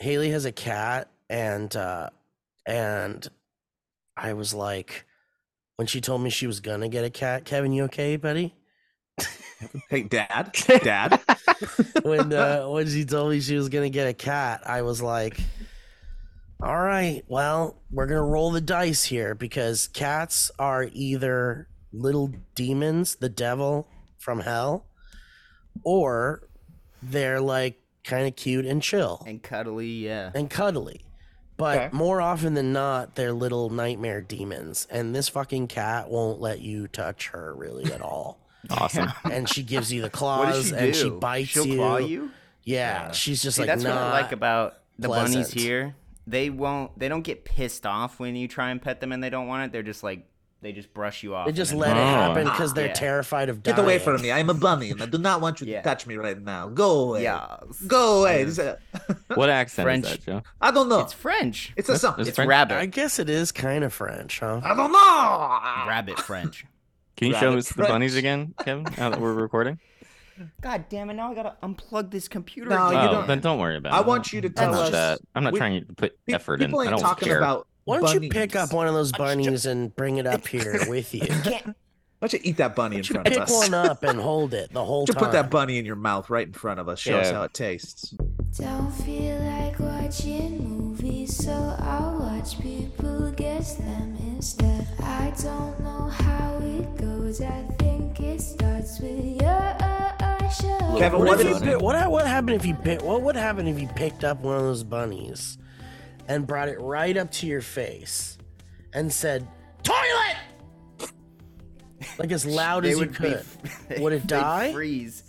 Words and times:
Haley 0.00 0.30
has 0.30 0.46
a 0.46 0.52
cat, 0.52 1.10
and 1.28 1.74
uh, 1.76 2.08
and 2.66 3.26
I 4.16 4.32
was 4.32 4.54
like, 4.54 5.04
when 5.76 5.86
she 5.86 6.00
told 6.00 6.22
me 6.22 6.30
she 6.30 6.46
was 6.46 6.60
gonna 6.60 6.88
get 6.88 7.04
a 7.04 7.10
cat, 7.10 7.44
Kevin, 7.44 7.72
you 7.72 7.84
okay, 7.84 8.16
buddy? 8.16 8.54
Hey, 9.90 10.04
Dad, 10.04 10.54
Dad. 10.82 11.20
when 12.02 12.32
uh, 12.32 12.64
when 12.68 12.88
she 12.88 13.04
told 13.04 13.30
me 13.30 13.40
she 13.40 13.56
was 13.56 13.68
gonna 13.68 13.90
get 13.90 14.08
a 14.08 14.14
cat, 14.14 14.62
I 14.64 14.80
was 14.80 15.02
like, 15.02 15.38
"All 16.62 16.80
right, 16.80 17.22
well, 17.28 17.76
we're 17.90 18.06
gonna 18.06 18.24
roll 18.24 18.50
the 18.52 18.62
dice 18.62 19.04
here 19.04 19.34
because 19.34 19.88
cats 19.88 20.50
are 20.58 20.88
either 20.94 21.68
little 21.92 22.32
demons, 22.54 23.16
the 23.16 23.28
devil 23.28 23.86
from 24.16 24.40
hell, 24.40 24.86
or 25.84 26.48
they're 27.02 27.42
like 27.42 27.78
kind 28.04 28.26
of 28.26 28.36
cute 28.36 28.64
and 28.66 28.82
chill 28.82 29.22
And 29.26 29.42
cuddly, 29.42 29.86
yeah. 29.88 30.30
and 30.34 30.48
cuddly." 30.50 31.02
But 31.56 31.76
Okay. 31.76 31.88
more 31.92 32.20
often 32.22 32.54
than 32.54 32.72
not, 32.72 33.16
they're 33.16 33.32
little 33.34 33.68
nightmare 33.68 34.22
demons, 34.22 34.86
and 34.90 35.14
this 35.14 35.28
fucking 35.28 35.68
cat 35.68 36.08
won't 36.10 36.40
let 36.40 36.60
you 36.60 36.88
touch 36.88 37.28
her 37.28 37.54
really 37.54 37.92
at 37.92 38.00
all. 38.00 38.38
Awesome. 38.70 39.10
and 39.30 39.48
she 39.48 39.62
gives 39.62 39.90
you 39.92 40.00
the 40.02 40.06
What 40.08 40.12
claws, 40.12 40.54
does 40.54 40.64
she 40.66 40.70
do? 40.72 40.76
and 40.78 40.94
she 40.96 41.10
bites 41.10 41.48
She'll 41.50 41.66
you. 41.66 41.76
claw 41.76 41.96
you. 41.96 42.30
Yeah, 42.64 43.06
Yeah. 43.06 43.12
she's 43.12 43.42
just 43.42 43.56
See, 43.56 43.62
like 43.62 43.68
that's 43.68 43.84
what 43.84 43.92
I 43.92 43.96
not 43.96 44.12
like 44.12 44.32
about 44.32 44.74
the 44.98 45.08
bunnies 45.08 45.50
here. 45.50 45.94
They 46.26 46.50
won't. 46.50 46.96
They 46.98 47.08
don't 47.08 47.22
get 47.22 47.44
pissed 47.46 47.86
off 47.86 48.20
when 48.20 48.36
you 48.36 48.46
try 48.48 48.70
and 48.70 48.80
pet 48.80 49.00
them 49.00 49.12
and 49.12 49.22
they 49.24 49.30
don't 49.30 49.46
want 49.48 49.64
it. 49.64 49.72
They're 49.72 49.82
just 49.82 50.02
like 50.02 50.26
they 50.62 50.72
just 50.72 50.92
brush 50.92 51.22
you 51.22 51.34
off. 51.34 51.46
They 51.46 51.52
just 51.52 51.72
let 51.72 51.96
it 51.96 52.00
Oh. 52.00 52.04
happen 52.04 52.44
because 52.44 52.74
they're 52.74 52.88
Yeah. 52.88 52.92
terrified 52.92 53.48
of 53.48 53.62
dying. 53.62 53.76
Get 53.76 53.82
away 53.82 53.98
from 53.98 54.20
me! 54.20 54.30
I'm 54.30 54.50
a 54.50 54.54
bunny, 54.54 54.90
and 54.90 55.02
I 55.02 55.06
do 55.06 55.18
not 55.18 55.40
want 55.40 55.60
you 55.60 55.66
Yeah. 55.66 55.80
to 55.82 55.88
touch 55.88 56.06
me 56.06 56.16
right 56.16 56.40
now. 56.40 56.68
Go 56.68 57.08
away. 57.10 57.22
Yeah. 57.22 57.56
Go 57.86 58.20
away. 58.20 58.40
I 58.40 58.44
This 58.44 58.58
is- 58.58 58.76
What 59.34 59.48
accent 59.50 59.86
French. 59.86 60.04
is 60.06 60.10
that, 60.12 60.24
Joe? 60.26 60.42
I 60.60 60.70
don't 60.70 60.88
know. 60.88 61.00
It's 61.00 61.12
French. 61.14 61.72
It's 61.76 61.88
a 61.88 61.92
That's- 61.92 62.00
something. 62.02 62.24
that's 62.24 62.38
It's 62.38 62.46
rabbit. 62.46 62.76
I 62.76 62.86
guess 62.86 63.18
it 63.18 63.30
is 63.30 63.52
kind 63.52 63.84
of 63.84 63.92
French, 63.92 64.40
huh? 64.40 64.60
I 64.62 64.74
don't 64.74 64.92
know. 64.92 65.88
Rabbit 65.88 66.18
French. 66.20 66.64
Can 67.16 67.28
you 67.28 67.34
show 67.34 67.46
Rabbit 67.50 67.58
us 67.58 67.68
the 67.70 67.82
bunnies 67.84 68.16
again, 68.16 68.54
Kevin? 68.64 68.84
Now 68.96 69.10
that 69.10 69.20
we're 69.20 69.32
recording? 69.34 69.78
God 70.62 70.86
damn 70.88 71.10
it! 71.10 71.14
Now 71.14 71.30
I 71.30 71.34
gotta 71.34 71.54
unplug 71.62 72.10
this 72.10 72.28
computer. 72.28 72.70
No, 72.70 72.86
again. 72.88 73.02
you 73.02 73.08
oh, 73.08 73.12
don't- 73.12 73.26
then 73.26 73.40
don't 73.40 73.58
worry 73.58 73.76
about 73.76 73.92
it. 73.92 73.96
I 73.96 74.00
want 74.00 74.32
you 74.32 74.40
to 74.40 74.48
I'm 74.48 74.54
tell 74.54 74.72
not 74.72 74.80
us. 74.84 74.90
that. 74.92 75.18
I'm 75.34 75.44
not 75.44 75.52
we- 75.52 75.58
trying 75.58 75.84
to 75.86 75.92
put 75.92 76.12
Pe- 76.26 76.32
effort 76.32 76.62
in. 76.62 76.68
People 76.68 76.80
I 76.80 76.84
ain't 76.84 76.90
don't 76.92 77.00
talking 77.00 77.28
care. 77.28 77.36
about. 77.38 77.66
Why 77.84 78.00
don't 78.00 78.22
you 78.22 78.28
pick 78.30 78.54
up 78.56 78.72
one 78.72 78.86
of 78.86 78.94
those 78.94 79.12
Why 79.12 79.34
don't 79.34 79.44
bunnies 79.44 79.66
and 79.66 79.94
bring 79.96 80.16
it 80.18 80.26
up 80.26 80.46
here 80.46 80.78
with 80.88 81.14
you? 81.14 81.22
Why 82.20 82.28
don't 82.28 82.32
you 82.34 82.40
eat 82.42 82.58
that 82.58 82.76
bunny 82.76 82.96
in 82.96 83.02
front 83.02 83.26
of 83.26 83.32
us? 83.32 83.38
pick 83.38 83.42
us? 83.48 83.50
one 83.50 83.72
up 83.74 84.02
and 84.02 84.20
hold 84.30 84.52
it 84.52 84.70
the 84.72 84.84
whole 84.84 85.00
Why 85.02 85.04
don't 85.06 85.14
time. 85.14 85.24
put 85.24 85.32
that 85.32 85.50
bunny 85.50 85.78
in 85.78 85.86
your 85.86 85.96
mouth 85.96 86.28
right 86.28 86.46
in 86.46 86.52
front 86.52 86.78
of 86.78 86.88
us. 86.88 86.98
Show 86.98 87.18
us 87.18 87.28
Yeah. 87.28 87.34
how 87.38 87.42
it 87.44 87.54
tastes. 87.54 88.10
Don't 88.58 88.90
feel 88.92 89.38
like 89.38 89.78
watching 89.80 90.68
movies, 90.68 91.34
so 91.36 91.52
I'll 91.80 92.18
watch 92.20 92.60
people 92.60 93.30
guess 93.32 93.76
them 93.76 94.16
instead. 94.20 94.86
I 95.02 95.32
don't 95.42 95.80
know 95.80 96.08
how 96.10 96.58
it 96.62 96.96
goes. 96.98 97.40
I 97.40 97.62
think 97.78 98.20
it 98.20 98.40
starts 98.42 99.00
with 99.00 99.40
your 99.40 99.48
uh, 99.50 100.12
uh, 100.20 100.48
show. 100.50 100.98
Kevin, 100.98 101.20
what, 101.20 101.28
what 101.28 101.40
if 101.40 101.46
you 101.48 101.54
is- 101.54 101.62
pi- 101.62 101.76
what 101.76 102.10
what 102.10 102.26
happened 102.26 102.56
if 102.56 102.66
you 102.66 102.74
pick, 102.74 103.02
what 103.02 103.22
would 103.22 103.36
happen 103.36 103.66
if 103.66 103.80
you 103.80 103.88
picked 103.94 104.24
up 104.24 104.40
one 104.40 104.56
of 104.56 104.62
those 104.62 104.82
bunnies 104.84 105.56
and 106.30 106.46
brought 106.46 106.68
it 106.68 106.80
right 106.80 107.16
up 107.16 107.30
to 107.32 107.46
your 107.46 107.60
face 107.60 108.38
and 108.94 109.12
said 109.12 109.46
toilet 109.82 111.10
like 112.18 112.30
as 112.30 112.46
loud 112.46 112.84
as 112.86 112.92
you 112.92 112.98
would 112.98 113.10
be- 113.12 113.16
could 113.16 113.44
would 114.00 114.12
it 114.12 114.26
die 114.26 114.72
Freeze. 114.72 115.24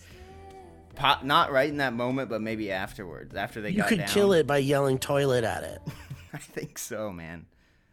Pop, 0.94 1.24
not 1.24 1.52
right 1.52 1.70
in 1.70 1.78
that 1.78 1.94
moment, 1.94 2.30
but 2.30 2.42
maybe 2.42 2.72
afterwards. 2.72 3.34
After 3.34 3.60
they 3.62 3.72
you 3.72 3.78
got 3.78 3.88
could 3.88 4.06
kill 4.08 4.34
it 4.34 4.46
by 4.46 4.60
yelling 4.60 5.00
toilet 5.00 5.44
at 5.44 5.64
it 5.64 5.82
I 6.34 6.38
think 6.38 6.78
so, 6.78 7.12
man. 7.12 7.48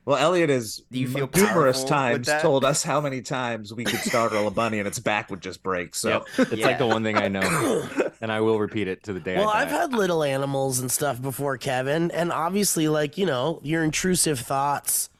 Well, 0.08 0.16
Elliott 0.16 0.48
has 0.48 0.80
Do 0.90 0.98
you 0.98 1.06
m- 1.06 1.12
feel 1.12 1.30
numerous 1.34 1.84
times 1.84 2.30
told 2.40 2.64
us 2.64 2.82
how 2.82 2.98
many 2.98 3.20
times 3.20 3.74
we 3.74 3.84
could 3.84 4.00
startle 4.00 4.48
a 4.48 4.50
bunny 4.50 4.78
and 4.78 4.88
its 4.88 4.98
back 4.98 5.28
would 5.30 5.42
just 5.42 5.62
break. 5.62 5.94
So 5.94 6.24
Yep. 6.38 6.48
It's 6.52 6.62
like 6.62 6.78
the 6.78 6.86
one 6.86 7.02
thing 7.02 7.18
I 7.18 7.28
know, 7.28 7.86
and 8.22 8.32
I 8.32 8.40
will 8.40 8.58
repeat 8.58 8.88
it 8.88 9.02
to 9.02 9.12
the 9.12 9.20
day 9.20 9.36
well 9.36 9.50
I 9.50 9.60
i've 9.62 9.68
had 9.70 9.92
little 9.92 10.22
animals 10.24 10.78
and 10.80 10.90
stuff 10.90 11.20
before 11.20 11.58
kevin 11.58 12.10
and 12.12 12.32
obviously 12.32 12.88
like 12.88 13.18
you 13.18 13.26
know 13.26 13.60
your 13.62 13.84
intrusive 13.84 14.40
thoughts 14.40 15.10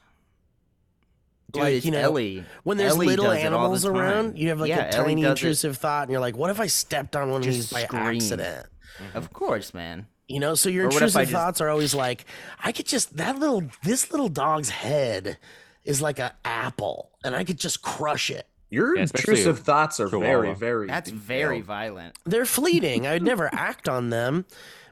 Dude, 1.51 1.63
Like, 1.63 1.73
it's 1.75 1.85
you 1.85 1.91
know, 1.91 1.99
Ellie. 1.99 2.43
when 2.63 2.77
there's 2.77 2.93
Ellie 2.93 3.07
little 3.07 3.25
does 3.25 3.35
the 3.35 3.41
animals 3.41 3.85
around 3.85 4.37
you 4.39 4.49
have 4.49 4.59
like 4.59 4.69
Yeah, 4.69 4.85
a 4.85 4.95
Ellie 4.97 5.13
tiny 5.13 5.21
does 5.21 5.29
it. 5.29 5.31
intrusive 5.33 5.77
thought 5.77 6.03
and 6.03 6.11
you're 6.11 6.19
like 6.19 6.35
what 6.37 6.49
if 6.49 6.59
i 6.59 6.67
stepped 6.67 7.15
on 7.15 7.29
one 7.29 7.41
of 7.41 7.45
Just 7.45 7.57
these 7.69 7.73
by 7.73 7.83
scream. 7.83 8.01
accident 8.17 8.65
Of 9.13 9.31
course, 9.33 9.73
man. 9.73 10.07
You 10.29 10.39
know, 10.39 10.53
so 10.55 10.69
your 10.69 10.85
Or 10.85 10.87
what 10.89 10.95
if 10.97 11.01
intrusive 11.01 11.17
I 11.19 11.23
just- 11.23 11.33
thoughts 11.33 11.59
are 11.61 11.69
always 11.69 11.93
like, 11.95 12.23
I 12.63 12.71
could 12.71 12.85
just 12.85 13.17
that 13.17 13.37
little 13.39 13.63
this 13.83 14.11
little 14.11 14.29
dog's 14.29 14.69
head 14.69 15.37
is 15.83 16.01
like 16.01 16.19
an 16.19 16.31
apple, 16.45 17.09
and 17.25 17.35
I 17.35 17.43
could 17.43 17.57
just 17.59 17.81
crush 17.81 18.29
it. 18.29 18.45
your 18.69 18.95
Yeah, 18.95 19.01
intrusive 19.01 19.59
thoughts 19.59 19.99
are 19.99 20.07
very, 20.07 20.53
very. 20.53 20.85
That's 20.87 21.09
very 21.09 21.55
detailed. 21.57 21.65
violent. 21.65 22.15
They're 22.25 22.45
fleeting. 22.45 23.07
I'd 23.07 23.23
never 23.23 23.49
act 23.53 23.89
on 23.89 24.11
them, 24.11 24.45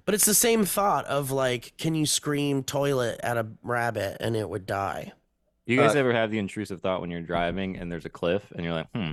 but 0.06 0.16
it's 0.16 0.26
the 0.26 0.34
same 0.34 0.66
thought 0.66 1.06
of 1.06 1.30
like, 1.30 1.74
can 1.78 1.94
you 1.94 2.08
scream 2.08 2.64
toilet 2.64 3.20
at 3.22 3.38
a 3.38 3.46
rabbit 3.62 4.18
and 4.20 4.36
it 4.36 4.50
would 4.50 4.66
die? 4.66 5.12
Do 5.68 5.74
you 5.74 5.80
guys 5.80 5.96
uh, 5.96 6.00
ever 6.00 6.14
have 6.14 6.32
the 6.32 6.40
intrusive 6.40 6.82
thought 6.82 7.02
when 7.02 7.12
you're 7.12 7.22
driving 7.22 7.78
and 7.78 7.92
there's 7.92 8.06
a 8.06 8.10
cliff 8.10 8.52
and 8.56 8.64
you're 8.66 8.74
like, 8.74 8.88
hmm, 8.96 9.12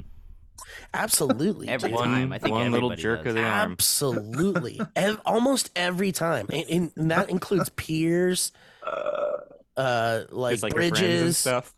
Absolutely. 0.92 1.68
Every 1.68 1.90
dude. 1.90 1.98
one, 1.98 2.08
time. 2.08 2.32
I 2.32 2.38
think 2.38 2.54
one 2.54 2.70
little 2.72 2.94
jerk 2.94 3.20
does. 3.24 3.28
of 3.30 3.34
the 3.34 3.42
arm. 3.42 3.72
Absolutely. 3.72 4.80
Ev- 4.96 5.20
almost 5.24 5.70
every 5.76 6.12
time. 6.12 6.46
And, 6.52 6.92
and 6.96 7.10
that 7.10 7.30
includes 7.30 7.68
peers, 7.70 8.52
uh, 9.76 10.24
like, 10.30 10.62
like 10.62 10.72
your 10.72 10.82
friends 10.82 11.00
and 11.00 11.08
bridges, 11.08 11.38
stuff. 11.38 11.74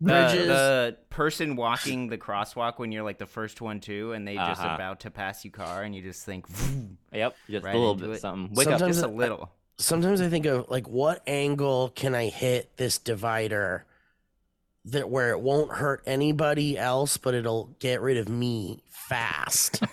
The, 0.00 0.06
bridges. 0.12 0.46
the 0.46 0.96
person 1.10 1.56
walking 1.56 2.08
the 2.08 2.16
crosswalk 2.18 2.78
when 2.78 2.90
you're 2.92 3.02
like 3.02 3.18
the 3.18 3.26
first 3.26 3.60
one 3.60 3.80
too, 3.80 4.12
and 4.12 4.26
they 4.26 4.34
just 4.36 4.60
Uh-huh. 4.62 4.74
about 4.74 5.00
to 5.00 5.10
pass 5.10 5.44
you 5.44 5.50
car, 5.50 5.82
and 5.82 5.94
you 5.94 6.02
just 6.02 6.24
think 6.24 6.46
Yep, 7.12 7.36
just 7.50 7.64
Right 7.64 7.74
a 7.74 7.78
little 7.78 7.94
bit 7.96 8.10
it. 8.10 8.20
something. 8.20 8.54
Wake 8.54 8.68
up. 8.68 8.78
Sometimes 8.78 8.96
just 8.96 9.06
a 9.06 9.10
I- 9.10 9.14
little. 9.14 9.50
sometimes 9.78 10.20
I 10.22 10.28
think 10.28 10.46
of 10.46 10.70
like 10.70 10.88
what 10.88 11.22
angle 11.26 11.90
can 11.90 12.14
I 12.14 12.28
hit 12.28 12.76
this 12.76 12.98
divider 12.98 13.84
that 14.86 15.10
where 15.10 15.30
it 15.30 15.40
won't 15.40 15.72
hurt 15.72 16.02
anybody 16.06 16.78
else, 16.78 17.16
but 17.16 17.34
it'll 17.34 17.76
get 17.78 18.00
rid 18.00 18.16
of 18.16 18.28
me 18.28 18.82
fast. 18.88 19.82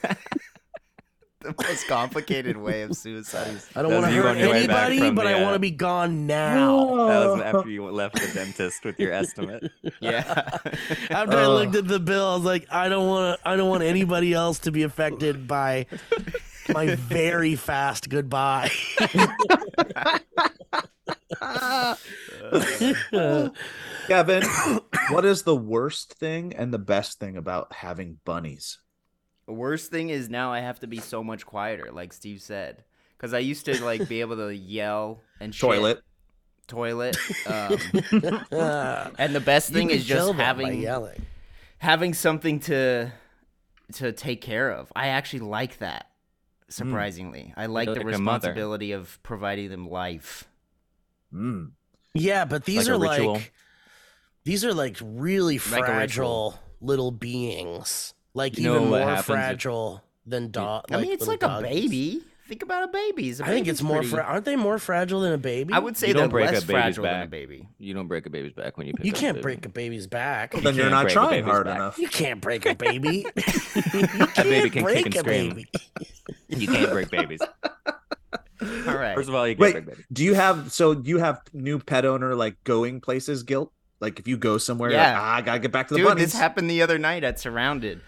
The 1.39 1.53
most 1.63 1.87
complicated 1.87 2.57
way 2.57 2.81
of 2.81 2.95
suicide. 2.97 3.61
I 3.75 3.83
don't 3.83 3.93
want 3.93 4.07
to 4.07 4.11
hurt 4.11 4.25
on 4.25 4.39
your 4.39 4.49
way 4.49 4.65
back 4.65 4.87
anybody, 4.89 4.99
from 4.99 5.15
but 5.15 5.23
the, 5.25 5.29
I 5.29 5.33
want 5.35 5.51
uh, 5.51 5.53
to 5.53 5.59
be 5.59 5.69
gone 5.71 6.25
now. 6.25 7.07
That 7.07 7.25
was 7.29 7.41
after 7.41 7.69
you 7.69 7.85
left 7.89 8.15
the 8.15 8.27
dentist 8.33 8.83
with 8.83 8.99
your 8.99 9.13
estimate. 9.13 9.71
Yeah. 10.01 10.23
After 11.11 11.37
I 11.37 11.43
Oh. 11.45 11.53
looked 11.53 11.75
at 11.75 11.87
the 11.87 11.99
bill, 11.99 12.25
I 12.25 12.35
was 12.35 12.43
like, 12.43 12.65
I 12.71 12.89
don't 12.89 13.07
want 13.07 13.39
to. 13.39 13.47
I 13.47 13.55
don't 13.55 13.69
want 13.69 13.83
anybody 13.83 14.33
else 14.33 14.57
to 14.59 14.71
be 14.71 14.81
affected 14.83 15.47
by 15.47 15.85
my 16.73 16.95
very 16.95 17.55
fast 17.55 18.09
goodbye. 18.09 18.71
Kevin, 24.07 24.43
what 25.09 25.25
is 25.25 25.43
the 25.43 25.55
worst 25.55 26.13
thing 26.13 26.53
and 26.53 26.73
the 26.73 26.79
best 26.79 27.19
thing 27.19 27.37
about 27.37 27.73
having 27.73 28.19
bunnies? 28.25 28.79
The 29.47 29.53
worst 29.53 29.91
thing 29.91 30.09
is 30.09 30.29
now 30.29 30.51
I 30.51 30.59
have 30.59 30.79
to 30.81 30.87
be 30.87 30.99
so 30.99 31.23
much 31.23 31.45
quieter, 31.45 31.89
like 31.91 32.11
Steve 32.13 32.41
said, 32.41 32.83
because 33.17 33.33
I 33.33 33.39
used 33.39 33.65
to 33.65 33.83
like 33.83 34.07
be 34.09 34.21
able 34.21 34.35
to 34.37 34.53
yell 34.53 35.21
and 35.39 35.53
shit. 35.53 35.61
Toilet. 35.61 36.01
toilet. 36.67 37.17
Um, 37.45 37.77
and 39.17 39.33
the 39.33 39.41
best 39.43 39.71
thing 39.71 39.89
you 39.89 39.95
is 39.95 40.05
just 40.05 40.27
them 40.27 40.37
by 40.37 40.43
having 40.43 40.81
yelling. 40.81 41.25
having 41.77 42.13
something 42.13 42.59
to 42.61 43.11
to 43.93 44.11
take 44.11 44.41
care 44.41 44.69
of. 44.69 44.91
I 44.95 45.07
actually 45.07 45.39
like 45.39 45.77
that. 45.79 46.07
Surprisingly, 46.69 47.53
I 47.55 47.67
like 47.67 47.87
the 47.87 47.95
like 47.95 48.05
responsibility 48.05 48.91
of 48.91 49.17
providing 49.23 49.69
them 49.69 49.89
life. 49.89 50.49
Mm. 51.33 51.71
Yeah, 52.19 52.45
but 52.45 52.65
these 52.65 52.87
Like 52.89 53.19
are 53.19 53.29
like 53.29 53.53
these 54.43 54.63
are 54.65 54.73
like 54.73 54.97
really 55.01 55.55
Like 55.55 55.61
fragile 55.85 56.59
little 56.81 57.11
beings. 57.11 58.13
Like 58.33 58.57
You 58.57 58.75
even 58.75 58.89
more 58.89 58.99
happens 58.99 59.19
if- 59.19 59.25
fragile 59.25 60.03
than 60.25 60.51
dog. 60.51 60.85
I 60.91 60.97
mean, 61.01 61.11
it's 61.11 61.27
little 61.27 61.49
like 61.49 61.59
a 61.59 61.61
baby. 61.61 62.21
Think 62.47 62.63
about 62.63 62.85
a 62.85 62.87
baby. 62.87 63.31
A 63.31 63.43
I 63.43 63.47
think 63.47 63.67
it's 63.67 63.81
more. 63.81 63.97
pretty- 63.97 64.09
Fra- 64.11 64.23
aren't 64.23 64.45
they 64.45 64.55
more 64.55 64.79
fragile 64.79 65.19
than 65.19 65.33
a 65.33 65.37
baby? 65.37 65.73
I 65.73 65.79
would 65.79 65.97
say 65.97 66.07
You 66.07 66.13
they're 66.13 66.23
don't 66.23 66.29
break 66.29 66.49
a 66.49 66.53
less 66.53 66.63
baby's 66.63 66.81
fragile 66.81 67.03
than 67.03 67.21
a 67.23 67.27
baby. 67.27 67.67
You 67.77 67.93
don't 67.93 68.07
break 68.07 68.25
a 68.25 68.29
baby's 68.29 68.53
back 68.53 68.77
when 68.77 68.87
you 68.87 68.93
pick 68.93 69.05
You 69.05 69.11
can't 69.11 69.35
baby. 69.35 69.41
break 69.43 69.65
a 69.65 69.69
baby's 69.69 70.07
back. 70.07 70.53
Then 70.53 70.63
you're 70.75 70.85
can't 70.85 70.91
not 70.91 71.01
break 71.03 71.11
a 71.11 71.13
trying 71.13 71.43
hard 71.43 71.65
back. 71.65 71.75
enough. 71.75 71.97
You 71.97 72.07
can't 72.07 72.39
break 72.39 72.65
a 72.65 72.73
baby. 72.75 73.25
you 73.35 73.43
That 73.43 74.33
baby 74.43 74.69
can 74.69 74.83
break 74.83 74.97
kick 74.97 75.05
and 75.07 75.15
a 75.15 75.19
scream. 75.19 75.49
baby. 75.49 75.67
You 76.47 76.67
can't 76.67 76.91
break 76.91 77.09
babies. 77.09 77.41
All 78.61 78.67
right. 78.97 79.15
First 79.15 79.29
of 79.29 79.35
all, 79.35 79.47
you 79.47 79.55
can't 79.55 79.59
Wait, 79.61 79.71
break 79.73 79.85
babies. 79.85 80.05
do 80.11 80.23
you 80.23 80.33
have 80.33 80.71
so 80.71 80.93
do 80.95 81.09
you 81.09 81.17
have 81.19 81.41
new 81.53 81.79
pet 81.79 82.05
owner 82.05 82.35
like 82.35 82.63
going 82.63 83.01
places 83.01 83.43
guilt? 83.43 83.71
Like 83.99 84.19
if 84.19 84.27
you 84.27 84.37
go 84.37 84.57
somewhere, 84.57 84.89
you're 84.91 84.99
like, 84.99 85.07
Yeah. 85.07 85.19
ah, 85.21 85.35
I 85.35 85.41
gotta 85.41 85.59
get 85.59 85.71
back 85.71 85.87
to 85.89 85.93
the 85.95 85.99
Dude, 85.99 86.07
bunnies. 86.07 86.25
this 86.25 86.33
happened 86.39 86.69
the 86.69 86.81
other 86.81 86.97
night 86.99 87.23
at 87.23 87.39
Surrounded, 87.39 88.01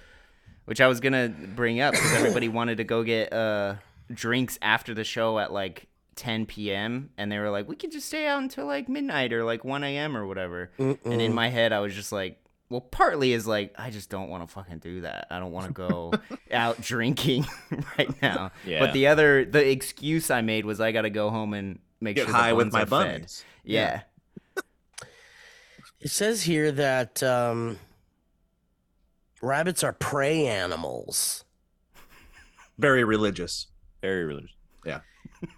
which 0.65 0.81
I 0.81 0.87
was 0.87 0.99
gonna 0.99 1.29
bring 1.29 1.79
up 1.81 1.93
because 1.93 2.13
everybody 2.13 2.47
wanted 2.59 2.77
to 2.77 2.83
go 2.83 3.03
get 3.03 3.33
uh, 3.33 3.75
drinks 4.13 4.57
after 4.61 4.93
the 4.93 5.03
show 5.03 5.39
at 5.39 5.51
like 5.51 5.87
10 6.15 6.45
p.m. 6.47 7.09
and 7.17 7.31
they 7.31 7.39
were 7.39 7.49
like, 7.49 7.67
we 7.69 7.75
could 7.75 7.91
just 7.91 8.07
stay 8.07 8.27
out 8.27 8.41
until 8.43 8.65
like 8.65 8.89
midnight 8.89 9.31
or 9.33 9.43
like 9.45 9.63
1 9.63 9.83
a.m. 9.83 10.17
or 10.17 10.27
whatever. 10.27 10.69
And 10.77 10.97
in 11.05 11.33
my 11.33 11.47
head, 11.49 11.71
I 11.71 11.79
was 11.79 11.95
just 11.95 12.11
like, 12.11 12.37
well, 12.69 12.81
partly 12.81 13.33
is 13.33 13.48
like, 13.48 13.74
I 13.77 13.89
just 13.89 14.10
don't 14.10 14.30
want 14.30 14.48
to 14.48 14.54
fucking 14.54 14.80
do 14.80 15.01
that. 15.01 15.27
I 15.31 15.39
don't 15.39 15.51
want 15.51 15.68
to 15.68 15.74
go 15.74 16.13
out 16.51 16.80
drinking 16.81 17.45
right 17.98 18.21
now. 18.21 18.51
Yeah. 18.66 18.80
But 18.80 18.94
the 18.94 19.07
other, 19.07 19.44
the 19.45 19.68
excuse 19.69 20.30
I 20.30 20.42
made 20.42 20.66
was 20.66 20.80
I 20.80 20.92
got 20.92 21.01
to 21.04 21.10
go 21.10 21.30
home 21.30 21.54
and 21.54 21.80
make 22.00 22.16
Get 22.16 22.25
sure 22.25 22.33
the 22.33 22.38
high 22.38 22.54
with 22.54 22.71
my 22.71 22.80
are 22.83 22.86
fed. 22.86 22.89
bunnies. 22.89 23.44
Yeah. 23.63 24.01
It 26.01 26.12
says 26.12 26.44
here 26.44 26.71
that 26.71 27.21
um, 27.24 27.77
rabbits 29.42 29.83
are 29.83 29.92
prey 29.94 30.45
animals, 30.48 31.44
Very 32.77 33.04
religious. 33.04 33.68
Very 34.01 34.24
religious. 34.24 34.54
Yeah. 34.86 35.01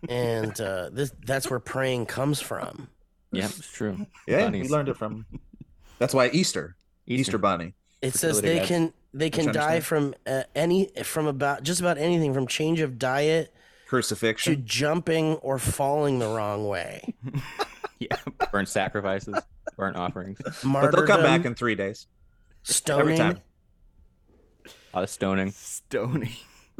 And 0.10 0.60
uh, 0.60 0.90
this 0.92 1.12
that's 1.25 1.48
where 1.50 1.60
praying 1.60 2.08
comes 2.08 2.40
from. 2.42 2.88
Yeah, 3.31 3.46
it's 3.46 3.72
true. 3.72 4.08
Yeah, 4.28 4.46
Bunnies. 4.46 4.63
we 4.63 4.69
learned 4.75 4.90
it 4.90 4.98
from. 4.98 5.25
That's 6.00 6.13
why 6.16 6.30
Easter, 6.30 6.75
Easter, 7.19 7.38
bunny. 7.38 7.74
It 8.02 8.13
says 8.16 8.42
they 8.42 8.58
beds. 8.58 8.68
can 8.68 8.94
they 9.13 9.30
can 9.30 9.46
you 9.48 9.52
die 9.54 9.75
understand? 9.78 9.84
from 9.86 10.16
uh, 10.25 10.44
any 10.56 10.88
from 11.04 11.28
about 11.28 11.63
just 11.63 11.80
about 11.81 11.98
anything 11.98 12.34
from 12.34 12.48
change 12.48 12.80
of 12.80 12.98
diet 12.98 13.54
to 13.54 13.90
Crucifixion. 13.90 14.63
jumping 14.66 15.36
or 15.36 15.60
falling 15.60 16.19
the 16.19 16.28
wrong 16.28 16.68
way. 16.68 17.13
Yeah. 18.00 18.18
Burnt 18.52 18.68
sacrifices, 18.68 19.36
burnt 19.78 19.96
offerings, 19.96 20.40
But 20.63 20.90
they'll 20.92 21.06
come 21.06 21.22
back 21.22 21.46
in 21.46 21.54
three 21.54 21.75
days. 21.75 22.08
stoning. 22.63 23.02
Every 23.13 23.16
time. 23.18 23.42
a 24.66 24.98
lot 24.98 25.04
of 25.04 25.10
stoning. 25.12 25.52
Stoning. 25.52 26.31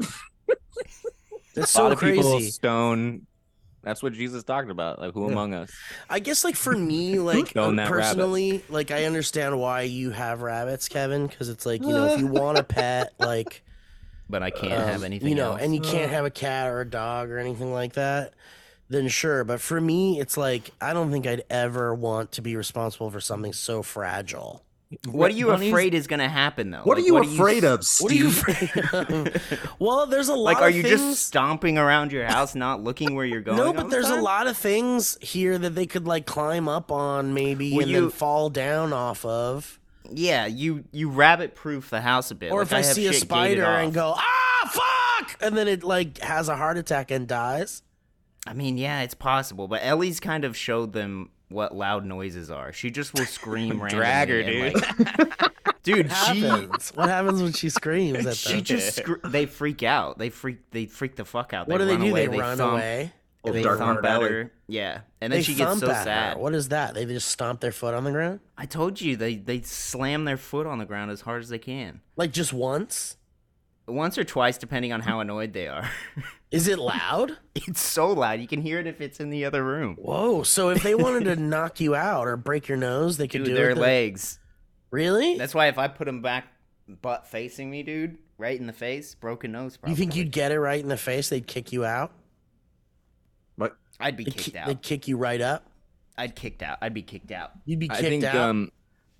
That's 1.54 1.74
a 1.76 1.82
lot 1.82 1.90
so 1.90 1.92
of 1.92 2.00
people 2.00 2.32
crazy. 2.32 2.50
stone. 2.50 3.26
That's 3.82 4.02
what 4.02 4.12
Jesus 4.12 4.44
talked 4.44 4.70
about. 4.70 5.00
Like, 5.00 5.12
who 5.14 5.26
Yeah. 5.26 5.32
among 5.32 5.54
us? 5.54 5.70
I 6.08 6.20
guess 6.20 6.44
like 6.44 6.56
for 6.56 6.76
me, 6.76 7.18
like 7.18 7.48
Stone 7.48 7.76
that 7.76 7.90
rabbit. 7.90 8.02
personally, 8.02 8.62
like 8.68 8.90
I 8.90 9.04
understand 9.06 9.58
why 9.58 9.82
you 9.82 10.10
have 10.10 10.42
rabbits, 10.42 10.88
Kevin, 10.88 11.26
because 11.26 11.48
it's 11.48 11.66
like 11.66 11.82
you 11.82 11.92
know 11.92 12.06
if 12.06 12.18
you 12.20 12.26
want 12.40 12.58
a 12.58 12.62
pet, 12.64 13.12
like 13.18 13.62
But 14.30 14.42
I 14.42 14.50
can't 14.50 14.72
um, 14.72 14.88
have 14.88 15.02
anything 15.02 15.28
you 15.28 15.34
know, 15.34 15.52
else. 15.52 15.62
and 15.62 15.74
you 15.74 15.80
can't 15.80 16.10
have 16.10 16.24
a 16.24 16.30
cat 16.30 16.68
or 16.68 16.80
a 16.80 16.88
dog 16.88 17.30
or 17.30 17.38
anything 17.38 17.72
like 17.72 17.94
that. 17.94 18.34
Then 18.88 19.08
sure, 19.08 19.42
but 19.42 19.60
for 19.60 19.80
me, 19.80 20.20
it's 20.20 20.36
like 20.36 20.70
I 20.80 20.92
don't 20.92 21.10
think 21.10 21.26
I'd 21.26 21.44
ever 21.50 21.94
want 21.94 22.32
to 22.32 22.42
be 22.42 22.56
responsible 22.56 23.10
for 23.10 23.20
something 23.20 23.52
so 23.52 23.82
fragile. 23.82 24.62
What 25.08 25.30
are 25.30 25.34
you 25.34 25.46
Bunnies- 25.46 25.70
afraid 25.70 25.94
is 25.94 26.06
going 26.06 26.20
to 26.20 26.28
happen, 26.28 26.70
though? 26.70 26.82
What 26.82 26.96
Like, 26.98 27.04
are 27.04 27.06
you 27.06 27.18
s- 27.18 27.32
afraid 27.34 27.64
of, 27.64 27.80
What 28.00 28.12
are 28.12 28.14
you 28.14 28.30
Steve? 28.30 28.48
afraid 28.48 28.94
of? 28.94 29.76
well, 29.78 30.06
there's 30.06 30.28
a 30.28 30.34
lot. 30.34 30.54
Like, 30.54 30.62
are 30.62 30.70
you 30.70 30.82
things... 30.82 31.00
just 31.00 31.26
stomping 31.26 31.78
around 31.78 32.12
your 32.12 32.26
house, 32.26 32.54
not 32.54 32.82
looking 32.82 33.14
where 33.14 33.24
you're 33.24 33.40
going? 33.40 33.56
No, 33.58 33.66
all 33.68 33.72
but 33.72 33.84
the 33.84 33.88
there's 33.90 34.10
a 34.10 34.20
lot 34.20 34.46
of 34.46 34.56
things 34.56 35.16
here 35.20 35.58
that 35.58 35.74
they 35.74 35.86
could 35.86 36.06
like 36.06 36.26
climb 36.26 36.68
up 36.68 36.90
on, 36.92 37.34
maybe, 37.34 37.72
Well, 37.72 37.86
and 37.86 37.94
then 37.94 38.10
fall 38.10 38.50
down 38.50 38.92
off 38.92 39.24
of. 39.24 39.78
Yeah, 40.10 40.46
you 40.46 40.84
you 40.92 41.08
rabbit 41.08 41.54
proof 41.54 41.88
the 41.90 42.00
house 42.00 42.30
a 42.30 42.34
bit. 42.34 42.52
Or 42.52 42.58
Like, 42.60 42.66
if 42.66 42.72
I, 42.72 42.76
have 42.82 42.86
see 42.86 43.06
a 43.06 43.12
spider 43.12 43.64
and 43.64 43.94
go, 43.94 44.14
ah, 44.16 44.70
fuck, 45.18 45.36
and 45.40 45.56
then 45.56 45.68
it 45.68 45.82
like 45.84 46.18
has 46.18 46.48
a 46.48 46.56
heart 46.56 46.76
attack 46.76 47.10
and 47.10 47.26
dies. 47.26 47.82
I 48.46 48.52
mean, 48.54 48.76
yeah, 48.76 49.02
it's 49.02 49.14
possible, 49.14 49.68
but 49.68 49.80
Ellie's 49.84 50.18
kind 50.20 50.44
of 50.44 50.56
showed 50.56 50.92
them 50.92 51.30
what 51.52 51.74
loud 51.74 52.04
noises 52.04 52.50
are. 52.50 52.72
She 52.72 52.90
just 52.90 53.14
will 53.14 53.24
scream 53.26 53.80
randomly. 53.82 53.90
Drag 53.90 54.28
her, 54.28 54.42
dude. 54.42 54.74
like- 54.74 55.52
dude, 55.82 56.08
What 56.08 56.16
she 56.34 56.40
happens? 56.40 56.90
what 56.94 57.08
happens 57.08 57.42
when 57.42 57.52
she 57.52 57.68
screams 57.68 58.26
at 58.26 58.36
she 58.36 58.54
them? 58.56 58.64
just 58.64 58.96
scr- 58.96 59.14
they 59.26 59.46
freak 59.46 59.82
out. 59.82 60.18
They 60.18 60.30
freak 60.30 60.70
they 60.70 60.86
freak 60.86 61.16
the 61.16 61.24
fuck 61.24 61.52
out. 61.52 61.68
what 61.68 61.78
do 61.78 61.84
they 61.84 61.96
they 61.96 62.04
do? 62.04 62.10
Away, 62.10 62.26
they, 62.26 62.38
run 62.38 62.56
thump, 62.58 62.72
away. 62.74 63.12
Old 63.44 63.56
They 63.56 63.62
dark 63.62 63.78
thump 63.78 64.04
heart 64.04 64.22
at 64.24 64.30
her. 64.30 64.52
Yeah, 64.68 65.00
and 65.20 65.32
then 65.32 65.40
they 65.40 65.42
she 65.42 65.54
gets 65.54 65.68
thump 65.70 65.80
so 65.80 65.90
at 65.90 65.96
her. 65.96 66.04
sad. 66.04 66.38
What 66.38 66.54
is 66.54 66.68
that? 66.68 66.94
They 66.94 67.04
just 67.06 67.28
stomp 67.28 67.60
their 67.60 67.72
foot 67.72 67.92
on 67.94 68.04
the 68.04 68.12
ground, 68.12 68.38
I 68.56 68.66
told 68.66 69.00
you 69.00 69.16
they 69.16 69.34
they 69.36 69.62
slam 69.62 70.24
their 70.24 70.36
foot 70.36 70.66
on 70.66 70.78
the 70.78 70.84
ground 70.84 71.10
as 71.10 71.22
hard 71.22 71.42
as 71.42 71.48
they 71.48 71.58
can. 71.58 72.00
like 72.16 72.30
just 72.32 72.52
once. 72.52 73.16
Once 73.92 74.18
or 74.18 74.24
twice, 74.24 74.58
depending 74.58 74.92
on 74.92 75.00
how 75.00 75.20
annoyed 75.20 75.52
they 75.52 75.68
are. 75.68 75.88
Is 76.50 76.68
it 76.68 76.78
loud? 76.78 77.36
it's 77.54 77.80
so 77.80 78.12
loud 78.12 78.40
you 78.40 78.46
can 78.46 78.60
hear 78.60 78.78
it 78.78 78.86
if 78.86 79.00
it's 79.00 79.20
in 79.20 79.30
the 79.30 79.44
other 79.44 79.64
room. 79.64 79.96
Whoa! 79.96 80.42
So 80.42 80.68
if 80.70 80.82
they 80.82 80.94
wanted 80.94 81.24
to 81.24 81.36
knock 81.40 81.80
you 81.80 81.94
out 81.94 82.26
or 82.28 82.36
break 82.36 82.68
your 82.68 82.76
nose, 82.78 83.16
they 83.16 83.26
could 83.28 83.38
Dude, 83.38 83.46
do 83.48 83.54
their 83.54 83.70
it. 83.70 83.74
the- 83.76 83.80
legs. 83.80 84.38
Really? 84.90 85.38
That's 85.38 85.54
why 85.54 85.68
if 85.68 85.78
I 85.78 85.88
put 85.88 86.04
them 86.04 86.20
back 86.20 86.48
butt 87.00 87.26
facing 87.26 87.70
me, 87.70 87.82
dude, 87.82 88.18
right 88.36 88.58
in 88.60 88.66
the 88.66 88.72
face, 88.74 89.14
broken 89.14 89.52
nose. 89.52 89.78
Probably. 89.78 89.92
you 89.92 89.96
think 89.96 90.14
you'd 90.16 90.30
get 90.30 90.52
it 90.52 90.60
right 90.60 90.80
in 90.82 90.88
the 90.88 90.98
face? 90.98 91.30
They'd 91.30 91.46
kick 91.46 91.72
you 91.72 91.84
out. 91.86 92.12
What? 93.56 93.76
I'd 94.00 94.16
be 94.16 94.24
They'd, 94.24 94.34
kicked 94.36 94.52
ki- 94.52 94.58
out. 94.58 94.66
they'd 94.66 94.82
kick 94.82 95.08
you 95.08 95.16
right 95.16 95.40
up. 95.40 95.66
I'd 96.18 96.36
kicked 96.36 96.62
out. 96.62 96.78
I'd 96.82 96.92
be 96.92 97.00
kicked 97.02 97.30
out. 97.32 97.52
You'd 97.64 97.78
be 97.78 97.90
I 97.90 97.94
kicked 97.94 98.08
think 98.08 98.24
out. 98.24 98.36
um, 98.36 98.70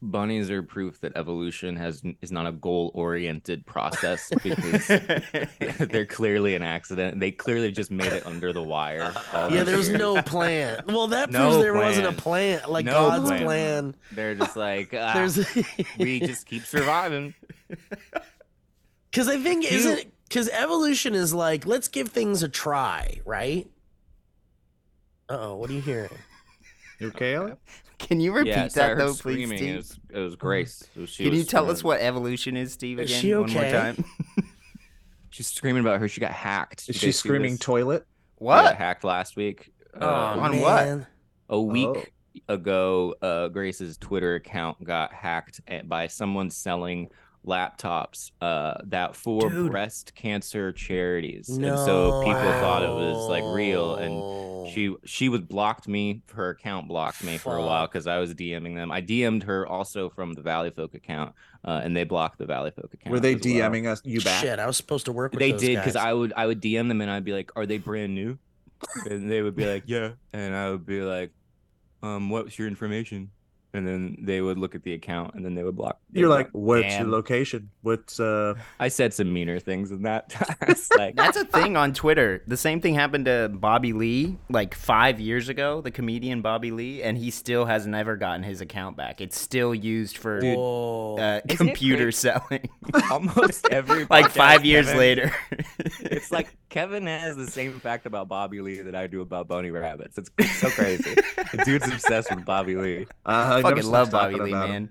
bunnies 0.03 0.51
are 0.51 0.63
proof 0.63 1.01
that 1.01 1.17
evolution 1.17 1.77
has 1.77 2.03
is 2.21 2.33
not 2.33 2.47
a 2.47 2.53
goal-oriented 2.53 3.65
process 3.65 4.31
because 4.43 4.89
they're 5.79 6.05
clearly 6.07 6.55
an 6.55 6.63
accident. 6.63 7.21
They 7.21 7.31
clearly 7.31 7.71
just 7.73 7.91
made 7.91 8.13
it 8.13 8.27
under 8.27 8.53
the 8.53 8.63
wire. 8.63 9.13
yeah, 9.33 9.49
these 9.49 9.65
there's 9.65 9.89
years. 9.89 9.99
no 9.99 10.21
plan. 10.23 10.83
Well, 10.89 11.07
that 11.09 11.31
No 11.31 11.51
proves 11.51 11.63
there 11.63 11.75
wasn't 11.75 12.07
a 12.09 12.13
plan. 12.13 12.59
plan. 12.61 12.71
Like 12.71 12.85
No 12.87 12.93
God's 12.93 13.29
plan. 13.31 13.43
plan. 13.45 13.95
They're 14.13 14.35
just 14.35 14.57
like 14.57 14.93
ah, 14.99 15.13
There's 15.15 15.39
we 15.99 16.21
just 16.21 16.47
keep 16.47 16.65
surviving. 16.65 17.35
because 19.11 19.29
I 19.29 19.39
think 19.39 19.71
You- 19.71 19.79
isn't 19.79 20.13
because 20.29 20.49
evolution 20.49 21.15
is 21.15 21.33
like 21.33 21.67
let's 21.67 21.89
give 21.89 22.09
things 22.09 22.43
a 22.43 22.49
try, 22.49 23.21
right? 23.25 23.69
Uh 25.29 25.39
oh, 25.41 25.57
what 25.57 25.71
are 25.71 25.75
you 25.75 25.81
hearing? 25.81 26.11
You 26.99 27.09
okay, 27.09 27.35
Ellie? 27.35 27.53
Can 28.03 28.21
you 28.21 28.33
repeat 28.33 28.51
yeah, 28.51 28.69
so 28.69 28.83
I 28.83 28.89
that 28.89 28.97
heard 28.97 28.99
though, 28.99 29.15
please. 29.15 29.47
Steve? 29.49 29.63
It 29.63 29.77
was, 29.77 29.99
it 30.11 30.19
was 30.19 30.37
Grace. 30.37 30.85
So 30.95 31.07
she 31.07 31.25
Can 31.25 31.33
you 31.33 31.39
was 31.41 31.47
tell 31.49 31.71
us 31.71 31.83
what 31.85 32.01
evolution 32.01 32.57
is, 32.57 32.73
Steve? 32.73 32.99
Is 32.99 33.11
Again, 33.11 33.21
she 33.21 33.35
one 33.35 33.51
more 33.53 33.63
time. 33.63 34.05
She's 35.31 35.47
screaming 35.47 35.81
about 35.81 35.99
her. 36.01 36.09
She 36.09 36.21
got 36.21 36.33
hacked. 36.33 36.89
Is 36.89 36.97
she 36.97 37.11
screaming 37.13 37.53
this? 37.53 37.61
toilet? 37.61 38.05
She 38.39 38.45
what? 38.45 38.65
got 38.65 38.77
hacked 38.77 39.05
last 39.05 39.37
week. 39.37 39.73
Oh, 39.99 40.07
Uh, 40.07 40.37
on 40.39 40.61
what? 40.61 41.07
a 41.49 41.61
week 41.61 41.89
Oh. 41.89 42.55
ago, 42.55 43.15
uh, 43.23 43.49
Grace's 43.49 43.97
Twitter 43.97 44.35
account 44.35 44.83
got 44.85 45.13
hacked 45.13 45.61
by 45.89 46.07
someone 46.09 46.51
selling 46.51 47.09
laptops 47.47 48.31
uh, 48.41 48.75
that 48.85 49.17
for 49.17 49.49
Dude. 49.51 49.71
breast 49.71 50.15
cancer 50.15 50.73
charities, 50.73 51.49
No. 51.49 51.69
and 51.71 51.79
so 51.79 52.21
people 52.23 52.41
thought 52.41 52.83
it 52.83 52.89
was 52.89 53.29
like 53.29 53.43
real. 53.45 53.97
And 53.97 54.69
she 54.73 54.95
she 55.05 55.29
was 55.29 55.41
blocked 55.41 55.89
me. 55.89 56.23
Her 56.35 56.51
account 56.51 56.89
blocked 56.89 57.25
me 57.25 57.37
for 57.39 57.57
a 57.57 57.61
while 57.63 57.87
because 57.87 58.07
I 58.07 58.19
was 58.19 58.33
DMing 58.35 58.77
them. 58.77 58.93
I 58.93 59.03
DM'd 59.03 59.43
her 59.45 59.67
also 59.67 60.09
from 60.09 60.35
the 60.35 60.43
Valleyfolk 60.43 60.95
account, 60.95 61.35
uh, 61.65 61.81
and 61.83 61.97
they 61.97 62.05
blocked 62.05 62.39
the 62.39 62.47
Valleyfolk 62.47 62.93
account. 62.95 63.11
Were 63.13 63.21
they 63.21 63.35
as 63.35 63.41
well. 63.45 63.71
DMing 63.71 63.87
us 63.89 64.01
you 64.05 64.21
back? 64.21 64.41
Shit, 64.43 64.59
I 64.59 64.67
was 64.67 64.77
supposed 64.77 65.07
to 65.07 65.13
work 65.13 65.33
with 65.33 65.41
They 65.41 65.51
those 65.53 65.61
did 65.61 65.77
because. 65.77 65.97
I 65.97 66.13
would 66.13 66.33
I 66.37 66.47
would 66.47 66.61
DM 66.63 66.89
them 66.89 67.01
and 67.01 67.11
I'd 67.11 67.25
be 67.25 67.33
like, 67.33 67.51
"Are 67.57 67.67
they 67.67 67.79
brand 67.79 68.15
new?" 68.15 68.39
And 69.09 69.31
they 69.31 69.43
would 69.43 69.57
be 69.57 69.67
like, 69.67 69.85
"Yeah," 69.87 70.13
and 70.33 70.55
I 70.55 70.71
would 70.71 70.87
be 70.87 71.01
like, 71.03 71.31
"Um, 72.03 72.31
what's 72.31 72.59
your 72.59 72.69
information?" 72.69 73.31
And 73.75 73.87
then 73.89 74.19
they 74.21 74.43
would 74.43 74.59
look 74.59 74.75
at 74.75 74.83
the 74.83 74.93
account 74.93 75.35
and 75.35 75.43
then 75.45 75.55
they 75.55 75.63
would 75.63 75.77
block. 75.77 75.99
they 76.11 76.21
You're 76.21 76.29
would 76.29 76.35
like, 76.35 76.53
block- 76.53 76.63
what's 76.65 76.83
Damn. 76.89 77.03
your 77.07 77.11
location? 77.11 77.71
What's 77.81 78.21
uh? 78.21 78.55
I 78.79 78.89
said 78.89 79.15
some 79.15 79.33
meaner 79.33 79.59
things 79.61 79.89
than 79.89 80.03
that. 80.03 80.35
like 80.99 81.17
That's 81.17 81.39
a 81.39 81.47
thing 81.47 81.77
on 81.77 81.95
Twitter. 81.95 82.43
The 82.47 82.59
same 82.59 82.83
thing 82.83 82.95
happened 82.95 83.25
to 83.25 83.49
Bobby 83.53 83.95
Lee 83.95 84.37
like 84.51 84.75
five 84.75 85.21
years 85.21 85.49
ago, 85.49 85.81
the 85.81 85.91
comedian 85.91 86.43
Bobby 86.43 86.71
Lee, 86.71 87.03
and 87.03 87.17
he 87.17 87.31
still 87.31 87.65
has 87.65 87.87
never 87.87 88.17
gotten 88.17 88.43
his 88.43 88.61
account 88.61 88.99
back. 88.99 89.23
It's 89.23 89.41
still 89.41 89.75
used 89.75 90.19
for 90.19 90.41
Whoa. 90.43 91.17
uh, 91.19 91.41
computer 91.49 92.13
selling. 92.13 92.69
almost 93.11 93.67
every 93.71 94.07
like 94.11 94.31
five 94.31 94.67
years 94.67 94.85
Kevin- 94.87 94.99
later. 94.99 95.33
It's 96.01 96.31
like 96.31 96.55
Kevin 96.69 97.07
has 97.07 97.37
the 97.37 97.47
same 97.51 97.81
fact 97.81 98.05
about 98.05 98.29
Bobby 98.29 98.61
Lee 98.61 98.83
that 98.83 98.95
I 98.95 99.07
do 99.07 99.23
about 99.23 99.49
bunny 99.49 99.71
rabbits. 99.71 100.19
It's 100.19 100.31
so 100.61 100.69
crazy. 100.69 101.15
the 101.53 101.63
dude's 101.65 101.87
obsessed 101.89 102.35
with 102.35 102.45
Bobby 102.45 102.77
Lee. 102.77 103.07
Uh, 103.25 103.62
I 103.65 103.71
fucking 103.71 103.91
love 103.91 104.11
Bobby 104.11 104.35
Lee, 104.37 104.53
man. 104.53 104.91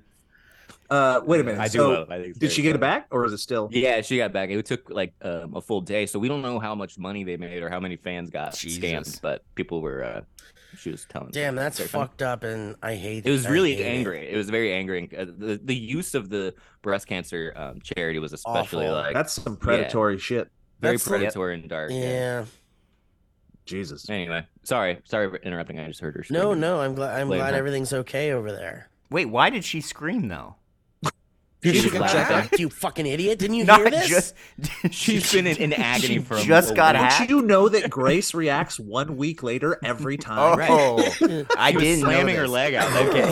Uh, 0.90 1.22
wait 1.26 1.40
a 1.40 1.44
minute. 1.46 1.62
I 1.62 1.70
do 1.70 1.78
so, 1.78 1.90
love. 1.92 2.12
I 2.12 2.22
think 2.22 2.38
did 2.38 2.52
she 2.52 2.62
get 2.62 2.76
it 2.76 2.80
back, 2.82 3.08
or 3.12 3.26
is 3.26 3.32
it 3.32 3.38
still? 3.38 3.70
Yeah, 3.72 4.02
she 4.02 4.18
got 4.18 4.34
back. 4.34 4.50
It 4.50 4.66
took 4.66 4.90
like 4.90 5.14
um, 5.22 5.56
a 5.56 5.62
full 5.62 5.80
day, 5.80 6.06
so 6.06 6.20
we 6.20 6.28
don't 6.28 6.42
know 6.42 6.60
how 6.60 6.76
much 6.76 6.98
money 6.98 7.24
they 7.24 7.38
made 7.38 7.64
or 7.64 7.70
how 7.70 7.80
many 7.80 7.96
fans 7.96 8.30
got 8.30 8.56
Jesus. 8.58 8.78
scammed. 8.84 9.22
But 9.22 9.42
people 9.56 9.80
were, 9.82 10.04
uh, 10.04 10.22
she 10.78 10.92
was 10.92 11.06
telling. 11.08 11.32
Damn, 11.32 11.56
that's 11.56 11.78
Very 11.78 11.88
funny. 11.88 12.08
fucked 12.08 12.22
up, 12.24 12.44
and 12.44 12.76
I 12.84 12.96
hate 12.96 13.26
It 13.26 13.30
was 13.32 13.46
I 13.46 13.52
really 13.52 13.76
hate 13.76 13.86
it. 13.86 13.90
angry. 13.90 14.30
It. 14.32 14.36
was 14.36 14.50
very 14.50 14.74
angry. 14.74 15.10
Uh, 15.18 15.26
the 15.26 15.62
the 15.64 15.76
use 15.76 16.14
of 16.14 16.30
the 16.30 16.54
breast 16.82 17.08
cancer 17.08 17.54
um, 17.56 17.80
charity 17.82 18.20
was 18.20 18.34
especially 18.34 18.88
Awful. 18.88 18.98
like 18.98 19.14
That's 19.14 19.32
some 19.32 19.56
predatory 19.56 20.18
shit. 20.18 20.50
very 20.82 20.96
that's 20.98 21.08
like- 21.10 21.20
predatory 21.22 21.54
and 21.54 21.70
dark. 21.70 21.92
Yeah. 21.92 21.98
Yeah. 22.00 22.46
Jesus. 23.66 24.10
Anyway, 24.10 24.46
sorry, 24.64 25.00
sorry 25.06 25.30
for 25.30 25.38
interrupting. 25.38 25.80
I 25.80 25.88
just 25.88 26.00
heard 26.02 26.16
her. 26.16 26.26
No, 26.30 26.40
screaming. 26.40 26.60
no, 26.62 26.82
I'm 26.82 26.96
glad. 26.96 27.20
I'm 27.20 27.28
Blame 27.28 27.40
glad 27.40 27.54
her. 27.54 27.60
everything's 27.60 27.94
okay 27.94 28.32
over 28.32 28.52
there. 28.52 28.90
Wait, 29.10 29.26
why 29.26 29.50
did 29.50 29.64
she 29.64 29.82
scream 29.82 30.28
though? 30.28 30.56
She 31.64 31.74
She's 31.74 31.92
got 31.92 32.10
hacked, 32.10 32.60
you 32.60 32.72
fucking 32.72 33.06
idiot! 33.06 33.38
Didn't 33.38 33.56
you 33.58 33.66
Not 33.66 33.82
hear 33.82 33.92
this? 33.92 34.10
just. 34.10 34.36
She's 34.92 35.32
been 35.32 35.46
in, 35.46 35.58
in 35.58 35.74
agony 35.78 36.16
she 36.16 36.20
for 36.20 36.36
a- 36.38 36.42
just 36.42 36.72
a 36.72 36.74
got 36.74 36.96
week. 36.96 37.04
hacked. 37.04 37.30
Don't 37.30 37.30
you 37.30 37.46
know 37.46 37.70
that 37.70 37.88
Grace 37.92 38.34
reacts 38.34 38.80
one 38.80 39.16
week 39.16 39.44
later 39.44 39.78
every 39.84 40.18
time? 40.18 40.40
Oh, 40.60 40.98
I 41.56 41.70
She 41.72 41.76
was 41.76 41.84
didn't 41.84 42.00
know 42.02 42.08
slamming 42.10 42.36
her 42.38 42.48
leg 42.48 42.74
out. 42.74 42.92
Okay. 43.10 43.32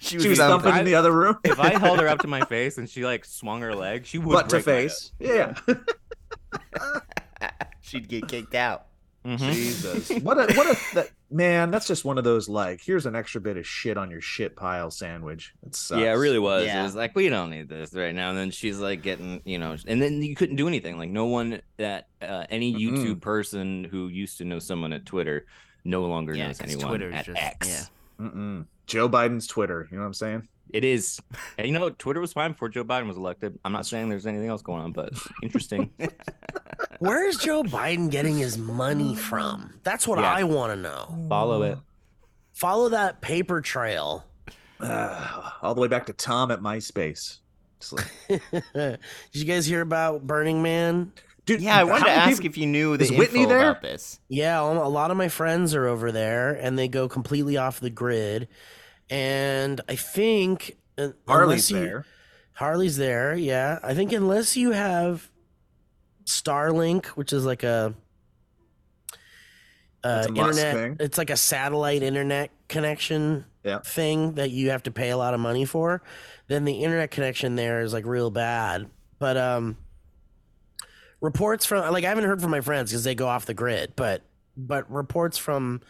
She 0.00 0.16
was 0.28 0.36
thumping 0.38 0.76
in 0.76 0.84
the 0.84 0.94
other 0.96 1.12
room, 1.12 1.38
If 1.44 1.58
I 1.60 1.78
held 1.78 2.00
her 2.00 2.08
up 2.08 2.18
to 2.20 2.26
my 2.26 2.44
face 2.44 2.76
and 2.76 2.88
she 2.90 3.06
like 3.06 3.24
swung 3.24 3.62
her 3.62 3.74
leg, 3.74 4.04
she 4.04 4.18
would 4.18 4.32
butt 4.34 4.48
to 4.50 4.56
break 4.56 4.66
my 4.66 4.72
face. 4.72 5.12
Yeah. 5.18 5.54
She'd 7.80 8.08
get 8.08 8.28
kicked 8.28 8.54
out. 8.54 8.86
Hip. 9.24 9.38
Mhm. 9.40 9.52
Jesus. 9.52 10.10
What 10.22 10.38
a 10.38 10.54
what 10.56 10.66
a 10.66 10.94
that, 10.94 11.10
man. 11.30 11.70
That's 11.70 11.86
just 11.86 12.04
one 12.04 12.18
of 12.18 12.24
those 12.24 12.48
like 12.48 12.80
here's 12.82 13.06
an 13.06 13.14
extra 13.14 13.40
bit 13.40 13.56
of 13.56 13.66
shit 13.66 13.96
on 13.96 14.10
your 14.10 14.20
shit 14.20 14.56
pile 14.56 14.90
sandwich. 14.90 15.52
It 15.66 15.74
sucks. 15.74 16.00
Yeah, 16.00 16.12
it 16.12 16.16
really 16.16 16.38
was. 16.38 16.64
Yeah. 16.66 16.80
It 16.80 16.82
was 16.84 16.94
like 16.94 17.14
we 17.14 17.28
don't 17.28 17.50
need 17.50 17.68
this 17.68 17.92
right 17.94 18.14
now. 18.14 18.30
And 18.30 18.38
then 18.38 18.50
she's 18.50 18.78
like 18.78 19.02
getting, 19.02 19.42
you 19.44 19.58
know, 19.58 19.76
and 19.86 20.00
then 20.02 20.22
you 20.22 20.34
couldn't 20.34 20.56
do 20.56 20.66
anything. 20.68 20.96
Like 20.98 21.10
no 21.10 21.26
one 21.26 21.60
that 21.76 22.08
uh, 22.22 22.44
any. 22.50 22.70
YouTube 22.80 23.20
person 23.20 23.84
who 23.84 24.08
used 24.08 24.38
to 24.38 24.44
know 24.44 24.58
someone 24.58 24.92
at 24.92 25.04
Twitter 25.04 25.44
no 25.84 26.02
longer 26.06 26.34
Yeah, 26.34 26.46
knows 26.46 26.58
'cause 26.58 26.72
anyone 26.72 26.88
Twitter's 26.88 27.14
at 27.14 27.24
just- 27.26 27.42
X. 27.42 27.68
yeah. 27.68 28.26
Mm-mm. 28.26 28.66
Joe 28.86 29.08
Biden's 29.08 29.46
Twitter. 29.46 29.86
You 29.90 29.96
know 29.96 30.02
what 30.02 30.06
I'm 30.08 30.14
saying? 30.14 30.48
It 30.72 30.84
is. 30.84 31.20
And 31.58 31.66
you 31.66 31.72
know, 31.72 31.90
Twitter 31.90 32.20
was 32.20 32.32
fine 32.32 32.52
before 32.52 32.68
Joe 32.68 32.84
Biden 32.84 33.06
was 33.06 33.16
elected. 33.16 33.58
I'm 33.64 33.72
not 33.72 33.86
saying 33.86 34.08
there's 34.08 34.26
anything 34.26 34.48
else 34.48 34.62
going 34.62 34.80
on, 34.82 34.92
but 34.92 35.12
interesting. 35.42 35.90
Where 36.98 37.26
is 37.28 37.36
Joe 37.38 37.62
Biden 37.62 38.10
getting 38.10 38.36
his 38.36 38.58
money 38.58 39.14
from? 39.14 39.74
That's 39.82 40.06
what 40.06 40.18
Yeah. 40.18 40.32
I 40.32 40.44
want 40.44 40.72
to 40.72 40.76
know. 40.76 41.26
Follow 41.28 41.62
it. 41.62 41.78
Follow 42.52 42.88
that 42.90 43.20
paper 43.20 43.60
trail. 43.60 44.24
Uh, 44.78 45.50
all 45.62 45.74
the 45.74 45.80
way 45.80 45.88
back 45.88 46.06
to 46.06 46.12
Tom 46.12 46.50
at 46.50 46.60
MySpace. 46.60 47.38
Like, 47.92 48.06
Did 48.74 48.98
you 49.32 49.44
guys 49.44 49.64
hear 49.66 49.80
about 49.80 50.26
Burning 50.26 50.62
Man? 50.62 51.12
dude, 51.46 51.60
Yeah, 51.62 51.78
I 51.78 51.84
wanted 51.84 52.04
to 52.04 52.10
ask 52.10 52.36
people- 52.38 52.46
if 52.50 52.58
you 52.58 52.66
knew 52.66 52.96
the 52.96 53.04
Is 53.04 53.12
Whitney 53.12 53.46
there? 53.46 53.70
about 53.70 53.82
this. 53.82 54.20
Yeah, 54.28 54.60
a 54.60 54.62
lot 54.88 55.10
of 55.10 55.16
my 55.16 55.28
friends 55.28 55.74
are 55.74 55.86
over 55.86 56.12
there, 56.12 56.50
and 56.52 56.78
they 56.78 56.88
go 56.88 57.08
completely 57.08 57.56
off 57.56 57.80
the 57.80 57.90
grid. 57.90 58.48
And 59.10 59.80
I 59.88 59.96
think 59.96 60.76
uh, 60.96 61.08
Harley's 61.26 61.70
you- 61.70 61.80
there. 61.80 62.06
Harley's 62.54 62.96
there, 62.98 63.34
yeah. 63.34 63.78
I 63.82 63.94
think 63.94 64.12
unless 64.12 64.54
you 64.56 64.72
have 64.72 65.30
Starlink, 66.26 67.06
which 67.06 67.32
is 67.32 67.44
like 67.46 67.62
a 67.62 67.94
uh, 70.04 70.26
Musk 70.30 70.36
internet, 70.58 70.74
thing. 70.74 70.96
it's 71.00 71.18
like 71.18 71.30
a 71.30 71.36
satellite 71.36 72.02
internet 72.02 72.50
connection 72.68 73.44
Yeah. 73.64 73.78
thing 73.80 74.34
that 74.34 74.50
you 74.50 74.70
have 74.70 74.82
to 74.84 74.90
pay 74.90 75.10
a 75.10 75.16
lot 75.16 75.34
of 75.34 75.40
money 75.40 75.64
for. 75.64 76.02
Then 76.48 76.64
the 76.64 76.82
internet 76.84 77.10
connection 77.10 77.56
there 77.56 77.80
is 77.80 77.92
like 77.92 78.04
real 78.06 78.30
bad. 78.30 78.88
But 79.18 79.36
um, 79.36 79.76
reports 81.20 81.66
from 81.66 81.90
like 81.92 82.04
I 82.04 82.08
haven't 82.08 82.24
heard 82.24 82.40
from 82.42 82.50
my 82.50 82.60
friends 82.60 82.90
because 82.90 83.04
they 83.04 83.14
go 83.14 83.26
off 83.28 83.46
the 83.46 83.54
grid, 83.54 83.94
but 83.96 84.22
but 84.56 84.90
reports 84.90 85.38
from 85.38 85.80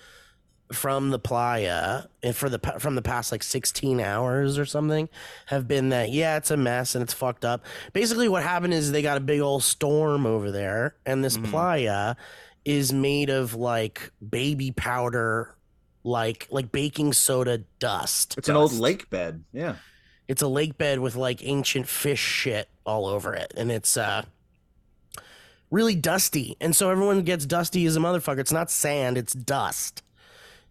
from 0.72 1.10
the 1.10 1.18
playa 1.18 2.04
and 2.22 2.36
for 2.36 2.48
the 2.48 2.58
from 2.78 2.94
the 2.94 3.02
past 3.02 3.32
like 3.32 3.42
16 3.42 4.00
hours 4.00 4.56
or 4.58 4.64
something 4.64 5.08
have 5.46 5.66
been 5.66 5.88
that 5.88 6.10
yeah 6.10 6.36
it's 6.36 6.50
a 6.50 6.56
mess 6.56 6.94
and 6.94 7.02
it's 7.02 7.12
fucked 7.12 7.44
up 7.44 7.64
basically 7.92 8.28
what 8.28 8.42
happened 8.42 8.72
is 8.72 8.92
they 8.92 9.02
got 9.02 9.16
a 9.16 9.20
big 9.20 9.40
old 9.40 9.62
storm 9.64 10.26
over 10.26 10.50
there 10.52 10.94
and 11.04 11.24
this 11.24 11.36
Mhm. 11.36 11.50
playa 11.50 12.14
is 12.64 12.92
made 12.92 13.30
of 13.30 13.54
like 13.54 14.12
baby 14.26 14.70
powder 14.70 15.56
like 16.04 16.46
like 16.50 16.70
baking 16.70 17.12
soda 17.12 17.58
dust 17.78 18.36
It's 18.38 18.48
an 18.48 18.56
old 18.56 18.72
lake 18.72 19.10
bed. 19.10 19.42
Yeah. 19.52 19.74
it's 20.28 20.42
a 20.42 20.48
lake 20.48 20.78
bed 20.78 21.00
with 21.00 21.16
like 21.16 21.44
ancient 21.44 21.88
fish 21.88 22.20
shit 22.20 22.68
all 22.86 23.06
over 23.06 23.34
it 23.34 23.52
and 23.56 23.70
it's 23.72 23.96
uh 23.96 24.22
really 25.70 25.94
dusty 25.94 26.56
and 26.60 26.74
so 26.74 26.90
everyone 26.90 27.22
gets 27.22 27.46
dusty 27.46 27.84
as 27.86 27.96
a 27.96 28.00
motherfucker 28.00 28.38
it's 28.38 28.52
not 28.52 28.70
sand 28.70 29.16
it's 29.18 29.32
dust 29.32 30.02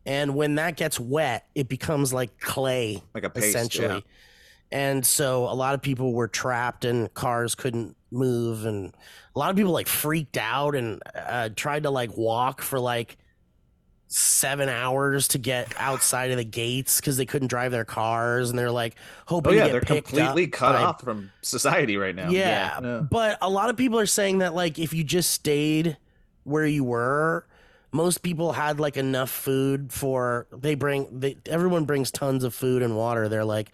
and 0.10 0.34
when 0.36 0.56
that 0.56 0.76
gets 0.76 1.00
wet 1.00 1.46
it 1.56 1.70
becomes 1.70 2.12
like 2.14 2.40
clay 2.40 3.02
Like 3.14 3.24
a 3.24 3.30
paste. 3.30 3.48
essentially 3.48 3.88
Yeah. 3.88 4.00
and 4.72 5.06
so 5.06 5.46
a 5.46 5.54
lot 5.54 5.74
of 5.76 5.82
people 5.82 6.14
were 6.14 6.28
trapped 6.28 6.84
and 6.86 7.14
cars 7.14 7.56
couldn't 7.56 7.96
move 8.12 8.66
and 8.66 8.94
a 9.36 9.40
lot 9.40 9.52
of 9.52 9.56
people 9.56 9.72
like 9.72 9.88
freaked 9.88 10.38
out 10.38 10.74
and 10.76 11.02
uh, 11.16 11.50
tried 11.56 11.84
to 11.84 11.92
like 11.92 12.18
walk 12.18 12.62
for 12.62 12.80
like 12.80 13.18
seven 14.08 14.68
hours 14.70 15.28
to 15.28 15.38
get 15.38 15.72
outside 15.78 16.32
of 16.32 16.38
the 16.38 16.44
gates 16.44 17.00
because 17.00 17.16
they 17.18 17.26
couldn't 17.28 17.48
drive 17.48 17.72
their 17.72 17.86
cars 17.86 18.50
and 18.50 18.58
they're 18.58 18.72
like 18.72 18.96
hoping 19.28 19.54
Oh 19.54 19.56
yeah, 19.56 19.68
they're 19.68 19.82
completely 19.82 20.48
cut 20.48 20.74
by- 20.74 20.82
off 20.84 21.02
from 21.02 21.32
society 21.44 21.96
right 21.98 22.16
now. 22.16 22.32
yeah, 22.32 22.80
Yeah. 22.82 23.00
but 23.02 23.38
a 23.42 23.50
lot 23.50 23.70
of 23.70 23.78
people 23.78 24.00
are 24.00 24.08
saying 24.08 24.40
that 24.40 24.56
like 24.56 24.80
if 24.80 24.94
you 24.94 25.04
just 25.04 25.30
stayed 25.32 25.96
where 26.44 26.66
you 26.66 26.84
were, 26.84 27.46
most 27.92 28.22
people 28.22 28.54
had 28.54 28.80
like 28.80 28.98
enough 28.98 29.30
food 29.30 29.92
for 29.92 30.48
they 30.52 30.76
bring 30.76 31.20
they 31.20 31.38
everyone 31.46 31.86
brings 31.86 32.12
tons 32.12 32.44
of 32.44 32.54
food 32.54 32.82
and 32.82 32.96
water. 32.96 33.30
They're 33.30 33.46
like 33.46 33.72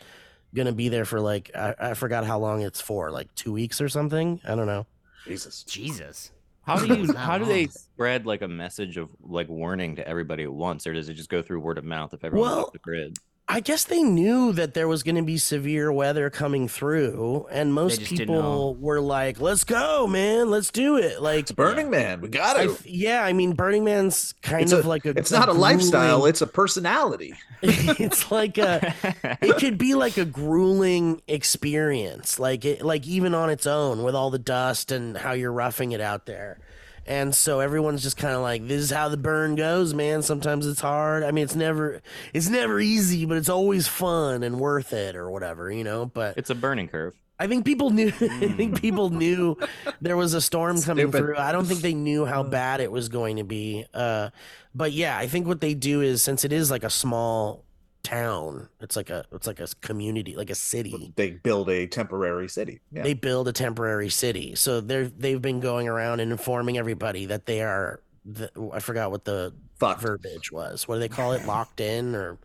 gonna 0.53 0.71
be 0.71 0.89
there 0.89 1.05
for 1.05 1.19
like 1.19 1.51
I, 1.55 1.75
I 1.79 1.93
forgot 1.93 2.25
how 2.25 2.39
long 2.39 2.61
it's 2.61 2.81
for, 2.81 3.11
like 3.11 3.33
two 3.35 3.51
weeks 3.51 3.81
or 3.81 3.89
something. 3.89 4.41
I 4.47 4.55
don't 4.55 4.67
know. 4.67 4.85
Jesus. 5.25 5.63
Jesus. 5.63 6.31
How 6.63 6.77
do 6.77 6.87
you 6.97 7.13
how 7.13 7.37
do 7.37 7.45
they 7.45 7.67
spread 7.67 8.25
like 8.25 8.41
a 8.41 8.47
message 8.47 8.97
of 8.97 9.09
like 9.21 9.49
warning 9.49 9.97
to 9.97 10.07
everybody 10.07 10.43
at 10.43 10.53
once, 10.53 10.87
or 10.87 10.93
does 10.93 11.09
it 11.09 11.13
just 11.15 11.29
go 11.29 11.41
through 11.41 11.59
word 11.59 11.77
of 11.77 11.83
mouth 11.83 12.13
if 12.13 12.23
everyone's 12.23 12.51
Well, 12.51 12.65
off 12.65 12.73
the 12.73 12.79
grid? 12.79 13.17
I 13.47 13.59
guess 13.59 13.83
they 13.83 14.01
knew 14.01 14.53
that 14.53 14.73
there 14.73 14.87
was 14.87 15.03
going 15.03 15.17
to 15.17 15.21
be 15.21 15.37
severe 15.37 15.91
weather 15.91 16.31
coming 16.31 16.67
through, 16.67 17.45
and 17.51 17.71
most 17.71 18.01
people 18.01 18.73
were 18.73 18.99
like, 18.99 19.39
"Let's 19.39 19.63
go, 19.63 20.07
man! 20.07 20.49
Let's 20.49 20.71
do 20.71 20.97
it!" 20.97 21.21
Like, 21.21 21.41
It's 21.41 21.51
Burning 21.51 21.91
Man. 21.91 22.21
We 22.21 22.29
got 22.29 22.57
I 22.57 22.65
to. 22.65 22.75
th- 22.75 22.85
yeah, 22.91 23.23
I 23.23 23.33
mean, 23.33 23.53
Burning 23.53 23.83
Man's 23.83 24.33
kind 24.41 24.63
It's 24.63 24.71
of 24.71 24.85
a- 24.85 24.89
like 24.89 25.05
a. 25.05 25.09
It's 25.11 25.29
not 25.31 25.43
a 25.43 25.51
grueling- 25.51 25.61
lifestyle. 25.61 26.25
It's 26.25 26.41
a 26.41 26.47
personality. 26.47 27.35
it's 27.61 28.31
like 28.31 28.57
a 28.57 28.93
it 29.41 29.57
could 29.57 29.77
be 29.77 29.93
like 29.93 30.17
a 30.17 30.25
grueling 30.25 31.21
experience 31.27 32.37
like 32.39 32.63
it 32.65 32.83
like 32.83 33.07
even 33.07 33.33
on 33.33 33.49
its 33.49 33.65
own 33.65 34.03
with 34.03 34.13
all 34.13 34.29
the 34.29 34.37
dust 34.37 34.91
and 34.91 35.17
how 35.17 35.31
you're 35.31 35.51
roughing 35.51 35.91
it 35.91 36.01
out 36.01 36.25
there 36.27 36.59
and 37.05 37.35
so 37.35 37.59
everyone's 37.59 38.01
just 38.01 38.17
kind 38.17 38.35
of 38.35 38.41
like 38.41 38.67
this 38.67 38.81
is 38.81 38.91
how 38.91 39.09
the 39.09 39.17
burn 39.17 39.55
goes 39.55 39.93
man. 39.93 40.21
Sometimes 40.21 40.65
it's 40.65 40.81
hard. 40.81 41.23
I 41.23 41.31
mean 41.31 41.43
it's 41.43 41.55
never 41.55 42.01
it's 42.33 42.49
never 42.49 42.79
easy 42.79 43.25
but 43.25 43.37
it's 43.37 43.49
always 43.49 43.87
fun 43.87 44.43
and 44.43 44.59
worth 44.59 44.93
it 44.93 45.15
or 45.15 45.29
whatever 45.29 45.71
you 45.71 45.83
know 45.83 46.05
but 46.05 46.37
it's 46.37 46.49
a 46.49 46.55
burning 46.55 46.87
curve. 46.87 47.13
i 47.39 47.47
think 47.47 47.65
people 47.65 47.89
knew 47.89 48.07
i 48.21 48.47
think 48.55 48.79
people 48.81 49.09
knew 49.09 49.55
there 50.01 50.15
was 50.17 50.33
a 50.33 50.41
storm 50.41 50.81
coming 50.81 51.05
Stupid. 51.07 51.17
through. 51.17 51.37
I 51.37 51.51
don't 51.51 51.65
think 51.65 51.81
they 51.81 51.93
knew 51.93 52.25
how 52.25 52.43
bad 52.43 52.79
it 52.79 52.91
was 52.91 53.09
going 53.09 53.37
to 53.37 53.43
be 53.43 53.85
uh 53.93 54.29
but 54.73 54.91
yeah 54.93 55.17
i 55.17 55.27
think 55.27 55.45
what 55.47 55.61
they 55.61 55.73
do 55.73 56.01
is 56.01 56.23
since 56.23 56.45
it 56.45 56.53
is 56.53 56.71
like 56.71 56.83
a 56.83 56.89
small 56.89 57.64
town. 58.05 58.69
It's 58.79 58.95
like 58.95 59.09
a 59.09 59.25
it's 59.31 59.47
like 59.47 59.59
a 59.59 59.67
community 59.81 60.35
like 60.35 60.49
a 60.49 60.55
city. 60.55 61.11
They 61.15 61.31
build 61.31 61.69
a 61.69 61.87
temporary 61.87 62.47
city. 62.47 62.79
Yeah. 62.91 63.03
they 63.03 63.13
build 63.13 63.47
a 63.47 63.53
temporary 63.53 64.09
city. 64.09 64.55
So 64.55 64.79
they're 64.81 65.07
they've 65.07 65.41
been 65.41 65.59
going 65.59 65.87
around 65.87 66.19
and 66.19 66.31
informing 66.31 66.77
everybody 66.77 67.25
that 67.27 67.45
they 67.45 67.61
are 67.61 68.01
the, 68.23 68.49
i 68.73 68.79
forgot 68.79 69.11
what 69.11 69.25
the 69.25 69.53
Fucked. 69.79 70.01
verbiage 70.01 70.51
was. 70.51 70.87
What 70.87 70.95
do 70.95 70.99
they 70.99 71.09
call 71.09 71.33
it? 71.33 71.45
Locked 71.47 71.79
in 71.79 72.15
or 72.15 72.37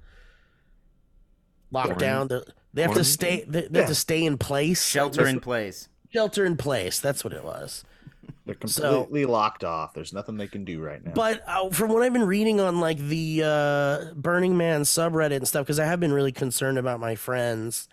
locked 1.71 1.90
Quarant- 1.90 1.99
down? 1.99 2.29
They 2.29 2.40
they 2.75 2.83
have 2.83 2.95
to 2.95 3.05
stay 3.05 3.45
they, 3.47 3.69
they 3.69 3.79
have 3.81 3.88
to 3.88 3.95
stay 3.95 4.25
in 4.25 4.38
place? 4.38 4.85
Shelter 4.85 5.26
in 5.26 5.40
place. 5.40 5.88
shelter 6.12 6.45
in 6.45 6.57
place. 6.57 7.00
That's 7.00 7.23
what 7.23 7.33
it 7.33 7.45
was 7.45 7.85
They're 8.59 8.69
So- 8.69 9.02
completely 9.04 9.26
locked 9.26 9.62
off. 9.64 9.95
There's 9.95 10.12
nothing 10.12 10.37
they 10.37 10.49
can 10.49 10.64
do 10.64 10.80
right 10.80 11.04
now. 11.04 11.12
But 11.14 11.42
uh, 11.47 11.71
from 11.71 11.92
what 11.92 12.02
I've 12.02 12.12
been 12.12 12.26
reading 12.26 12.61
on 12.61 12.80
like 12.80 12.99
the 12.99 13.42
uh, 13.45 14.14
Burning 14.14 14.57
Man 14.57 14.83
subreddit 14.83 15.37
and 15.37 15.47
stuff, 15.49 15.64
because 15.66 15.78
I 15.78 15.85
have 15.87 16.00
been 16.00 16.12
really 16.12 16.33
concerned 16.33 16.78
about 16.78 17.00
my 17.00 17.14
friends. 17.14 17.88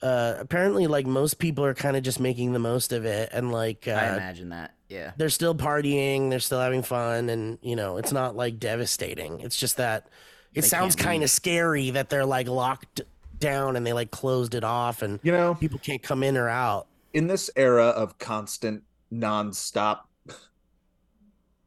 Uh, 0.00 0.34
apparently, 0.40 0.88
like 0.88 1.06
most 1.06 1.38
people 1.38 1.64
are 1.64 1.74
kind 1.74 1.96
of 1.96 2.02
just 2.02 2.18
making 2.18 2.52
the 2.52 2.58
most 2.58 2.92
of 2.92 3.04
it, 3.04 3.28
and 3.32 3.52
like 3.52 3.86
I 3.86 4.08
uh, 4.08 4.14
imagine 4.16 4.48
that. 4.48 4.74
Yeah. 4.88 5.12
they're 5.16 5.30
still 5.30 5.54
partying, 5.54 6.28
they're 6.28 6.40
still 6.40 6.60
having 6.60 6.82
fun, 6.82 7.30
and 7.30 7.58
you 7.62 7.76
know, 7.76 7.96
it's 7.98 8.12
not 8.12 8.34
like 8.36 8.58
devastating. 8.58 9.40
It's 9.40 9.56
just 9.56 9.76
that 9.76 10.08
it 10.54 10.62
They 10.62 10.66
sounds 10.66 10.96
kind 10.96 11.22
of 11.22 11.30
scary 11.30 11.90
that 11.90 12.10
they're 12.10 12.26
like 12.26 12.48
locked 12.48 13.00
down 13.38 13.74
and 13.76 13.86
they 13.86 13.92
like 13.92 14.10
closed 14.10 14.54
it 14.56 14.64
off, 14.64 15.02
and 15.02 15.20
you 15.22 15.30
know, 15.30 15.54
people 15.54 15.78
can't 15.78 16.02
come 16.02 16.22
in 16.24 16.36
or 16.36 16.48
out. 16.48 16.88
in 17.14 17.28
this 17.28 17.48
era 17.56 17.86
of 17.86 18.18
constant, 18.18 18.82
nonstop 19.12 20.00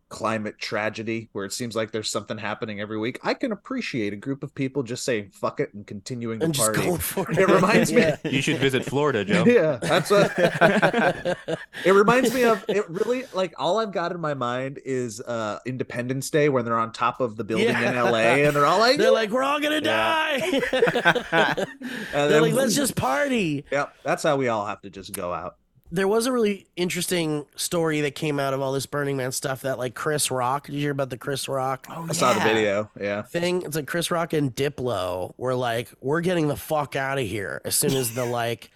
climate 0.08 0.58
tragedy 0.60 1.28
where 1.34 1.44
it 1.46 1.52
seems 1.52 1.76
like 1.76 1.92
there's 1.92 2.10
something 2.10 2.38
happening 2.38 2.80
every 2.80 2.98
week, 2.98 3.20
I 3.24 3.34
can 3.34 3.52
appreciate 3.52 4.14
a 4.14 4.16
group 4.16 4.44
of 4.44 4.54
people 4.56 4.84
just 4.84 5.04
saying 5.04 5.32
fuck 5.34 5.60
it 5.60 5.74
and 5.74 5.86
continuing 5.86 6.40
to 6.40 6.46
and 6.46 6.54
just 6.54 6.72
party. 6.74 6.88
going 6.88 7.00
for 7.00 7.30
it. 7.32 7.38
It 7.40 7.50
reminds 7.50 7.92
me- 7.92 8.02
Yeah. 8.02 8.16
You 8.24 8.42
should 8.42 8.58
visit 8.60 8.86
Florida, 8.86 9.26
Joe. 9.26 9.44
Yeah, 9.48 9.78
that's 9.82 10.12
what 10.12 10.32
it 10.38 11.92
reminds 11.92 12.34
me 12.34 12.44
of. 12.44 12.64
It 12.70 12.88
really 12.90 13.26
like 13.34 13.56
all 13.58 13.80
I've 13.80 13.92
got 13.92 14.12
in 14.14 14.22
my 14.22 14.36
mind 14.36 14.80
is 14.86 15.20
uh 15.22 15.60
Independence 15.66 16.30
Day 16.30 16.50
when 16.50 16.66
they're 16.66 16.80
on 16.80 16.92
top 16.94 17.20
of 17.20 17.36
the 17.36 17.44
building 17.44 17.68
Yeah. 17.68 17.90
in 17.90 17.96
LA 18.12 18.46
and 18.46 18.56
they're 18.56 18.66
all 18.68 18.80
like, 18.80 18.98
They're 18.98 19.12
like, 19.12 19.32
we're 19.32 19.44
all 19.44 19.60
gonna 19.60 19.82
die. 19.82 20.36
and 20.44 21.68
They're 22.14 22.30
then- 22.30 22.42
like, 22.44 22.54
let's 22.54 22.76
just 22.76 22.96
party. 22.96 23.66
Yep, 23.72 23.94
that's 24.04 24.24
how 24.24 24.38
we 24.38 24.48
all 24.50 24.66
have 24.68 24.82
to 24.84 24.90
just 24.90 25.12
go 25.14 25.34
out. 25.34 25.58
There 25.92 26.08
was 26.08 26.26
a 26.26 26.32
really 26.32 26.66
interesting 26.76 27.46
story 27.56 28.02
that 28.02 28.16
came 28.16 28.40
out 28.40 28.54
of 28.54 28.62
all 28.62 28.74
this 28.74 28.86
Burning 28.88 29.18
Man 29.18 29.32
stuff 29.32 29.62
that 29.62 29.78
like 29.78 29.94
Chris 29.94 30.32
Rock. 30.32 30.66
Did 30.66 30.74
you 30.76 30.82
hear 30.82 30.92
about 30.92 31.10
the 31.12 31.18
Chris 31.18 31.48
Rock 31.48 31.86
Oh, 31.90 32.08
I 32.10 32.14
saw 32.14 32.34
the 32.34 32.40
video. 32.40 32.90
Yeah. 33.00 33.22
thing? 33.22 33.62
It's 33.62 33.76
like 33.76 33.86
Chris 33.88 34.10
Rock 34.10 34.34
and 34.34 34.54
Diplo 34.54 35.34
were 35.38 35.54
like, 35.56 35.92
we're 36.02 36.22
getting 36.22 36.48
the 36.48 36.56
fuck 36.56 36.96
out 36.96 37.20
of 37.20 37.26
here 37.26 37.62
as 37.66 37.76
soon 37.76 37.94
as 37.94 38.16
the 38.16 38.26
like 38.26 38.72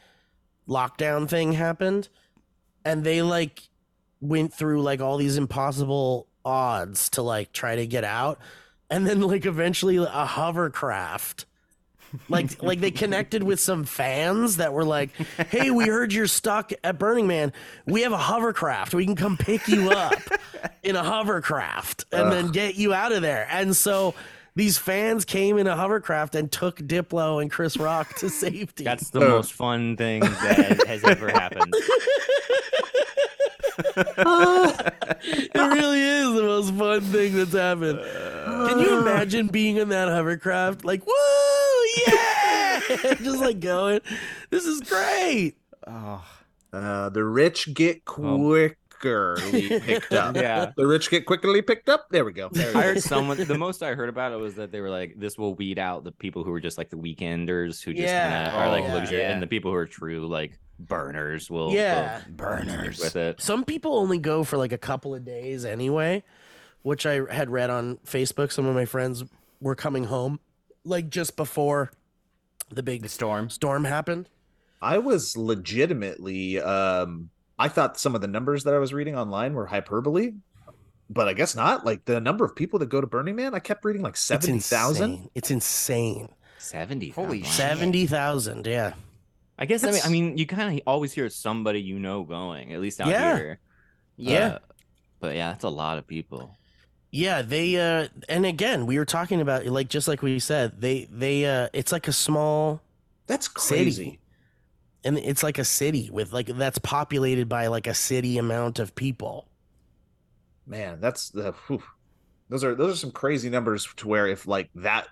lockdown 0.68 1.28
thing 1.28 1.54
happened. 1.54 2.10
And 2.86 3.04
they 3.04 3.22
like 3.24 3.64
went 4.22 4.54
through 4.54 4.82
like 4.84 5.02
all 5.02 5.18
these 5.18 5.36
impossible 5.38 6.28
odds 6.46 7.10
to 7.10 7.24
like 7.24 7.52
try 7.52 7.76
to 7.76 7.88
get 7.88 8.04
out. 8.04 8.40
And 8.90 9.06
then 9.06 9.22
like 9.22 9.46
eventually 9.48 9.98
a 9.98 10.26
hovercraft 10.26 11.46
like 12.30 12.62
like 12.64 12.80
they 12.80 12.92
connected 12.92 13.44
with 13.44 13.60
some 13.60 13.84
fans 13.84 14.58
that 14.58 14.74
were 14.74 14.86
like, 14.86 15.12
"Hey, 15.50 15.72
we 15.72 15.86
heard 15.86 16.12
you're 16.14 16.28
stuck 16.28 16.72
at 16.84 16.98
Burning 17.00 17.28
Man. 17.28 17.54
We 17.86 18.02
have 18.02 18.12
a 18.12 18.18
hovercraft. 18.18 18.94
We 18.94 19.06
can 19.06 19.16
come 19.16 19.38
pick 19.38 19.68
you 19.68 19.92
up 19.92 20.14
in 20.84 20.96
a 20.96 21.04
hovercraft 21.04 22.06
and 22.12 22.32
then 22.32 22.52
get 22.52 22.76
you 22.76 22.94
out 22.94 23.12
of 23.12 23.22
there." 23.22 23.48
And 23.52 23.76
so 23.76 24.14
these 24.56 24.78
fans 24.78 25.24
came 25.26 25.58
in 25.58 25.68
a 25.68 25.76
hovercraft 25.76 26.36
and 26.36 26.52
took 26.52 26.78
Diplo 26.80 27.42
and 27.42 27.50
Chris 27.50 27.78
Rock 27.78 28.16
to 28.18 28.30
safety. 28.30 28.84
That's 28.84 29.10
the 29.12 29.22
Uh. 29.22 29.30
most 29.30 29.54
fun 29.54 29.96
thing 29.96 30.22
that 30.22 30.84
has 30.88 31.04
ever 31.04 31.30
happened. 31.30 31.74
it 34.18 35.56
really 35.56 36.02
is 36.02 36.34
the 36.34 36.44
most 36.44 36.74
fun 36.74 37.02
thing 37.02 37.36
that's 37.36 37.54
happened. 37.54 38.00
Can 38.70 38.80
you 38.80 39.00
imagine 39.00 39.48
being 39.48 39.78
in 39.78 39.90
that 39.90 40.10
hovercraft? 40.10 40.84
Like, 40.84 41.04
whoa, 41.08 41.69
yeah, 42.08 42.80
just 43.22 43.40
like 43.40 43.60
going. 43.60 44.02
This 44.50 44.66
is 44.66 44.82
great. 44.82 45.56
Oh, 45.88 46.24
Uh, 46.74 47.10
the 47.10 47.24
rich 47.24 47.74
get 47.74 48.06
quickly 48.06 48.76
picked 49.02 50.14
up. 50.14 50.36
Yeah. 50.36 50.72
The 50.76 50.86
rich 50.86 51.10
get 51.10 51.26
quickly 51.26 51.62
picked 51.62 51.90
up. 51.90 52.08
There 52.12 52.26
we 52.26 52.34
go. 52.34 52.50
There 52.52 52.68
we 52.68 52.72
I 52.72 52.74
go. 52.74 52.88
heard 52.90 53.02
someone. 53.04 53.38
The 53.44 53.58
most 53.58 53.82
I 53.82 53.94
heard 53.96 54.10
about 54.10 54.34
it 54.34 54.38
was 54.38 54.56
that 54.56 54.72
they 54.72 54.82
were 54.82 54.90
like, 54.90 55.16
"This 55.18 55.38
will 55.38 55.56
weed 55.56 55.80
out 55.80 56.04
the 56.04 56.12
people 56.12 56.44
who 56.44 56.54
are 56.54 56.60
just 56.60 56.78
like 56.78 56.90
the 56.90 56.98
weekenders 56.98 57.82
who 57.84 57.94
just 57.94 58.04
Yeah. 58.08 58.46
kinda 58.52 58.58
are 58.60 58.70
like 58.70 58.84
Oh, 58.90 58.96
luxury, 58.96 59.20
yeah. 59.20 59.32
and 59.32 59.42
the 59.42 59.48
people 59.48 59.72
who 59.72 59.78
are 59.78 59.86
true 59.88 60.28
like 60.28 60.60
burners 60.80 61.50
will 61.50 61.72
Yeah. 61.74 62.22
will 62.28 62.34
Burners. 62.36 63.00
with 63.00 63.16
it." 63.16 63.42
Some 63.42 63.64
people 63.66 63.96
only 63.98 64.18
go 64.20 64.44
for 64.44 64.58
like 64.58 64.72
a 64.74 64.78
couple 64.78 65.16
of 65.16 65.24
days 65.26 65.64
anyway, 65.66 66.24
which 66.84 67.06
I 67.06 67.22
had 67.34 67.50
read 67.50 67.70
on 67.70 67.98
Facebook. 68.06 68.52
Some 68.52 68.66
of 68.66 68.76
my 68.76 68.86
friends 68.86 69.24
were 69.62 69.76
coming 69.76 70.04
home 70.06 70.40
like 70.90 71.10
just 71.10 71.36
before 71.36 71.92
the 72.70 72.84
big 72.84 73.02
the 73.04 73.10
storm. 73.10 73.50
storm 73.50 73.86
happened. 73.86 74.30
I 74.82 74.98
was 74.98 75.36
legitimately 75.38 76.60
um 76.60 77.30
I 77.58 77.68
thought 77.68 78.00
some 78.00 78.16
of 78.16 78.22
the 78.22 78.28
numbers 78.28 78.64
that 78.64 78.74
I 78.74 78.78
was 78.78 78.94
reading 78.94 79.18
online 79.18 79.54
were 79.54 79.66
hyperbole, 79.66 80.34
but 81.10 81.28
I 81.28 81.34
guess 81.34 81.56
not. 81.56 81.86
Like 81.86 82.06
the 82.06 82.22
number 82.22 82.46
of 82.46 82.56
people 82.56 82.80
that 82.80 82.88
go 82.90 83.02
to 83.02 83.08
Burning 83.08 83.36
Man, 83.36 83.54
I 83.54 83.60
kept 83.60 83.84
reading 83.84 84.02
like 84.02 84.16
70,000. 84.16 85.30
It's 85.36 85.52
insane. 85.52 86.30
Seventy. 86.58 87.10
Holy. 87.10 87.44
Seventy 87.44 88.06
thousand. 88.06 88.66
Yeah. 88.68 88.94
I 89.58 89.66
guess 89.66 89.84
I 89.84 89.92
mean, 89.92 90.02
I 90.06 90.10
mean, 90.10 90.38
you 90.38 90.46
kind 90.46 90.78
of 90.78 90.84
always 90.88 91.12
hear 91.14 91.30
somebody 91.30 91.82
you 91.82 92.00
know 92.00 92.24
going, 92.24 92.74
at 92.74 92.80
least 92.80 93.02
out 93.02 93.08
Yeah. 93.10 93.36
here. 93.38 93.60
Yeah. 94.18 94.48
Uh, 94.48 94.60
but 95.20 95.36
yeah, 95.36 95.50
that's 95.52 95.64
a 95.66 95.70
lot 95.70 95.98
of 95.98 96.08
people. 96.08 96.58
Yeah, 97.12 97.42
they 97.42 97.76
uh 97.78 98.08
and 98.28 98.46
again, 98.46 98.86
we 98.86 98.98
were 99.00 99.06
talking 99.06 99.42
about 99.42 99.66
like 99.66 99.90
just 99.90 100.08
like 100.08 100.22
we 100.22 100.38
said, 100.40 100.80
they 100.80 101.06
they 101.12 101.46
uh 101.46 101.70
it's 101.74 101.92
like 101.92 102.08
a 102.08 102.14
small 102.14 102.82
That's 103.28 103.48
city. 103.62 103.84
crazy. 103.84 104.20
And 105.04 105.18
it's 105.18 105.44
like 105.44 105.58
a 105.58 105.64
city 105.66 106.10
with 106.12 106.34
like 106.34 106.48
that's 106.48 106.78
populated 106.80 107.48
by 107.50 107.68
like 107.68 107.88
a 107.88 107.94
city 107.94 108.38
amount 108.38 108.80
of 108.80 108.94
people. 108.96 109.48
Man, 110.68 111.00
that's 111.02 111.30
the 111.30 111.54
whew. 111.68 111.82
those 112.50 112.64
are 112.64 112.76
those 112.76 112.94
are 112.94 112.98
some 112.98 113.12
crazy 113.12 113.50
numbers 113.50 113.88
to 113.98 114.08
where 114.08 114.28
if 114.28 114.46
like 114.48 114.70
that 114.76 115.08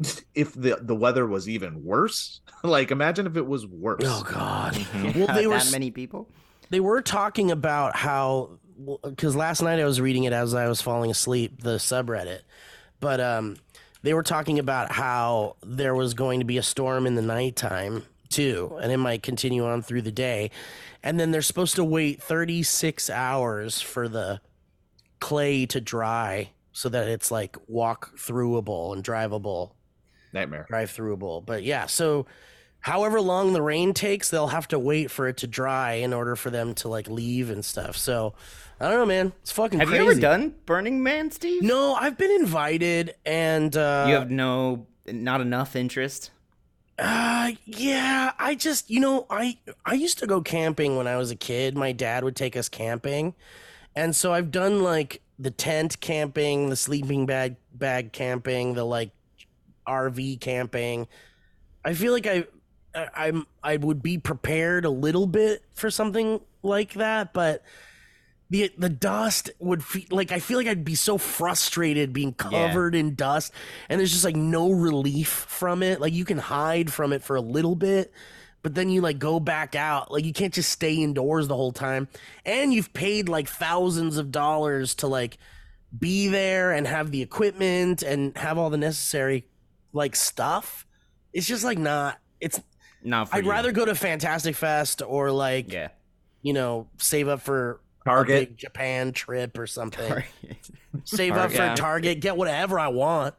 if 0.34 0.52
the 0.54 0.78
the 0.82 0.94
weather 0.94 1.26
was 1.26 1.48
even 1.48 1.82
worse, 1.82 2.40
like 2.64 2.90
imagine 2.90 3.26
if 3.26 3.36
it 3.36 3.46
was 3.46 3.66
worse. 3.66 4.02
Oh 4.04 4.22
god. 4.30 4.74
Mhm. 4.74 5.16
Well, 5.16 5.26
they 5.34 5.46
were 5.46 5.56
that 5.58 5.70
many 5.72 5.90
people. 5.90 6.28
they 6.70 6.80
were 6.80 7.00
talking 7.00 7.50
about 7.50 7.96
how 7.96 8.58
because 9.04 9.36
last 9.36 9.62
night 9.62 9.80
I 9.80 9.84
was 9.84 10.00
reading 10.00 10.24
it 10.24 10.32
as 10.32 10.54
I 10.54 10.68
was 10.68 10.80
falling 10.80 11.10
asleep, 11.10 11.62
the 11.62 11.76
subreddit, 11.76 12.40
but 13.00 13.20
um, 13.20 13.56
they 14.02 14.14
were 14.14 14.22
talking 14.22 14.58
about 14.58 14.92
how 14.92 15.56
there 15.62 15.94
was 15.94 16.14
going 16.14 16.40
to 16.40 16.46
be 16.46 16.58
a 16.58 16.62
storm 16.62 17.06
in 17.06 17.14
the 17.14 17.22
nighttime 17.22 18.04
too, 18.28 18.78
and 18.82 18.90
it 18.90 18.96
might 18.96 19.22
continue 19.22 19.64
on 19.64 19.82
through 19.82 20.02
the 20.02 20.12
day, 20.12 20.50
and 21.02 21.18
then 21.20 21.30
they're 21.30 21.42
supposed 21.42 21.76
to 21.76 21.84
wait 21.84 22.22
36 22.22 23.10
hours 23.10 23.80
for 23.80 24.08
the 24.08 24.40
clay 25.20 25.66
to 25.66 25.80
dry 25.80 26.50
so 26.72 26.88
that 26.88 27.08
it's 27.08 27.30
like 27.30 27.56
walk 27.68 28.16
throughable 28.16 28.92
and 28.92 29.04
drivable 29.04 29.72
Nightmare. 30.32 30.66
drive 30.68 30.90
throughable. 30.90 31.44
But 31.44 31.62
yeah, 31.62 31.86
so 31.86 32.26
however 32.80 33.20
long 33.20 33.52
the 33.52 33.62
rain 33.62 33.94
takes, 33.94 34.30
they'll 34.30 34.48
have 34.48 34.68
to 34.68 34.78
wait 34.78 35.10
for 35.10 35.28
it 35.28 35.36
to 35.38 35.46
dry 35.46 35.92
in 35.94 36.12
order 36.12 36.34
for 36.34 36.50
them 36.50 36.74
to 36.76 36.88
like 36.88 37.08
leave 37.08 37.50
and 37.50 37.64
stuff. 37.64 37.96
So 37.96 38.34
I 38.82 38.88
don't 38.90 38.98
know, 38.98 39.06
man. 39.06 39.32
It's 39.42 39.52
fucking 39.52 39.78
Have 39.78 39.88
crazy. 39.88 40.02
you 40.04 40.10
ever 40.10 40.20
done 40.20 40.54
Burning 40.66 41.02
Man, 41.04 41.30
Steve? 41.30 41.62
No, 41.62 41.94
I've 41.94 42.18
been 42.18 42.32
invited 42.32 43.14
and 43.24 43.76
uh 43.76 44.06
You 44.08 44.14
have 44.14 44.30
no, 44.30 44.86
not 45.06 45.40
enough 45.40 45.76
interest. 45.76 46.30
uh 46.98 47.52
yeah, 47.64 48.32
I 48.38 48.54
just 48.56 48.90
you 48.90 48.98
know, 48.98 49.26
I 49.30 49.58
I 49.86 49.94
used 49.94 50.18
to 50.18 50.26
go 50.26 50.40
camping 50.42 50.96
when 50.96 51.06
I 51.06 51.16
was 51.16 51.30
a 51.30 51.36
kid. 51.36 51.76
My 51.76 51.92
dad 51.92 52.24
would 52.24 52.34
take 52.36 52.56
us 52.56 52.68
camping. 52.68 53.34
And 53.94 54.16
so 54.16 54.32
I've 54.32 54.50
done 54.50 54.82
like 54.82 55.22
the 55.38 55.50
tent 55.50 56.00
camping, 56.00 56.68
the 56.70 56.76
sleeping 56.76 57.24
bag 57.24 57.56
bag 57.72 58.12
camping, 58.12 58.74
the 58.74 58.84
like 58.84 59.10
RV 59.86 60.40
camping. 60.40 61.06
I 61.84 61.94
feel 61.94 62.12
like 62.12 62.26
I, 62.26 62.46
I 62.94 63.08
I'm 63.16 63.46
I 63.62 63.76
would 63.76 64.02
be 64.02 64.18
prepared 64.18 64.84
a 64.84 64.90
little 64.90 65.26
bit 65.26 65.62
for 65.72 65.88
something 65.90 66.40
like 66.62 66.94
that, 66.94 67.32
but 67.32 67.62
the 68.52 68.70
the 68.76 68.90
dust 68.90 69.50
would 69.60 69.82
feel 69.82 70.04
like 70.10 70.30
I 70.30 70.38
feel 70.38 70.58
like 70.58 70.66
I'd 70.66 70.84
be 70.84 70.94
so 70.94 71.16
frustrated 71.16 72.12
being 72.12 72.34
covered 72.34 72.94
in 72.94 73.14
dust, 73.14 73.50
and 73.88 73.98
there's 73.98 74.12
just 74.12 74.26
like 74.26 74.36
no 74.36 74.70
relief 74.70 75.28
from 75.30 75.82
it. 75.82 76.02
Like 76.02 76.12
you 76.12 76.26
can 76.26 76.36
hide 76.36 76.92
from 76.92 77.14
it 77.14 77.22
for 77.22 77.34
a 77.34 77.40
little 77.40 77.74
bit, 77.74 78.12
but 78.62 78.74
then 78.74 78.90
you 78.90 79.00
like 79.00 79.18
go 79.18 79.40
back 79.40 79.74
out. 79.74 80.12
Like 80.12 80.26
you 80.26 80.34
can't 80.34 80.52
just 80.52 80.68
stay 80.70 80.96
indoors 80.96 81.48
the 81.48 81.56
whole 81.56 81.72
time, 81.72 82.08
and 82.44 82.74
you've 82.74 82.92
paid 82.92 83.26
like 83.30 83.48
thousands 83.48 84.18
of 84.18 84.30
dollars 84.30 84.94
to 84.96 85.06
like 85.06 85.38
be 85.98 86.28
there 86.28 86.72
and 86.72 86.86
have 86.86 87.10
the 87.10 87.22
equipment 87.22 88.02
and 88.02 88.36
have 88.36 88.58
all 88.58 88.68
the 88.68 88.76
necessary 88.76 89.46
like 89.94 90.14
stuff. 90.14 90.86
It's 91.32 91.46
just 91.46 91.64
like 91.64 91.78
not. 91.78 92.18
It's. 92.38 92.60
Not 93.02 93.30
for 93.30 93.36
I'd 93.36 93.44
you. 93.44 93.50
rather 93.50 93.72
go 93.72 93.84
to 93.86 93.94
Fantastic 93.94 94.54
Fest 94.56 95.00
or 95.04 95.32
like 95.32 95.72
Yeah. 95.72 95.88
you 96.42 96.52
know 96.52 96.86
save 96.98 97.26
up 97.28 97.40
for 97.40 97.80
Target. 98.04 98.48
big 98.50 98.56
Japan 98.58 99.12
trip 99.12 99.58
or 99.58 99.66
something. 99.66 100.22
Save 101.04 101.34
up 101.34 101.50
for. 101.52 101.74
Target, 101.76 102.20
get 102.20 102.36
whatever 102.36 102.78
I 102.78 102.88
want. 102.88 103.34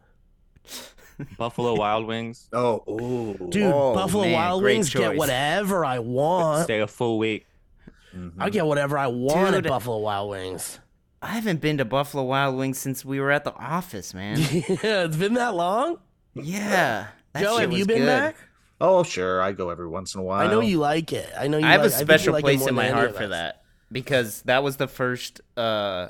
Buffalo 1.37 1.75
Wild 1.75 2.07
Wings. 2.07 2.49
Oh, 2.53 2.83
ooh. 2.89 3.47
Dude, 3.49 3.71
Oh, 3.71 3.93
Buffalo 3.93 4.23
man, 4.23 4.33
Wild 4.33 4.61
great 4.61 4.75
Wings, 4.77 4.93
get 4.93 5.15
whatever 5.15 5.85
I 5.85 5.99
want. 5.99 6.63
Stay 6.65 6.81
a 6.81 6.87
full 6.87 7.17
week. 7.19 7.45
Mhm. 8.15 8.33
I 8.39 8.49
get 8.49 8.65
whatever 8.65 8.97
I 8.97 9.07
want 9.07 9.55
at 9.55 9.63
Buffalo 9.63 9.99
Wild 9.99 10.29
Wings. 10.31 10.79
I 11.21 11.27
haven't 11.27 11.61
been 11.61 11.77
to 11.77 11.85
Buffalo 11.85 12.23
Wild 12.23 12.57
Wings 12.57 12.77
since 12.79 13.05
we 13.05 13.19
were 13.19 13.31
at 13.31 13.43
the 13.43 13.53
office, 13.53 14.13
man. 14.13 14.37
yeah, 14.51 15.05
it's 15.05 15.15
been 15.17 15.35
that 15.35 15.55
long. 15.55 15.99
yeah. 16.33 17.07
that 17.33 17.43
Joe, 17.43 17.57
have 17.57 17.71
you 17.71 17.85
been 17.85 17.99
good. 17.99 18.05
back? 18.05 18.35
Oh, 18.81 19.03
sure. 19.03 19.41
I 19.41 19.53
go 19.53 19.69
every 19.69 19.87
once 19.87 20.13
in 20.15 20.19
a 20.19 20.23
while. 20.23 20.45
I 20.45 20.51
know 20.51 20.59
you 20.59 20.79
like 20.79 21.13
it. 21.13 21.29
I 21.39 21.47
know 21.47 21.57
you 21.57 21.65
I 21.65 21.71
have 21.71 21.81
like, 21.81 21.91
a 21.91 21.93
special 21.93 22.39
place 22.39 22.59
more 22.59 22.69
in 22.69 22.75
my 22.75 22.89
heart 22.89 23.15
for 23.15 23.27
that 23.29 23.62
because 23.93 24.41
that 24.43 24.63
was 24.63 24.75
the 24.77 24.87
first 24.87 25.39
uh 25.55 26.09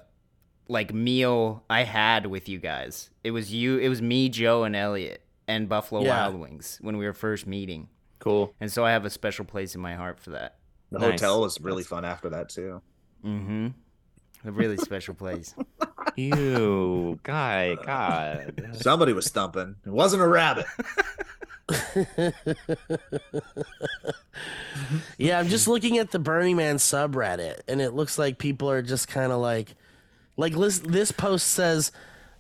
like 0.67 0.93
meal 0.93 1.63
I 1.69 1.83
had 1.83 2.25
with 2.25 2.47
you 2.49 2.57
guys. 2.57 3.09
It 3.23 3.31
was 3.31 3.53
you, 3.53 3.77
it 3.77 3.89
was 3.89 4.01
me, 4.01 4.29
Joe, 4.29 4.63
and 4.63 4.75
Elliott, 4.75 5.21
and 5.47 5.67
Buffalo 5.69 6.01
Yeah. 6.03 6.21
Wild 6.27 6.39
Wings 6.39 6.79
when 6.81 6.97
we 6.97 7.05
were 7.05 7.13
first 7.13 7.45
meeting, 7.45 7.89
Cool. 8.19 8.53
and 8.61 8.71
so 8.71 8.83
I 8.85 8.91
have 8.91 9.03
a 9.05 9.09
special 9.09 9.45
place 9.45 9.75
in 9.75 9.81
my 9.81 9.93
heart 9.95 10.19
for 10.19 10.31
that. 10.31 10.55
The 10.91 10.99
Nice. 10.99 11.11
hotel 11.21 11.41
was 11.41 11.59
really 11.59 11.83
fun 11.83 12.05
after 12.05 12.29
that 12.29 12.49
too. 12.49 12.81
Mm-hmm. 13.25 13.67
A 14.45 14.51
really 14.51 14.77
special 14.77 15.13
place. 15.13 15.53
Ew, 16.15 17.19
guy, 17.23 17.75
God. 17.85 18.69
Somebody 18.73 19.13
was 19.13 19.25
stumping. 19.25 19.75
It 19.85 19.89
wasn't 19.91 20.21
a 20.23 20.27
rabbit. 20.27 20.65
yeah, 25.17 25.39
I'm 25.39 25.47
just 25.47 25.67
looking 25.67 25.97
at 25.97 26.11
the 26.11 26.19
Burning 26.19 26.55
Man 26.57 26.77
subreddit, 26.77 27.61
and 27.67 27.81
it 27.81 27.93
looks 27.93 28.17
like 28.17 28.37
people 28.37 28.69
are 28.69 28.81
just 28.81 29.07
kind 29.07 29.31
of 29.31 29.39
like, 29.39 29.75
like 30.37 30.55
this. 30.55 30.79
This 30.79 31.11
post 31.11 31.47
says, 31.47 31.91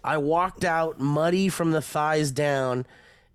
"I 0.03 0.17
walked 0.17 0.63
out 0.63 0.99
muddy 0.99 1.49
from 1.49 1.71
the 1.71 1.81
thighs 1.81 2.31
down, 2.31 2.85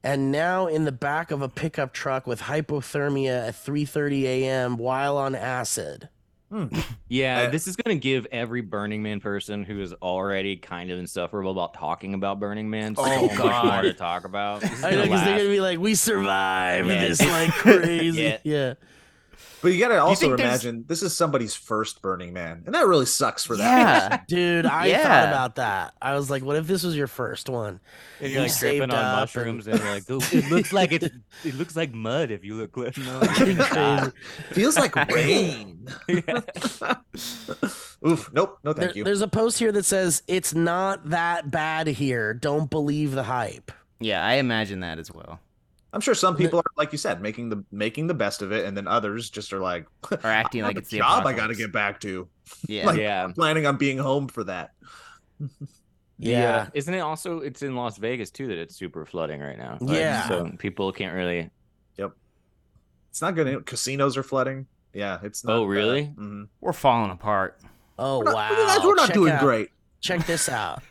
and 0.02 0.32
now 0.32 0.66
in 0.66 0.84
the 0.84 0.92
back 0.92 1.30
of 1.30 1.42
a 1.42 1.48
pickup 1.48 1.92
truck 1.92 2.26
with 2.26 2.42
hypothermia 2.42 3.48
at 3.48 3.54
3:30 3.54 4.24
a.m. 4.24 4.76
while 4.76 5.16
on 5.16 5.34
acid." 5.34 6.08
Yeah, 7.08 7.42
Uh, 7.46 7.50
this 7.50 7.66
is 7.66 7.76
gonna 7.76 7.96
give 7.96 8.26
every 8.32 8.60
Burning 8.62 9.02
Man 9.02 9.20
person 9.20 9.64
who 9.64 9.80
is 9.80 9.92
already 9.94 10.56
kind 10.56 10.90
of 10.90 10.98
insufferable 10.98 11.50
about 11.50 11.74
talking 11.74 12.14
about 12.14 12.40
Burning 12.40 12.70
Man 12.70 12.94
so 12.96 13.02
Oh, 13.04 13.26
much 13.26 13.64
more 13.64 13.82
to 13.82 13.92
talk 13.94 14.24
about. 14.24 14.60
This 14.62 14.82
I 14.84 14.92
know 14.92 15.02
because 15.02 15.24
they're 15.24 15.38
gonna 15.38 15.48
be 15.50 15.60
like, 15.60 15.78
"We 15.78 15.94
survived 15.94 16.88
Yeah. 16.88 17.06
this 17.08 17.20
like 17.20 17.50
crazy." 17.52 18.22
Yeah. 18.22 18.38
yeah. 18.44 18.74
But 19.60 19.68
you 19.72 19.80
gotta 19.80 19.98
also 19.98 20.20
think 20.26 20.36
there's- 20.38 20.64
imagine 20.64 20.84
this 20.86 21.02
is 21.02 21.16
somebody's 21.16 21.54
first 21.54 22.00
Burning 22.00 22.32
Man, 22.32 22.62
and 22.66 22.74
that 22.74 22.86
really 22.86 23.06
sucks 23.06 23.44
for 23.44 23.56
that. 23.56 24.10
Yeah. 24.10 24.20
Dude, 24.28 24.66
I 24.66 24.92
thought 24.92 25.28
about 25.28 25.54
that. 25.56 25.94
I 26.00 26.14
was 26.14 26.30
like, 26.30 26.44
what 26.44 26.56
if 26.56 26.66
this 26.66 26.82
was 26.84 26.96
your 26.96 27.06
first 27.08 27.48
one? 27.48 27.80
And 28.20 28.28
You 28.28 28.34
you're 28.34 28.42
like 28.42 28.50
saved 28.52 28.76
tripping 28.84 28.94
on 28.96 29.16
mushrooms, 29.20 29.66
and- 29.66 29.74
and, 29.76 29.84
you're 29.84 29.94
like, 29.94 30.04
"Oh, 30.08 30.36
it 30.36 30.50
looks 30.50 30.72
like 30.72 30.92
it's, 30.92 31.08
it 31.44 31.54
looks 31.56 31.74
like 31.76 31.92
mud 31.92 32.30
if 32.30 32.44
you 32.44 32.54
look 32.54 32.72
close. 32.72 32.96
No, 32.96 33.20
Crazy. 33.20 34.12
Feels 34.52 34.76
like 34.76 34.94
rain. 35.10 35.86
Oof. 38.06 38.32
Nope. 38.32 38.58
No, 38.62 38.72
There- 38.72 38.84
thank 38.86 38.96
you. 38.96 39.04
There's 39.04 39.22
a 39.22 39.28
post 39.28 39.58
here 39.58 39.72
that 39.72 39.84
says, 39.84 40.22
it's 40.28 40.54
not 40.54 41.10
that 41.10 41.50
bad 41.50 41.86
here. 41.88 42.32
Don't 42.34 42.70
believe 42.70 43.12
the 43.12 43.24
hype. 43.24 43.72
Yeah, 44.00 44.24
I 44.24 44.34
imagine 44.34 44.80
that 44.80 44.98
as 44.98 45.10
well. 45.12 45.40
I'm 45.92 46.00
sure 46.02 46.14
some 46.14 46.36
people 46.36 46.58
are, 46.58 46.64
like 46.76 46.92
you 46.92 46.98
said, 46.98 47.22
making 47.22 47.48
the 47.48 47.64
making 47.72 48.06
the 48.08 48.14
best 48.14 48.42
of 48.42 48.52
it, 48.52 48.66
and 48.66 48.76
then 48.76 48.86
others 48.86 49.30
just 49.30 49.52
are 49.54 49.58
like, 49.60 49.86
Or 50.12 50.18
acting 50.26 50.62
I 50.62 50.66
have 50.66 50.70
like 50.70 50.76
a 50.76 50.80
it's 50.80 50.90
the 50.90 50.98
job 50.98 51.26
I 51.26 51.32
got 51.32 51.46
to 51.48 51.54
get 51.54 51.72
back 51.72 52.00
to. 52.00 52.28
Yeah. 52.66 52.86
Like- 52.86 52.98
yeah. 52.98 53.28
Planning 53.34 53.66
on 53.66 53.76
being 53.76 53.98
home 53.98 54.26
for 54.28 54.44
that. 54.44 54.72
The, 55.38 55.48
Yeah. 56.18 56.56
uh, 56.56 56.66
isn't 56.74 56.92
it 56.92 56.98
also? 57.00 57.40
It's 57.40 57.62
in 57.62 57.76
Las 57.76 57.96
Vegas 57.98 58.30
too 58.30 58.48
that 58.48 58.58
it's 58.58 58.74
super 58.74 59.06
flooding 59.06 59.40
right 59.40 59.56
now. 59.58 59.78
Yeah. 59.80 60.26
So 60.28 60.50
people 60.58 60.90
can't 60.92 61.14
really. 61.14 61.50
Yep, 61.96 62.12
it's 63.10 63.20
not 63.22 63.34
good. 63.36 63.64
Casinos 63.66 64.16
are 64.16 64.22
flooding. 64.22 64.66
Yeah, 64.92 65.18
it's. 65.22 65.44
Not 65.44 65.56
Oh, 65.58 65.64
really? 65.64 66.06
hmm 66.06 66.44
We're 66.60 66.72
falling 66.72 67.10
apart. 67.12 67.60
Oh, 67.98 68.18
We're 68.18 68.24
not, 68.24 68.34
wow. 68.34 68.50
we're 68.50 68.66
not- 68.66 68.84
we're 68.86 68.94
not 68.94 69.12
doing 69.12 69.32
out- 69.32 69.40
great. 69.40 69.70
Check 70.00 70.26
this 70.26 70.48
out. 70.48 70.82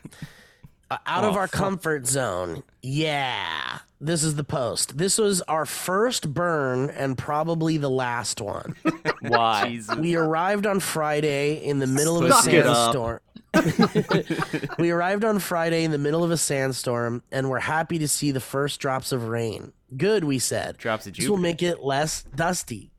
Uh, 0.90 0.96
out 1.06 1.24
of 1.24 1.34
Oh, 1.34 1.38
our 1.38 1.46
fuck. 1.48 1.58
comfort 1.58 2.06
zone. 2.06 2.62
Yeah. 2.82 3.78
This 4.00 4.22
is 4.22 4.36
the 4.36 4.44
post. 4.44 4.96
This 4.96 5.18
was 5.18 5.42
our 5.42 5.66
first 5.66 6.32
burn 6.32 6.88
and 6.90 7.18
probably 7.18 7.76
the 7.76 7.90
last 7.90 8.40
one. 8.40 8.74
Why? 9.20 9.68
Jesus. 9.68 9.96
We 9.96 10.14
arrived 10.14 10.66
on 10.66 10.80
Friday 10.80 11.54
in 11.64 11.78
the 11.80 11.86
middle 11.86 12.16
of 12.16 12.24
a 12.30 12.32
Suck 12.32 12.52
it 12.52 12.66
up. 12.66 12.94
sandstorm. 12.94 13.20
we 14.78 14.90
arrived 14.90 15.24
on 15.24 15.38
Friday 15.40 15.82
in 15.84 15.90
the 15.90 15.98
middle 15.98 16.22
of 16.22 16.30
a 16.30 16.36
sandstorm 16.36 17.22
and 17.32 17.50
we're 17.50 17.58
happy 17.58 17.98
to 17.98 18.08
see 18.08 18.30
the 18.30 18.40
first 18.40 18.78
drops 18.80 19.10
of 19.10 19.24
rain. 19.28 19.72
Good, 19.96 20.22
we 20.24 20.38
said. 20.38 20.76
Drops 20.78 21.06
of 21.06 21.14
This 21.14 21.28
will 21.28 21.36
make 21.38 21.62
it 21.62 21.82
less 21.82 22.22
dusty. 22.22 22.92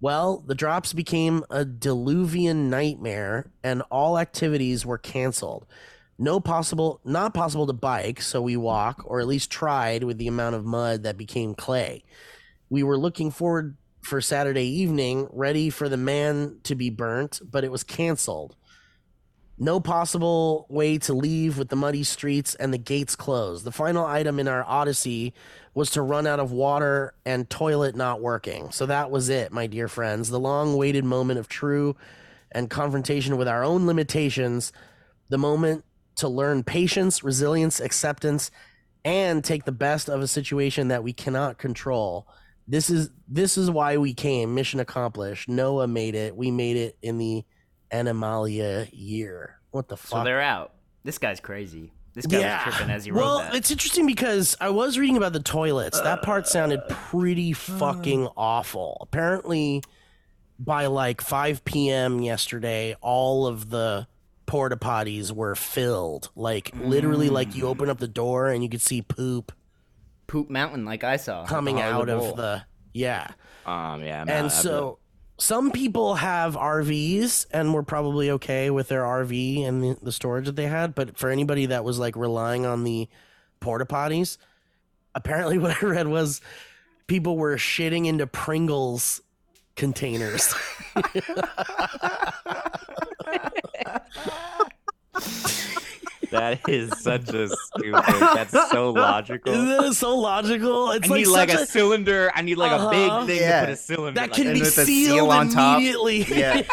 Well, 0.00 0.42
the 0.46 0.54
drops 0.54 0.92
became 0.92 1.44
a 1.50 1.64
diluvian 1.64 2.68
nightmare 2.68 3.46
and 3.62 3.82
all 3.90 4.18
activities 4.18 4.84
were 4.84 4.98
canceled. 4.98 5.66
No 6.18 6.40
possible 6.40 7.00
not 7.04 7.34
possible 7.34 7.66
to 7.66 7.72
bike, 7.72 8.22
so 8.22 8.40
we 8.40 8.56
walk 8.56 9.02
or 9.04 9.20
at 9.20 9.26
least 9.26 9.50
tried 9.50 10.02
with 10.02 10.18
the 10.18 10.28
amount 10.28 10.54
of 10.54 10.64
mud 10.64 11.02
that 11.02 11.18
became 11.18 11.54
clay. 11.54 12.04
We 12.70 12.82
were 12.82 12.98
looking 12.98 13.30
forward 13.30 13.76
for 14.00 14.20
Saturday 14.20 14.66
evening, 14.66 15.28
ready 15.32 15.68
for 15.68 15.88
the 15.88 15.96
man 15.96 16.58
to 16.62 16.74
be 16.74 16.90
burnt, 16.90 17.40
but 17.44 17.64
it 17.64 17.72
was 17.72 17.82
canceled. 17.82 18.56
No 19.58 19.80
possible 19.80 20.66
way 20.68 20.98
to 20.98 21.14
leave 21.14 21.58
with 21.58 21.70
the 21.70 21.76
muddy 21.76 22.02
streets 22.02 22.54
and 22.54 22.72
the 22.72 22.78
gates 22.78 23.16
closed. 23.16 23.64
The 23.64 23.72
final 23.72 24.04
item 24.04 24.38
in 24.38 24.48
our 24.48 24.64
odyssey 24.64 25.34
was 25.74 25.90
to 25.92 26.02
run 26.02 26.26
out 26.26 26.40
of 26.40 26.52
water 26.52 27.14
and 27.24 27.48
toilet 27.48 27.96
not 27.96 28.20
working. 28.20 28.70
So 28.70 28.86
that 28.86 29.10
was 29.10 29.28
it, 29.28 29.52
my 29.52 29.66
dear 29.66 29.88
friends. 29.88 30.28
The 30.28 30.40
long 30.40 30.76
waited 30.76 31.04
moment 31.04 31.38
of 31.38 31.48
true 31.48 31.96
and 32.52 32.70
confrontation 32.70 33.38
with 33.38 33.48
our 33.48 33.64
own 33.64 33.86
limitations, 33.86 34.72
the 35.30 35.38
moment 35.38 35.84
to 36.16 36.28
learn 36.28 36.62
patience, 36.62 37.22
resilience, 37.22 37.80
acceptance, 37.80 38.50
and 39.04 39.44
take 39.44 39.64
the 39.64 39.72
best 39.72 40.08
of 40.08 40.20
a 40.20 40.26
situation 40.26 40.88
that 40.88 41.04
we 41.04 41.12
cannot 41.12 41.58
control. 41.58 42.26
This 42.66 42.90
is 42.90 43.10
this 43.28 43.56
is 43.56 43.70
why 43.70 43.96
we 43.96 44.12
came. 44.12 44.54
Mission 44.54 44.80
accomplished. 44.80 45.48
Noah 45.48 45.86
made 45.86 46.14
it. 46.14 46.36
We 46.36 46.50
made 46.50 46.76
it 46.76 46.98
in 47.02 47.18
the 47.18 47.44
Animalia 47.92 48.88
year. 48.92 49.60
What 49.70 49.88
the 49.88 49.96
fuck? 49.96 50.20
So 50.20 50.24
they're 50.24 50.40
out. 50.40 50.72
This 51.04 51.18
guy's 51.18 51.38
crazy. 51.38 51.92
This 52.14 52.26
guy 52.26 52.38
was 52.38 52.74
tripping 52.74 52.90
as 52.90 53.04
he 53.04 53.10
wrote 53.10 53.20
well, 53.20 53.38
that. 53.40 53.54
it's 53.54 53.70
interesting 53.70 54.06
because 54.06 54.56
I 54.58 54.70
was 54.70 54.98
reading 54.98 55.18
about 55.18 55.34
the 55.34 55.42
toilets. 55.42 56.00
That 56.00 56.22
part 56.22 56.48
sounded 56.48 56.80
pretty 56.88 57.52
fucking 57.52 58.26
uh. 58.26 58.30
awful. 58.38 58.96
Apparently, 59.02 59.82
by 60.58 60.86
like 60.86 61.20
5 61.20 61.64
p.m. 61.64 62.20
yesterday, 62.22 62.96
all 63.02 63.46
of 63.46 63.68
the 63.68 64.06
porta 64.46 64.76
potties 64.76 65.32
were 65.32 65.54
filled. 65.54 66.30
Like 66.34 66.70
literally, 66.80 67.28
like 67.28 67.54
you 67.54 67.66
open 67.66 67.90
up 67.90 67.98
the 67.98 68.08
door 68.08 68.48
and 68.48 68.62
you 68.62 68.68
could 68.68 68.80
see 68.82 69.02
poop 69.02 69.52
Poop 70.26 70.50
Mountain, 70.50 70.84
like 70.84 71.04
I 71.04 71.16
saw. 71.18 71.44
coming 71.46 71.80
out 71.80 72.08
of 72.08 72.20
Bowl. 72.20 72.34
the 72.34 72.62
yeah. 72.92 73.28
Um. 73.64 74.02
Yeah. 74.02 74.24
no, 74.24 74.32
and 74.32 74.46
I've- 74.46 74.54
so 74.54 74.98
some 75.38 75.70
people 75.70 76.14
have 76.14 76.56
RVs 76.56 77.46
and 77.50 77.74
were 77.74 77.82
probably 77.82 78.30
okay 78.32 78.70
with 78.70 78.88
their 78.88 79.02
RV 79.02 79.64
and 79.66 79.82
the, 79.82 79.96
the 80.02 80.12
storage 80.12 80.46
that 80.46 80.56
they 80.56 80.66
had. 80.66 80.94
But 80.94 81.18
for 81.18 81.30
anybody 81.30 81.66
that 81.66 81.84
was 81.84 81.98
like 81.98 82.16
relying 82.16 82.64
on 82.64 82.84
the 82.84 83.08
porta 83.60 83.84
potties, 83.84 84.38
apparently 85.14 85.58
what 85.60 85.82
I 85.82 85.86
read 85.86 86.08
was 86.08 86.40
people 87.06 87.36
were 87.36 87.56
shitting 87.56 88.06
into 88.06 88.26
Pringles 88.26 89.20
containers. 89.76 90.54
that 96.30 96.60
is 96.68 96.90
such 97.00 97.28
a 97.30 97.48
stupid. 97.48 97.94
That's 97.94 98.70
so 98.70 98.90
logical. 98.90 99.52
Isn't 99.52 99.68
that 99.68 99.94
so 99.94 100.16
logical? 100.16 100.90
It's 100.92 101.06
I 101.08 101.10
like 101.10 101.18
need 101.20 101.26
like 101.28 101.50
such 101.50 101.60
a, 101.60 101.66
cylinder. 101.66 102.32
I 102.34 102.42
need 102.42 102.56
like 102.56 102.72
Uh-huh. 102.72 102.88
a 102.88 102.90
big 102.90 103.26
thing 103.28 103.42
Yeah. 103.48 103.60
to 103.60 103.66
put 103.66 103.72
a 103.72 103.76
cylinder. 103.76 104.20
that 104.20 104.30
like, 104.30 104.32
can 104.32 104.46
and 104.48 104.54
be 104.54 104.60
with 104.60 104.76
the 104.76 104.84
seal 104.84 105.14
sealed 105.14 105.30
on 105.30 105.48
top. 105.50 105.76
immediately. 105.78 106.22
Yeah. 106.24 106.62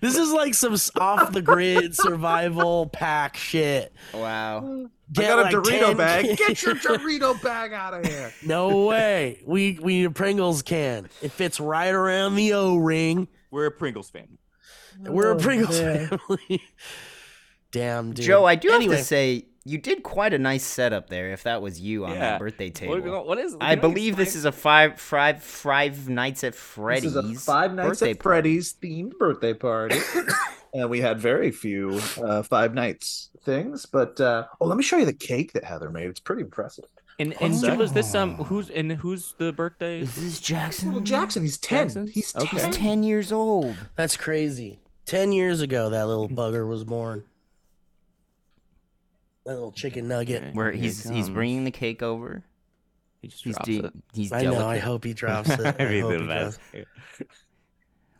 this 0.00 0.16
is 0.16 0.32
like 0.32 0.54
some 0.54 0.76
off 1.00 1.32
the 1.32 1.42
grid 1.42 1.94
survival 1.96 2.86
pack 2.86 3.36
shit. 3.36 3.92
Wow. 4.14 4.88
I 5.16 5.20
Get 5.20 5.28
got 5.28 5.54
a 5.54 5.56
Dorito 5.56 5.86
10 5.88 5.96
bag. 5.96 6.36
Get 6.36 6.62
your 6.62 6.74
Dorito 6.74 7.40
bag 7.42 7.72
out 7.72 7.94
of 7.94 8.04
here. 8.06 8.32
No 8.44 8.84
way. 8.86 9.40
We 9.46 9.78
we 9.80 9.98
need 9.98 10.04
a 10.04 10.10
Pringles 10.10 10.62
can. 10.62 11.08
It 11.22 11.32
fits 11.32 11.58
right 11.60 11.88
around 11.94 12.34
the 12.36 12.52
O 12.52 12.76
ring. 12.76 13.28
We're 13.50 13.66
a 13.66 13.70
Pringles 13.70 14.10
family. 14.10 14.38
We're 15.00 15.30
a 15.32 15.34
Oh, 15.34 15.38
Pringles 15.38 15.80
man. 15.80 16.08
family. 16.08 16.62
Damn, 17.72 18.12
dude. 18.12 18.24
Joe, 18.24 18.44
I 18.44 18.54
do 18.54 18.70
anyway, 18.72 18.94
have 18.96 19.00
to 19.02 19.06
say, 19.06 19.44
you 19.64 19.76
did 19.78 20.02
quite 20.02 20.32
a 20.32 20.38
nice 20.38 20.64
setup 20.64 21.08
there. 21.10 21.30
If 21.32 21.42
that 21.42 21.60
was 21.60 21.78
you 21.80 22.04
on 22.06 22.12
Yeah. 22.12 22.18
that 22.20 22.38
birthday 22.40 22.70
table, 22.70 23.00
What, 23.00 23.26
what 23.26 23.38
is? 23.38 23.54
I 23.60 23.74
can 23.76 23.80
believe 23.80 24.16
this 24.16 24.34
is 24.34 24.44
a 24.46 24.52
five, 24.52 24.98
five, 24.98 25.42
five 25.42 26.08
nights 26.08 26.44
at 26.44 26.54
Freddy's. 26.54 27.12
This 27.14 27.24
is 27.24 27.36
a 27.36 27.40
Five 27.40 27.74
Nights 27.74 27.88
birthday 27.88 28.10
at 28.12 28.18
party. 28.18 28.58
Freddy's 28.60 28.74
themed 28.74 29.18
birthday 29.18 29.52
party. 29.54 29.98
and 30.74 30.88
we 30.88 31.00
had 31.00 31.18
very 31.20 31.50
few 31.50 32.00
uh, 32.22 32.42
Five 32.42 32.72
Nights 32.74 33.28
things. 33.48 33.86
But 33.86 34.20
uh, 34.20 34.44
oh, 34.60 34.66
let 34.66 34.76
me 34.76 34.82
show 34.82 34.96
you 34.98 35.06
the 35.06 35.12
cake 35.12 35.52
that 35.54 35.64
Heather 35.64 35.90
made. 35.90 36.08
It's 36.08 36.20
pretty 36.20 36.42
impressive. 36.42 36.84
And 37.18 37.32
and 37.42 37.54
Oh. 37.54 37.66
Joe, 37.66 37.80
is 37.80 37.92
this 37.92 38.14
um 38.14 38.34
who's 38.36 38.70
and 38.70 38.92
who's 38.92 39.34
the 39.38 39.52
birthday? 39.52 40.00
This 40.00 40.18
is 40.18 40.40
Jackson. 40.40 40.88
Little 40.88 41.00
Jackson, 41.02 41.42
he's 41.42 41.58
10. 41.58 41.86
Jackson? 41.86 42.06
He's 42.06 42.36
Okay. 42.36 42.46
10. 42.58 42.66
He's 42.68 42.76
ten 42.76 43.02
years 43.02 43.32
old. 43.32 43.74
That's 43.96 44.16
crazy. 44.16 44.78
Ten 45.06 45.32
years 45.32 45.60
ago, 45.62 45.90
that 45.90 46.06
little 46.06 46.28
bugger 46.28 46.68
was 46.68 46.84
born. 46.84 47.24
That 49.46 49.54
little 49.54 49.72
chicken 49.72 50.06
nugget. 50.08 50.42
Okay, 50.42 50.50
Where 50.52 50.70
here 50.70 50.82
he's 50.82 51.06
it 51.06 51.14
he's 51.14 51.24
comes. 51.26 51.34
bringing 51.34 51.64
the 51.64 51.70
cake 51.70 52.02
over. 52.02 52.44
He 53.22 53.28
just 53.28 53.42
He's 53.42 53.54
drops 53.54 53.66
de- 53.68 53.84
it. 53.86 53.92
he's 54.12 54.32
I 54.32 54.42
know. 54.42 54.68
I 54.68 54.78
hope 54.78 55.02
he 55.04 55.12
drops 55.14 55.48
it. 55.48 55.58
I 55.60 55.70
That'd 55.72 56.02
hope 56.02 56.20
he 56.20 56.26
does. 56.26 56.58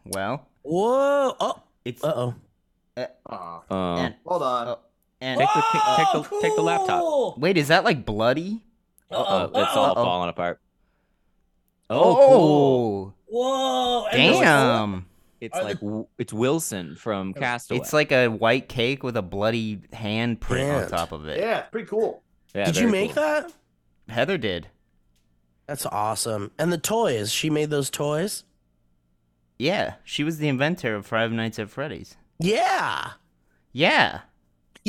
Well, 0.05 0.49
Whoa! 0.63 1.37
Oh, 1.39 1.63
it's 1.85 2.03
uh 2.03 2.13
oh. 2.17 2.35
Aw, 3.31 3.61
Um, 3.71 3.99
and, 4.07 4.15
hold 4.27 4.43
on. 4.43 4.77
Oh, 5.21 5.25
and 5.27 5.39
Take 5.41 5.49
the- 5.55 5.63
take- 5.73 5.97
take 5.97 6.13
the- 6.31 6.39
take 6.43 6.57
the 6.57 6.63
laptop. 6.63 7.39
Wait, 7.39 7.57
is 7.57 7.69
that 7.69 7.85
like 7.85 8.05
bloody? 8.05 8.63
uh, 9.11 9.49
it's 9.51 9.59
uh-oh. 9.59 9.81
all 9.81 9.87
Uh-oh. 9.93 10.05
falling 10.05 10.29
apart. 10.31 10.61
Oh, 11.91 13.13
Whoa! 13.27 14.07
and 14.13 14.35
the- 14.35 14.41
damn! 14.41 15.07
It's 15.41 15.57
Are 15.57 15.63
like 15.65 15.81
w- 15.81 16.07
it's 16.19 16.33
Wilson 16.33 16.97
from 16.97 17.33
Castaway. 17.33 17.79
It's 17.81 17.93
like 17.93 18.11
a 18.13 18.29
white 18.29 18.69
cake 18.69 19.03
with 19.03 19.17
a 19.17 19.23
bloody 19.23 19.81
hand 19.93 20.41
print 20.41 20.71
on 20.71 20.89
top 20.91 21.13
of 21.13 21.29
it. 21.29 21.39
Yeah, 21.39 21.61
pretty 21.63 21.87
cool. 21.87 22.23
Yeah, 22.55 22.65
Did 22.67 22.77
you 22.77 22.89
make 22.89 23.15
cool. 23.15 23.23
that? 23.23 23.53
Heather 24.09 24.37
did. 24.37 24.67
That's 25.67 25.87
awesome. 25.87 26.51
And 26.59 26.73
the 26.73 26.79
toys, 26.79 27.31
she 27.31 27.51
made 27.51 27.71
those 27.71 27.89
toys? 27.91 28.45
Yeah, 29.59 29.95
she 30.03 30.25
was 30.25 30.39
the 30.39 30.49
inventor 30.49 30.95
of 30.97 31.07
Five 31.07 31.31
Nights 31.31 31.59
at 31.59 31.71
Freddy's. 31.71 32.17
Yeah. 32.41 33.11
Yeah. 33.73 34.21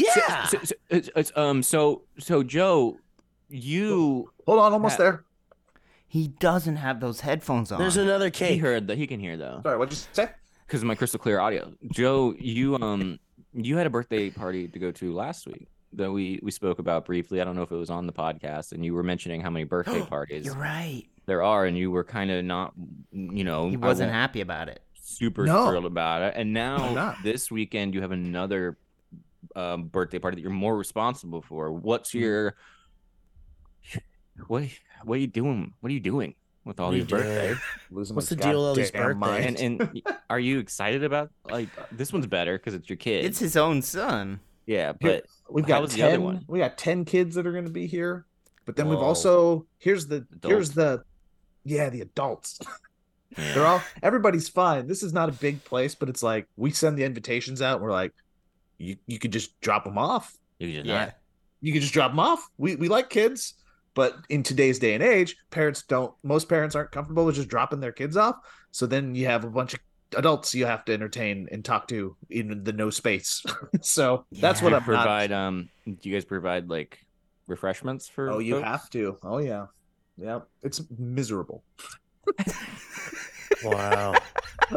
Yeah. 0.04 0.46
So, 0.48 0.58
so, 0.64 0.76
it's- 0.90 1.10
it's, 1.16 1.32
um, 1.36 1.64
so, 1.64 2.04
so 2.18 2.44
Joe, 2.44 2.98
you 3.50 4.32
Hold 4.46 4.60
on, 4.60 4.74
almost 4.74 4.94
Yeah. 5.00 5.06
there. 5.06 5.24
He 6.08 6.28
doesn't 6.28 6.78
have 6.78 7.00
those 7.00 7.22
headphones 7.22 7.72
on. 7.72 7.80
There's 7.80 7.98
another 7.98 8.26
he 8.26 8.32
cake. 8.32 8.62
heard 8.62 8.88
that 8.88 8.98
he 8.98 9.06
can 9.08 9.20
hear 9.20 9.38
though 9.38 9.60
Sorry, 9.64 9.78
what'd 9.78 9.94
you 9.96 10.04
say? 10.14 10.30
because 10.66 10.82
of 10.82 10.88
my 10.88 10.96
crystal 10.96 11.20
clear 11.20 11.40
audio. 11.40 11.72
Joe, 11.92 12.34
you 12.40 12.76
um, 12.78 13.20
you 13.54 13.78
had 13.78 13.86
a 13.86 13.90
birthday 13.90 14.30
party 14.30 14.68
to 14.68 14.80
go 14.80 14.92
to 14.92 15.14
last 15.14 15.46
week 15.48 15.68
that 15.94 16.12
we 16.12 16.40
we 16.42 16.50
spoke 16.52 16.80
about 16.80 17.06
briefly. 17.06 17.42
I 17.42 17.44
don't 17.44 17.56
know 17.56 17.62
if 17.64 17.72
it 17.72 17.76
was 17.76 17.90
on 17.92 18.08
the 18.08 18.14
podcast, 18.14 18.72
and 18.72 18.84
you 18.84 18.94
were 18.96 19.04
mentioning 19.04 19.42
how 19.42 19.50
many 19.52 19.66
birthday 19.66 20.02
parties 20.06 20.46
You're 20.46 20.56
right. 20.56 21.04
there 21.28 21.44
are, 21.44 21.66
and 21.66 21.78
you 21.78 21.92
were 21.92 22.04
kind 22.04 22.32
of 22.32 22.44
not, 22.44 22.74
you 23.12 23.44
know, 23.44 23.70
He 23.70 23.78
wasn't 23.78 24.12
happy 24.12 24.42
about 24.42 24.68
it. 24.70 24.82
super 24.94 25.46
No. 25.46 25.68
thrilled 25.70 25.86
about 25.86 26.22
it. 26.24 26.34
And 26.36 26.54
now 26.54 27.16
this 27.24 27.52
weekend 27.52 27.94
you 27.94 28.02
have 28.02 28.12
another 28.12 28.78
um, 29.56 29.86
birthday 29.86 30.20
party 30.20 30.36
that 30.36 30.42
you're 30.42 30.52
more 30.52 30.78
responsible 30.78 31.42
for. 31.42 31.72
What's 31.72 32.12
Mm. 32.12 32.20
your 32.22 32.56
what? 34.48 34.64
What 35.04 35.16
are 35.16 35.22
you 35.22 35.28
doing? 35.28 35.74
What 35.80 35.90
are 35.90 35.94
you 35.94 36.00
doing 36.00 36.36
with 36.66 36.80
all 36.80 36.88
What 36.88 36.94
are 36.94 36.98
you 36.98 37.04
these 37.04 37.12
birthdays? 37.12 37.58
Losing 37.92 38.16
What's 38.16 38.32
my 38.32 38.36
the 38.38 38.44
deal 38.44 38.52
with 38.60 38.68
all 38.68 38.76
these 38.76 38.92
goddamn 38.92 39.18
mind. 39.20 39.44
birthdays? 39.44 39.62
And 39.62 39.82
and 39.82 40.04
are 40.30 40.40
you 40.40 40.60
excited 40.60 41.04
about 41.04 41.32
like 41.50 41.70
this 41.92 42.14
one's 42.14 42.28
better 42.28 42.58
because 42.58 42.74
it's 42.74 42.90
your 42.90 42.98
kid? 42.98 43.26
It's 43.26 43.40
his 43.40 43.56
own 43.58 43.82
son. 43.82 44.40
yeah, 44.66 44.94
Here- 45.00 45.22
but 45.22 45.26
We've 45.52 45.66
got 45.66 45.82
was 45.82 45.94
the 45.94 46.00
10, 46.02 46.08
other 46.14 46.22
one? 46.22 46.46
We 46.48 46.60
got 46.60 46.78
ten 46.78 47.06
kids 47.06 47.36
that 47.36 47.48
are 47.48 47.52
going 47.52 47.64
to 47.66 47.72
be 47.72 47.88
here, 47.88 48.26
but 48.66 48.76
then 48.76 48.88
we've 48.88 49.00
also 49.00 49.66
here's 49.80 50.06
the 50.08 50.28
here's 50.44 50.72
the 50.72 51.04
yeah 51.64 51.90
the 51.90 52.02
adults. 52.02 52.60
They're 53.36 53.66
all 53.66 53.82
everybody's 54.04 54.48
fine. 54.50 54.88
This 54.88 55.02
is 55.04 55.12
not 55.14 55.28
a 55.30 55.32
big 55.32 55.64
place, 55.64 55.96
but 55.96 56.08
it's 56.10 56.22
like 56.24 56.48
we 56.56 56.70
send 56.72 56.98
the 56.98 57.04
invitations 57.04 57.62
out. 57.64 57.76
And 57.78 57.84
we're 57.84 57.92
like, 57.92 58.12
you 58.80 58.98
you 59.06 59.20
could 59.20 59.32
just 59.32 59.60
drop 59.62 59.84
them 59.84 59.98
off. 59.98 60.36
you 60.58 60.74
just 60.74 60.86
Yeah. 60.88 61.06
not. 61.06 61.16
You 61.62 61.74
could 61.74 61.82
just 61.82 61.94
drop 61.94 62.12
them 62.12 62.20
off. 62.20 62.48
We 62.58 62.76
we 62.78 62.88
like 62.88 63.10
kids, 63.10 63.54
but 63.94 64.16
in 64.30 64.42
today's 64.44 64.80
day 64.80 64.94
and 64.96 65.04
age, 65.04 65.36
parents 65.52 65.84
don't. 65.84 66.14
Most 66.24 66.50
parents 66.50 66.76
aren't 66.76 66.92
comfortable 66.92 67.26
with 67.26 67.36
just 67.36 67.50
dropping 67.50 67.80
their 67.82 67.92
kids 67.92 68.18
off. 68.18 68.38
So 68.72 68.86
then 68.88 69.14
you 69.14 69.26
have 69.28 69.44
a 69.44 69.50
bunch 69.50 69.74
of 69.76 69.80
adults 70.16 70.56
you 70.56 70.66
have 70.66 70.84
to 70.86 70.94
entertain 70.94 71.48
and 71.52 71.64
talk 71.64 71.88
to 71.90 72.16
in 72.30 72.64
the 72.64 72.74
no 72.74 72.90
space. 72.90 73.46
so 73.82 74.26
that's 74.32 74.62
what 74.62 74.74
I'm 74.74 74.80
not 74.80 74.86
provide. 74.86 75.32
Um, 75.32 75.70
do 75.86 75.98
you 76.10 76.16
guys 76.16 76.26
provide 76.26 76.70
like 76.70 76.98
refreshments 77.48 78.08
for? 78.08 78.30
Oh, 78.32 78.40
you 78.40 78.56
folks? 78.56 78.68
have 78.68 78.90
to. 78.92 79.18
Oh, 79.24 79.38
yeah. 79.40 79.66
Yeah. 80.18 80.40
It's 80.64 80.82
miserable. 80.98 81.64
Wow. 83.64 84.14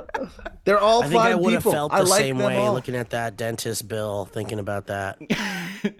They're 0.65 0.79
all 0.79 1.03
I 1.03 1.09
think 1.09 1.21
I 1.21 1.33
fine 1.33 1.41
would 1.43 1.53
have 1.55 1.63
people. 1.63 1.73
felt 1.73 1.93
I 1.93 2.03
the 2.03 2.09
like 2.09 2.21
same 2.21 2.39
them 2.39 2.47
way 2.49 2.57
all. 2.57 2.73
looking 2.73 2.95
at 2.97 3.11
that 3.11 3.37
dentist 3.37 3.87
bill, 3.89 4.25
thinking 4.27 4.59
about 4.59 4.87
that. 4.87 5.19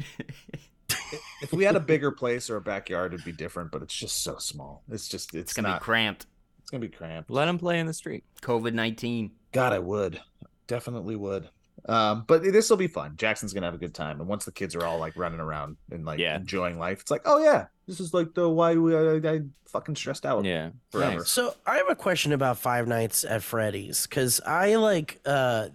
If 1.43 1.53
we 1.53 1.65
had 1.65 1.75
a 1.75 1.81
bigger 1.81 2.13
place 2.13 2.49
or 2.49 2.57
a 2.57 2.61
backyard, 2.61 3.13
it'd 3.13 3.25
be 3.27 3.33
different, 3.33 3.73
but 3.73 3.83
it's 3.83 3.93
just 3.95 4.23
so 4.23 4.39
small. 4.39 4.85
It's 4.89 5.09
just, 5.09 5.35
it's, 5.35 5.51
It's 5.51 5.53
gonna 5.55 5.69
not, 5.69 5.81
be 5.81 5.85
cramped. 5.85 6.27
it's 6.61 6.71
going 6.71 6.81
to 6.81 6.87
be 6.89 6.95
cramped. 6.95 7.31
Let 7.31 7.47
them 7.47 7.59
play 7.59 7.81
in 7.81 7.87
the 7.87 7.93
street. 7.93 8.23
COVID 8.43 8.73
nineteen. 8.75 9.33
God, 9.51 9.73
I 9.73 9.81
would. 9.81 10.21
Definitely 10.69 11.17
would. 11.17 11.49
Um, 11.89 12.25
but 12.29 12.43
this 12.45 12.71
will 12.71 12.77
be 12.77 12.87
fun. 12.87 13.15
Jackson's 13.17 13.53
gonna 13.53 13.67
have 13.67 13.75
a 13.75 13.79
good 13.79 13.95
time, 13.95 14.21
and 14.21 14.29
once 14.29 14.45
the 14.45 14.53
kids 14.53 14.75
are 14.77 14.85
all 14.85 14.99
like 14.99 15.17
running 15.17 15.41
around 15.41 15.77
and 15.91 16.05
like 16.05 16.19
Yeah. 16.21 16.37
enjoying 16.37 16.79
life, 16.79 17.01
it's 17.01 17.11
like, 17.11 17.23
oh 17.25 17.43
yeah, 17.43 17.67
this 17.89 17.99
is 17.99 18.15
like 18.15 18.35
the 18.35 18.49
why 18.49 18.77
we 18.77 18.95
I, 18.97 19.17
I 19.35 19.41
fucking 19.67 19.97
stressed 19.97 20.25
out. 20.25 20.45
Yeah, 20.45 20.71
Forever. 20.91 21.17
nice. 21.19 21.29
So 21.31 21.55
I 21.67 21.77
have 21.79 21.89
a 21.89 21.97
question 21.97 22.33
about 22.33 22.59
Five 22.59 22.87
Nights 22.87 23.25
at 23.25 23.43
Freddy's 23.43 24.07
because 24.07 24.41
I 24.47 24.77
like 24.77 25.21
uh 25.27 25.69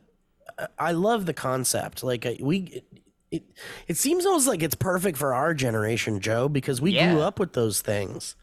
I 0.80 0.94
love 0.94 1.26
the 1.26 1.34
concept. 1.34 2.04
Like 2.04 2.26
uh, 2.26 2.34
we 2.40 2.84
it, 3.30 3.44
it 3.90 3.98
seems 3.98 4.26
almost 4.26 4.48
like 4.48 4.64
it's 4.64 4.76
perfect 4.76 5.18
for 5.18 5.34
our 5.34 5.54
generation, 5.54 6.22
Joe, 6.22 6.48
because 6.48 6.80
we 6.80 6.94
grew 6.94 7.20
up 7.20 7.38
with 7.40 7.52
those 7.54 7.82
things. 7.82 8.36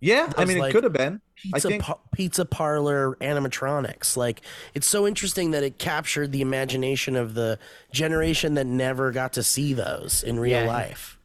Yeah, 0.00 0.32
I 0.36 0.44
mean, 0.44 0.58
like, 0.58 0.70
it 0.70 0.72
could 0.74 0.84
have 0.84 0.92
been. 0.92 1.20
Pizza 1.36 1.68
think- 1.68 1.82
pa- 1.82 1.98
pizza 2.12 2.44
parlor 2.44 3.16
animatronics. 3.20 4.16
Like 4.16 4.42
it's 4.74 4.86
so 4.86 5.06
interesting 5.06 5.50
that 5.52 5.62
it 5.62 5.78
captured 5.78 6.30
the 6.32 6.40
imagination 6.40 7.16
of 7.16 7.34
the 7.34 7.58
generation 7.92 8.54
that 8.54 8.66
never 8.66 9.10
got 9.12 9.32
to 9.34 9.42
see 9.42 9.72
those 9.74 10.22
in 10.22 10.38
real 10.38 10.62
Yeah. 10.62 10.66
life. 10.68 11.18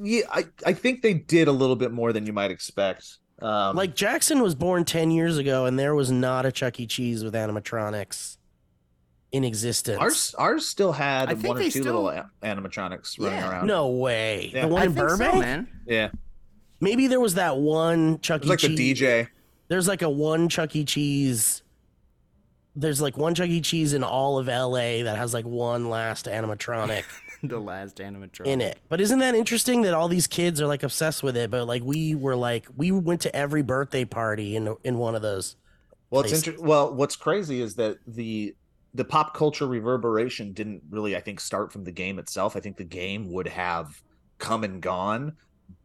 Yeah, 0.00 0.22
I, 0.30 0.44
I 0.66 0.72
think 0.74 1.00
they 1.02 1.14
did 1.14 1.48
a 1.48 1.52
little 1.52 1.76
bit 1.76 1.92
more 1.92 2.12
than 2.12 2.26
you 2.26 2.32
might 2.34 2.50
expect. 2.50 3.18
Um, 3.40 3.74
Like 3.76 3.94
Jackson 3.94 4.42
was 4.42 4.54
born 4.54 4.84
10 4.84 5.10
years 5.10 5.38
ago 5.38 5.64
and 5.66 5.78
there 5.78 5.94
was 5.94 6.10
not 6.10 6.44
a 6.46 6.52
Chuck 6.52 6.78
E. 6.80 6.86
Cheese 6.86 7.24
with 7.24 7.34
animatronics 7.34 8.36
in 9.32 9.44
existence. 9.44 9.98
ours, 9.98 10.34
ours 10.38 10.66
still 10.66 10.92
had 10.92 11.28
I 11.30 11.34
think 11.34 11.48
one 11.48 11.56
or 11.56 11.60
they 11.60 11.70
two 11.70 11.80
still- 11.82 12.02
little 12.02 12.24
animatronics 12.42 13.18
running 13.18 13.38
Yeah. 13.38 13.50
around. 13.50 13.66
No 13.66 13.88
way. 13.88 14.50
Yeah. 14.54 14.62
The 14.62 14.68
one 14.68 14.82
I 14.82 14.84
in 14.86 14.94
think 14.94 15.08
Burbank? 15.08 15.32
so, 15.34 15.40
man. 15.40 15.68
yeah, 15.86 16.08
Maybe 16.80 17.06
there 17.06 17.20
was 17.20 17.34
that 17.34 17.56
one 17.56 18.20
Chuck 18.20 18.42
it 18.44 18.48
was 18.48 18.64
E. 18.64 18.68
like 18.68 18.76
the 18.76 18.94
DJ. 18.94 19.28
There's 19.68 19.88
like 19.88 20.02
a 20.02 20.10
one 20.10 20.48
Chuck 20.48 20.74
E. 20.76 20.84
Cheese. 20.84 21.62
There's 22.74 23.00
like 23.00 23.16
one 23.16 23.34
Chuck 23.34 23.48
E. 23.48 23.60
Cheese 23.60 23.92
in 23.92 24.04
all 24.04 24.38
of 24.38 24.46
LA 24.46 25.02
that 25.02 25.16
has 25.16 25.32
like 25.32 25.44
one 25.44 25.88
last 25.88 26.26
animatronic 26.26 27.04
the 27.42 27.58
last 27.58 27.96
animatronic 27.96 28.46
in 28.46 28.60
it. 28.60 28.78
But 28.88 29.00
isn't 29.00 29.18
that 29.20 29.34
interesting 29.34 29.82
that 29.82 29.94
all 29.94 30.08
these 30.08 30.26
kids 30.26 30.60
are 30.60 30.66
like 30.66 30.82
obsessed 30.82 31.22
with 31.22 31.36
it? 31.36 31.50
But 31.50 31.66
like 31.66 31.82
we 31.82 32.14
were 32.14 32.36
like 32.36 32.66
we 32.76 32.90
went 32.90 33.22
to 33.22 33.34
every 33.34 33.62
birthday 33.62 34.04
party 34.04 34.56
in 34.56 34.76
in 34.84 34.98
one 34.98 35.14
of 35.14 35.22
those. 35.22 35.56
Well, 36.10 36.22
it's 36.22 36.30
place. 36.30 36.46
inter- 36.46 36.62
well, 36.62 36.94
what's 36.94 37.16
crazy 37.16 37.60
is 37.60 37.74
that 37.76 37.98
the 38.06 38.54
the 38.94 39.04
pop 39.04 39.34
culture 39.34 39.66
reverberation 39.66 40.52
didn't 40.52 40.82
really, 40.90 41.16
I 41.16 41.20
think, 41.20 41.40
start 41.40 41.72
from 41.72 41.84
the 41.84 41.92
game 41.92 42.18
itself. 42.18 42.56
I 42.56 42.60
think 42.60 42.76
the 42.76 42.84
game 42.84 43.30
would 43.32 43.46
have 43.48 44.02
come 44.38 44.64
and 44.64 44.80
gone, 44.80 45.36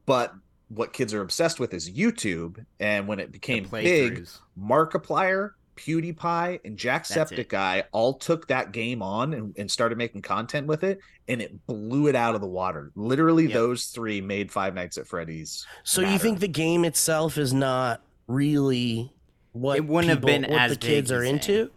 but 0.06 0.34
what 0.73 0.93
kids 0.93 1.13
are 1.13 1.21
obsessed 1.21 1.60
with 1.60 1.73
is 1.73 1.89
YouTube, 1.89 2.63
and 2.79 3.07
when 3.07 3.19
it 3.19 3.31
became 3.31 3.63
big, 3.65 4.19
playthroughs. 4.19 4.39
Markiplier, 4.60 5.51
PewDiePie, 5.75 6.60
and 6.63 6.77
Jacksepticeye 6.77 7.84
all 7.91 8.13
took 8.13 8.47
that 8.47 8.71
game 8.71 9.01
on 9.01 9.34
and, 9.34 9.53
and 9.57 9.69
started 9.69 9.97
making 9.97 10.21
content 10.21 10.67
with 10.67 10.84
it, 10.84 10.99
and 11.27 11.41
it 11.41 11.65
blew 11.67 12.07
it 12.07 12.15
out 12.15 12.36
of 12.36 12.41
the 12.41 12.47
water. 12.47 12.91
Literally, 12.95 13.45
Yep. 13.45 13.53
those 13.53 13.86
three 13.88 14.21
made 14.21 14.51
Five 14.51 14.73
Nights 14.73 14.97
at 14.97 15.07
Freddy's. 15.07 15.65
So 15.84 16.01
you 16.01 16.17
think 16.19 16.39
the 16.39 16.47
game 16.47 16.86
itself 16.86 17.38
is 17.38 17.53
not 17.53 18.01
really 18.27 19.12
what 19.53 19.77
It 19.77 19.86
wouldn't 19.86 20.10
have 20.10 20.21
been 20.21 20.43
what 20.43 20.51
as 20.62 20.71
the 20.71 20.77
kids 20.77 21.12
are 21.12 21.23
he's 21.23 21.34
into? 21.34 21.71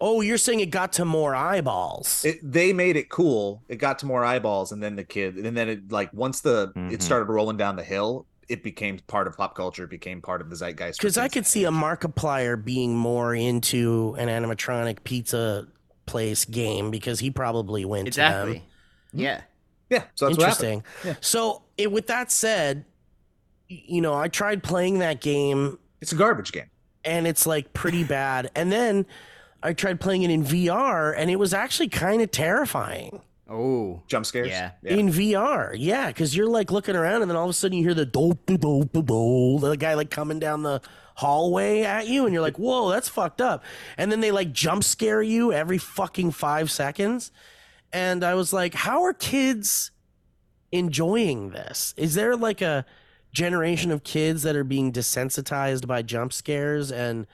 Oh, 0.00 0.22
you're 0.22 0.38
saying 0.38 0.60
it 0.60 0.70
got 0.70 0.92
to 0.94 1.04
more 1.04 1.34
eyeballs. 1.34 2.24
it 2.24 2.38
they 2.42 2.72
made 2.72 2.96
it 2.96 3.10
cool 3.10 3.62
it 3.68 3.76
got 3.76 3.98
to 3.98 4.06
more 4.06 4.24
eyeballs 4.24 4.72
and 4.72 4.82
then 4.82 4.96
the 4.96 5.04
kid 5.04 5.36
and 5.36 5.54
then 5.56 5.68
it 5.68 5.92
like 5.92 6.10
once 6.14 6.40
the 6.40 6.72
Mhm. 6.74 6.92
it 6.92 7.02
started 7.02 7.26
rolling 7.30 7.58
down 7.58 7.76
the 7.76 7.82
hill 7.82 8.26
it 8.50 8.62
became 8.64 8.98
part 9.06 9.26
of 9.28 9.36
pop 9.36 9.54
culture 9.54 9.84
it 9.84 9.90
became 9.90 10.20
part 10.20 10.40
of 10.40 10.50
the 10.50 10.56
zeitgeist 10.56 10.98
Because 10.98 11.16
I 11.16 11.28
could 11.28 11.46
see 11.46 11.64
a 11.64 11.70
Markiplier 11.70 12.62
being 12.62 12.96
more 12.96 13.34
into 13.34 14.16
an 14.18 14.28
animatronic 14.28 15.04
pizza 15.04 15.68
place 16.06 16.44
game 16.44 16.90
because 16.90 17.20
he 17.20 17.30
probably 17.30 17.84
went 17.84 18.06
to 18.06 18.08
Exactly. 18.08 18.52
them. 18.54 18.62
Yeah. 19.12 19.40
yeah 19.88 20.02
so 20.16 20.26
that's 20.26 20.36
what 20.38 20.44
Interesting. 20.48 20.82
Yeah. 21.04 21.14
So, 21.20 21.62
it, 21.78 21.92
with 21.92 22.08
that 22.08 22.32
said, 22.32 22.84
you 23.68 24.00
know, 24.00 24.14
I 24.14 24.26
tried 24.28 24.62
playing 24.64 24.98
that 24.98 25.20
game 25.20 25.78
it's 26.00 26.12
a 26.12 26.16
garbage 26.16 26.50
game 26.50 26.70
and 27.04 27.26
it's 27.26 27.46
like 27.46 27.72
pretty 27.72 28.02
bad. 28.04 28.50
And 28.56 28.72
then 28.72 29.06
I 29.62 29.72
tried 29.74 30.00
playing 30.00 30.22
it 30.22 30.30
in 30.30 30.42
VR 30.44 31.14
and 31.16 31.30
it 31.30 31.36
was 31.36 31.54
actually 31.54 31.88
kind 31.88 32.20
of 32.22 32.30
terrifying. 32.32 33.20
Oh. 33.52 34.02
jump 34.06 34.24
scares 34.26 34.48
Yeah. 34.48 34.70
in 34.84 35.10
VR. 35.10 35.74
Yeah, 35.76 36.06
because 36.06 36.36
you're 36.36 36.46
like 36.48 36.70
looking 36.70 36.94
around, 36.94 37.22
and 37.22 37.30
then 37.30 37.36
all 37.36 37.44
of 37.44 37.50
a 37.50 37.52
sudden 37.52 37.76
you 37.76 37.82
hear 37.84 37.94
the 37.94 38.06
dope, 38.06 38.46
dope, 38.46 38.60
dope, 38.92 38.92
dope, 39.06 39.60
the 39.60 39.76
guy 39.76 39.94
like 39.94 40.10
coming 40.10 40.38
down 40.38 40.62
the 40.62 40.80
hallway 41.16 41.80
at 41.82 42.06
you, 42.06 42.24
and 42.24 42.32
you're 42.32 42.42
like, 42.42 42.58
"Whoa, 42.58 42.90
that's 42.90 43.08
fucked 43.08 43.40
up." 43.40 43.64
And 43.98 44.10
then 44.12 44.20
they 44.20 44.30
like 44.30 44.52
jump 44.52 44.84
scare 44.84 45.20
you 45.20 45.52
every 45.52 45.78
fucking 45.78 46.30
five 46.30 46.70
seconds, 46.70 47.32
and 47.92 48.22
I 48.22 48.34
was 48.34 48.52
like, 48.52 48.74
"How 48.74 49.02
are 49.02 49.12
kids 49.12 49.90
enjoying 50.72 51.50
this? 51.50 51.92
Is 51.96 52.14
there 52.14 52.36
like 52.36 52.60
a 52.62 52.84
generation 53.32 53.90
of 53.90 54.04
kids 54.04 54.42
that 54.44 54.56
are 54.56 54.64
being 54.64 54.92
desensitized 54.92 55.86
by 55.86 56.02
jump 56.02 56.32
scares 56.32 56.92
and?" 56.92 57.26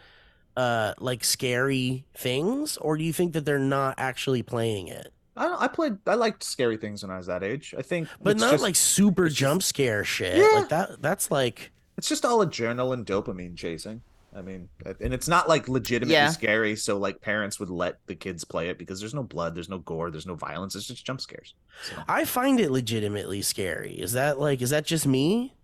Uh, 0.57 0.95
like 0.99 1.23
scary 1.23 2.07
things, 2.15 2.79
or 2.79 2.97
do 2.97 3.05
you 3.05 3.13
think 3.13 3.35
that 3.35 3.45
they're 3.45 3.59
not 3.59 3.95
actually 3.99 4.43
playing 4.43 4.89
it? 4.89 5.13
I, 5.37 5.45
don't, 5.45 5.63
I 5.63 5.69
played 5.69 5.99
i 6.07 6.15
liked 6.15 6.43
scary 6.43 6.77
things 6.77 7.03
when 7.03 7.11
i 7.11 7.19
was 7.19 7.27
that 7.27 7.43
age 7.43 7.75
i 7.79 7.83
think 7.83 8.09
but 8.23 8.31
it's 8.33 8.41
not 8.41 8.53
just, 8.53 8.63
like 8.63 8.77
super 8.77 9.29
jump 9.29 9.63
scare 9.63 10.03
shit. 10.05 10.37
Yeah. 10.37 10.61
Like 10.61 10.69
that. 10.71 11.03
That's 11.03 11.31
like 11.31 11.73
it's 11.99 12.09
just 12.09 12.25
all 12.25 12.45
adrenaline 12.45 13.05
dopamine 13.05 13.57
chasing 13.57 14.03
I 14.37 14.43
mean, 14.43 14.69
and 15.01 15.15
it's 15.15 15.29
not 15.29 15.49
like 15.49 15.67
legitimately 15.67 16.13
Yeah. 16.13 16.29
scary, 16.29 16.77
so 16.77 16.99
like 16.99 17.23
parents 17.23 17.59
would 17.59 17.71
let 17.71 18.01
the 18.07 18.15
kids 18.15 18.45
play 18.45 18.69
it 18.69 18.77
because 18.77 19.01
there's 19.01 19.15
no 19.15 19.23
blood, 19.23 19.55
there's 19.55 19.71
no 19.71 19.79
gore, 19.79 20.11
there's 20.11 20.27
no 20.27 20.35
violence. 20.35 20.75
It's 20.75 20.87
just 20.87 21.07
jump 21.07 21.23
scares. 21.23 21.55
So, 21.89 21.95
I 22.07 22.27
find 22.27 22.61
it 22.61 22.71
legitimately 22.71 23.41
scary. 23.41 23.95
Is 23.95 24.13
that 24.13 24.39
like 24.39 24.61
is 24.61 24.69
that 24.71 24.85
just 24.85 25.07
me? 25.07 25.55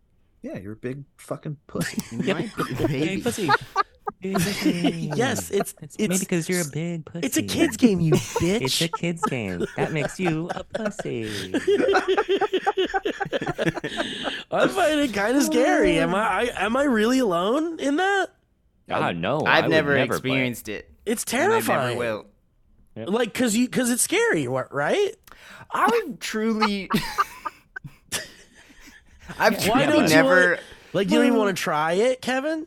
yeah, 0.40 0.56
you're 0.56 0.72
a 0.72 0.76
big 0.76 1.04
fucking 1.18 1.58
pussy. 1.66 1.98
My 2.16 2.22
Big 2.22 2.26
baby. 2.26 2.50
pussy. 2.54 3.00
Big 3.00 3.22
pussy. 3.24 3.50
Yes, 4.20 5.50
it's 5.50 5.74
It's, 5.82 5.96
it's 5.96 5.98
maybe 5.98 6.18
because 6.18 6.48
you're 6.48 6.60
a 6.62 6.70
big 6.72 7.04
pussy. 7.06 7.26
it's 7.26 7.36
a 7.36 7.42
kids 7.42 7.76
game, 7.76 8.00
you 8.00 8.12
bitch. 8.12 8.60
It's 8.62 8.80
a 8.82 8.88
kids 8.88 9.22
game. 9.24 9.66
That 9.76 9.92
makes 9.92 10.20
you 10.20 10.48
a 10.54 10.62
pussy. 10.64 11.52
I 14.50 14.68
find 14.68 15.00
it 15.00 15.12
kind 15.14 15.36
of 15.36 15.42
scary. 15.44 15.98
Am 15.98 16.14
I, 16.14 16.50
I 16.56 16.64
am 16.64 16.76
I 16.76 16.84
really 16.84 17.18
alone 17.18 17.80
in 17.80 17.96
that? 17.96 18.28
God, 18.88 19.16
no. 19.16 19.40
I 19.40 19.58
I've 19.58 19.64
would 19.64 19.70
never, 19.70 19.92
play 19.94 20.02
it. 20.02 20.06
experienced 20.06 20.68
it. 20.68 20.90
It's 21.06 21.24
and 21.32 21.42
I 21.42 21.46
never 21.56 21.66
terrifying. 21.66 21.98
will. 21.98 22.26
Like 22.94 23.32
cuz 23.34 23.56
you 23.56 23.68
cuz 23.68 23.90
it's 23.90 24.02
scary, 24.02 24.46
what, 24.48 24.72
right? 24.72 25.14
I've 25.70 26.18
truly. 26.20 26.90
I've 29.38 29.54
Why 29.66 29.84
truly 29.84 29.86
don't 29.86 30.02
you 30.02 30.08
never. 30.16 30.50
want- 30.50 30.60
Like 30.92 31.10
you 31.10 31.16
don't 31.16 31.26
even 31.26 31.38
want 31.38 31.56
to 31.56 31.60
try 31.62 31.92
it, 31.94 32.20
Kevin? 32.20 32.66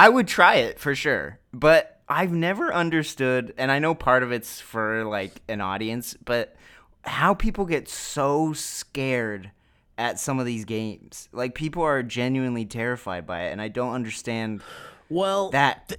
I 0.00 0.08
would 0.08 0.26
try 0.26 0.54
it 0.54 0.78
for 0.78 0.94
sure, 0.94 1.38
but 1.52 2.00
I've 2.08 2.32
never 2.32 2.72
understood, 2.72 3.52
and 3.58 3.70
I 3.70 3.80
know 3.80 3.94
part 3.94 4.22
of 4.22 4.32
it's 4.32 4.58
for 4.58 5.04
like 5.04 5.42
an 5.46 5.60
audience, 5.60 6.16
but 6.24 6.56
how 7.02 7.34
people 7.34 7.66
get 7.66 7.86
so 7.86 8.54
scared 8.54 9.50
at 9.98 10.18
some 10.18 10.38
of 10.38 10.46
these 10.46 10.64
games. 10.64 11.28
Like 11.32 11.54
people 11.54 11.82
are 11.82 12.02
genuinely 12.02 12.64
terrified 12.64 13.26
by 13.26 13.42
it, 13.42 13.52
and 13.52 13.60
I 13.60 13.68
don't 13.68 13.92
understand 13.92 14.62
Well, 15.10 15.50
that. 15.50 15.92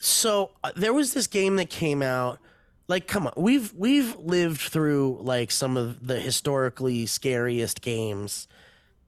so 0.00 0.50
uh, 0.64 0.72
there 0.74 0.92
was 0.92 1.14
this 1.14 1.28
game 1.28 1.54
that 1.56 1.70
came 1.70 2.02
out 2.02 2.40
like 2.88 3.06
come 3.06 3.28
on 3.28 3.32
we've 3.36 3.72
we've 3.74 4.16
lived 4.16 4.60
through 4.60 5.18
like 5.22 5.52
some 5.52 5.76
of 5.76 6.04
the 6.04 6.18
historically 6.18 7.06
scariest 7.06 7.80
games 7.80 8.48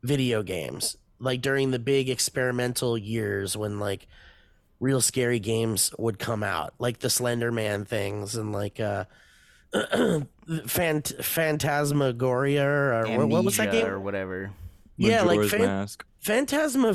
video 0.02 0.42
games 0.44 0.96
like 1.18 1.40
during 1.40 1.70
the 1.72 1.78
big 1.78 2.08
experimental 2.08 2.96
years 2.96 3.56
when 3.56 3.78
like 3.80 4.06
real 4.80 5.00
scary 5.00 5.38
games 5.40 5.92
would 5.98 6.18
come 6.18 6.42
out 6.42 6.72
like 6.78 7.00
the 7.00 7.10
slender 7.10 7.50
man 7.50 7.84
things 7.84 8.34
and 8.36 8.52
like 8.52 8.78
uh 8.80 9.04
Phant- 10.66 11.12
phantasmagoria 11.22 12.64
or 12.66 13.18
what, 13.18 13.28
what 13.28 13.44
was 13.44 13.56
that 13.58 13.70
game 13.72 13.86
or 13.86 14.00
whatever? 14.00 14.50
yeah 14.96 15.22
like 15.22 15.40
Majora's 15.40 15.50
fan- 15.50 15.60
Mask. 15.62 16.04
phantasma 16.20 16.94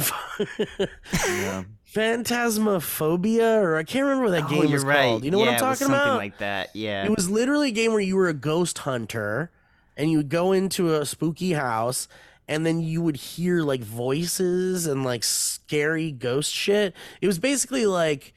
Yeah. 1.27 1.63
phantasmophobia 1.93 3.61
or 3.61 3.77
i 3.77 3.83
can't 3.83 4.03
remember 4.05 4.25
what 4.25 4.31
that 4.31 4.45
oh, 4.45 4.49
game 4.49 4.63
you're 4.63 4.71
was 4.71 4.83
right. 4.83 5.01
called 5.03 5.23
you 5.23 5.31
know 5.31 5.37
yeah, 5.39 5.45
what 5.45 5.61
i'm 5.61 5.63
it 5.63 5.69
was 5.69 5.79
talking 5.79 5.93
something 5.93 6.07
about 6.09 6.17
like 6.17 6.37
that. 6.39 6.75
Yeah. 6.75 7.05
It 7.05 7.11
was 7.11 7.29
literally 7.29 7.69
a 7.69 7.71
game 7.71 7.91
where 7.91 7.99
you 8.01 8.15
were 8.15 8.27
a 8.29 8.33
ghost 8.33 8.79
hunter 8.79 9.51
and 9.95 10.09
you 10.09 10.17
would 10.17 10.29
go 10.29 10.51
into 10.53 10.95
a 10.95 11.05
spooky 11.05 11.53
house 11.53 12.07
and 12.47 12.65
then 12.65 12.79
you 12.81 13.01
would 13.01 13.15
hear 13.17 13.61
like 13.61 13.81
voices 13.81 14.87
and 14.87 15.03
like 15.03 15.23
scary 15.23 16.11
ghost 16.11 16.53
shit. 16.53 16.93
It 17.21 17.27
was 17.27 17.39
basically 17.39 17.85
like 17.85 18.33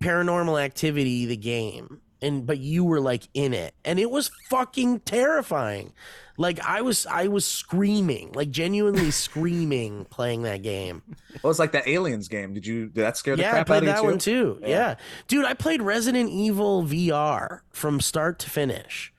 paranormal 0.00 0.62
activity 0.62 1.24
the 1.26 1.36
game 1.36 2.00
and 2.24 2.46
but 2.46 2.58
you 2.58 2.84
were 2.84 3.00
like 3.00 3.28
in 3.34 3.54
it 3.54 3.74
and 3.84 3.98
it 3.98 4.10
was 4.10 4.30
fucking 4.48 5.00
terrifying. 5.00 5.92
Like 6.36 6.58
I 6.66 6.80
was 6.80 7.06
I 7.06 7.28
was 7.28 7.44
screaming, 7.44 8.32
like 8.32 8.50
genuinely 8.50 9.10
screaming 9.12 10.06
playing 10.06 10.42
that 10.42 10.62
game. 10.62 11.02
well, 11.42 11.50
it's 11.50 11.60
like 11.60 11.72
that 11.72 11.86
aliens 11.86 12.26
game. 12.26 12.54
Did 12.54 12.66
you 12.66 12.86
did 12.86 13.04
that 13.04 13.16
scare 13.16 13.36
the 13.36 13.42
Yeah, 13.42 13.50
I 13.50 13.52
crap 13.52 13.66
played 13.68 13.76
out 13.76 13.82
of 13.82 13.94
that 13.94 14.02
you 14.02 14.08
one 14.08 14.18
too. 14.18 14.58
Yeah. 14.62 14.68
Yeah. 14.68 14.94
Dude, 15.28 15.44
I 15.44 15.54
played 15.54 15.80
Resident 15.80 16.30
Evil 16.30 16.82
VR 16.82 17.60
from 17.70 18.00
start 18.00 18.38
to 18.40 18.50
finish. 18.50 19.12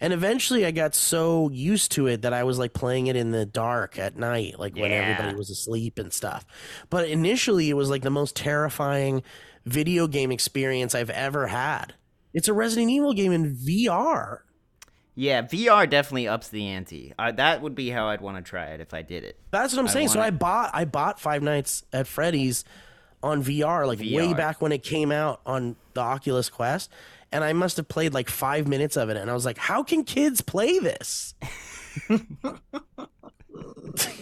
And 0.00 0.12
eventually 0.12 0.64
I 0.64 0.70
got 0.70 0.94
so 0.94 1.50
used 1.50 1.92
to 1.92 2.06
it 2.06 2.22
that 2.22 2.32
I 2.32 2.44
was 2.44 2.58
like 2.58 2.72
playing 2.72 3.08
it 3.08 3.16
in 3.16 3.30
the 3.32 3.44
dark 3.44 3.98
at 3.98 4.16
night, 4.16 4.58
like 4.58 4.74
when 4.76 4.90
Yeah. 4.90 4.98
everybody 4.98 5.36
was 5.36 5.50
asleep 5.50 5.98
and 5.98 6.12
stuff. 6.12 6.46
But 6.90 7.08
initially 7.08 7.68
it 7.70 7.74
was 7.74 7.90
like 7.90 8.02
the 8.02 8.10
most 8.10 8.36
terrifying 8.36 9.22
video 9.66 10.06
game 10.06 10.30
experience 10.30 10.94
I've 10.94 11.10
ever 11.10 11.48
had. 11.48 11.94
It's 12.32 12.46
a 12.48 12.52
Resident 12.52 12.90
Evil 12.90 13.12
game 13.12 13.32
in 13.32 13.54
VR. 13.56 14.40
yeah, 15.16 15.42
VR 15.42 15.88
definitely 15.90 16.28
ups 16.28 16.46
the 16.48 16.66
ante. 16.68 17.12
Uh, 17.18 17.32
that 17.32 17.60
would 17.60 17.74
be 17.74 17.90
how 17.90 18.06
I'd 18.08 18.20
want 18.20 18.36
to 18.36 18.42
try 18.48 18.66
it 18.66 18.80
if 18.80 18.94
I 18.94 19.02
did 19.02 19.24
it. 19.24 19.36
That's 19.50 19.72
what 19.74 19.80
I'm 19.80 19.88
I 19.88 19.92
saying. 19.92 20.08
So 20.08 20.18
wanna- 20.20 20.28
I 20.28 20.30
bought 20.30 20.70
I 20.74 20.84
bought 20.84 21.18
Five 21.18 21.42
Nights 21.42 21.82
at 21.92 22.06
Freddy's 22.06 22.64
on 23.20 23.42
VR 23.42 23.84
like 23.84 23.98
way 23.98 24.32
back 24.32 24.62
when 24.62 24.70
it 24.70 24.84
came 24.84 25.10
out 25.10 25.40
on 25.44 25.74
the 25.94 26.00
Oculus 26.00 26.48
Quest, 26.48 26.88
and 27.32 27.44
I 27.44 27.52
must 27.52 27.76
have 27.76 27.88
played 27.88 28.14
like 28.14 28.28
five 28.28 28.66
minutes 28.68 28.96
of 28.96 29.08
it, 29.10 29.16
and 29.16 29.30
I 29.30 29.34
was 29.34 29.44
like, 29.44 29.58
"How 29.58 29.82
can 29.82 30.04
kids 30.04 30.40
play 30.40 30.78
this?" 30.78 31.34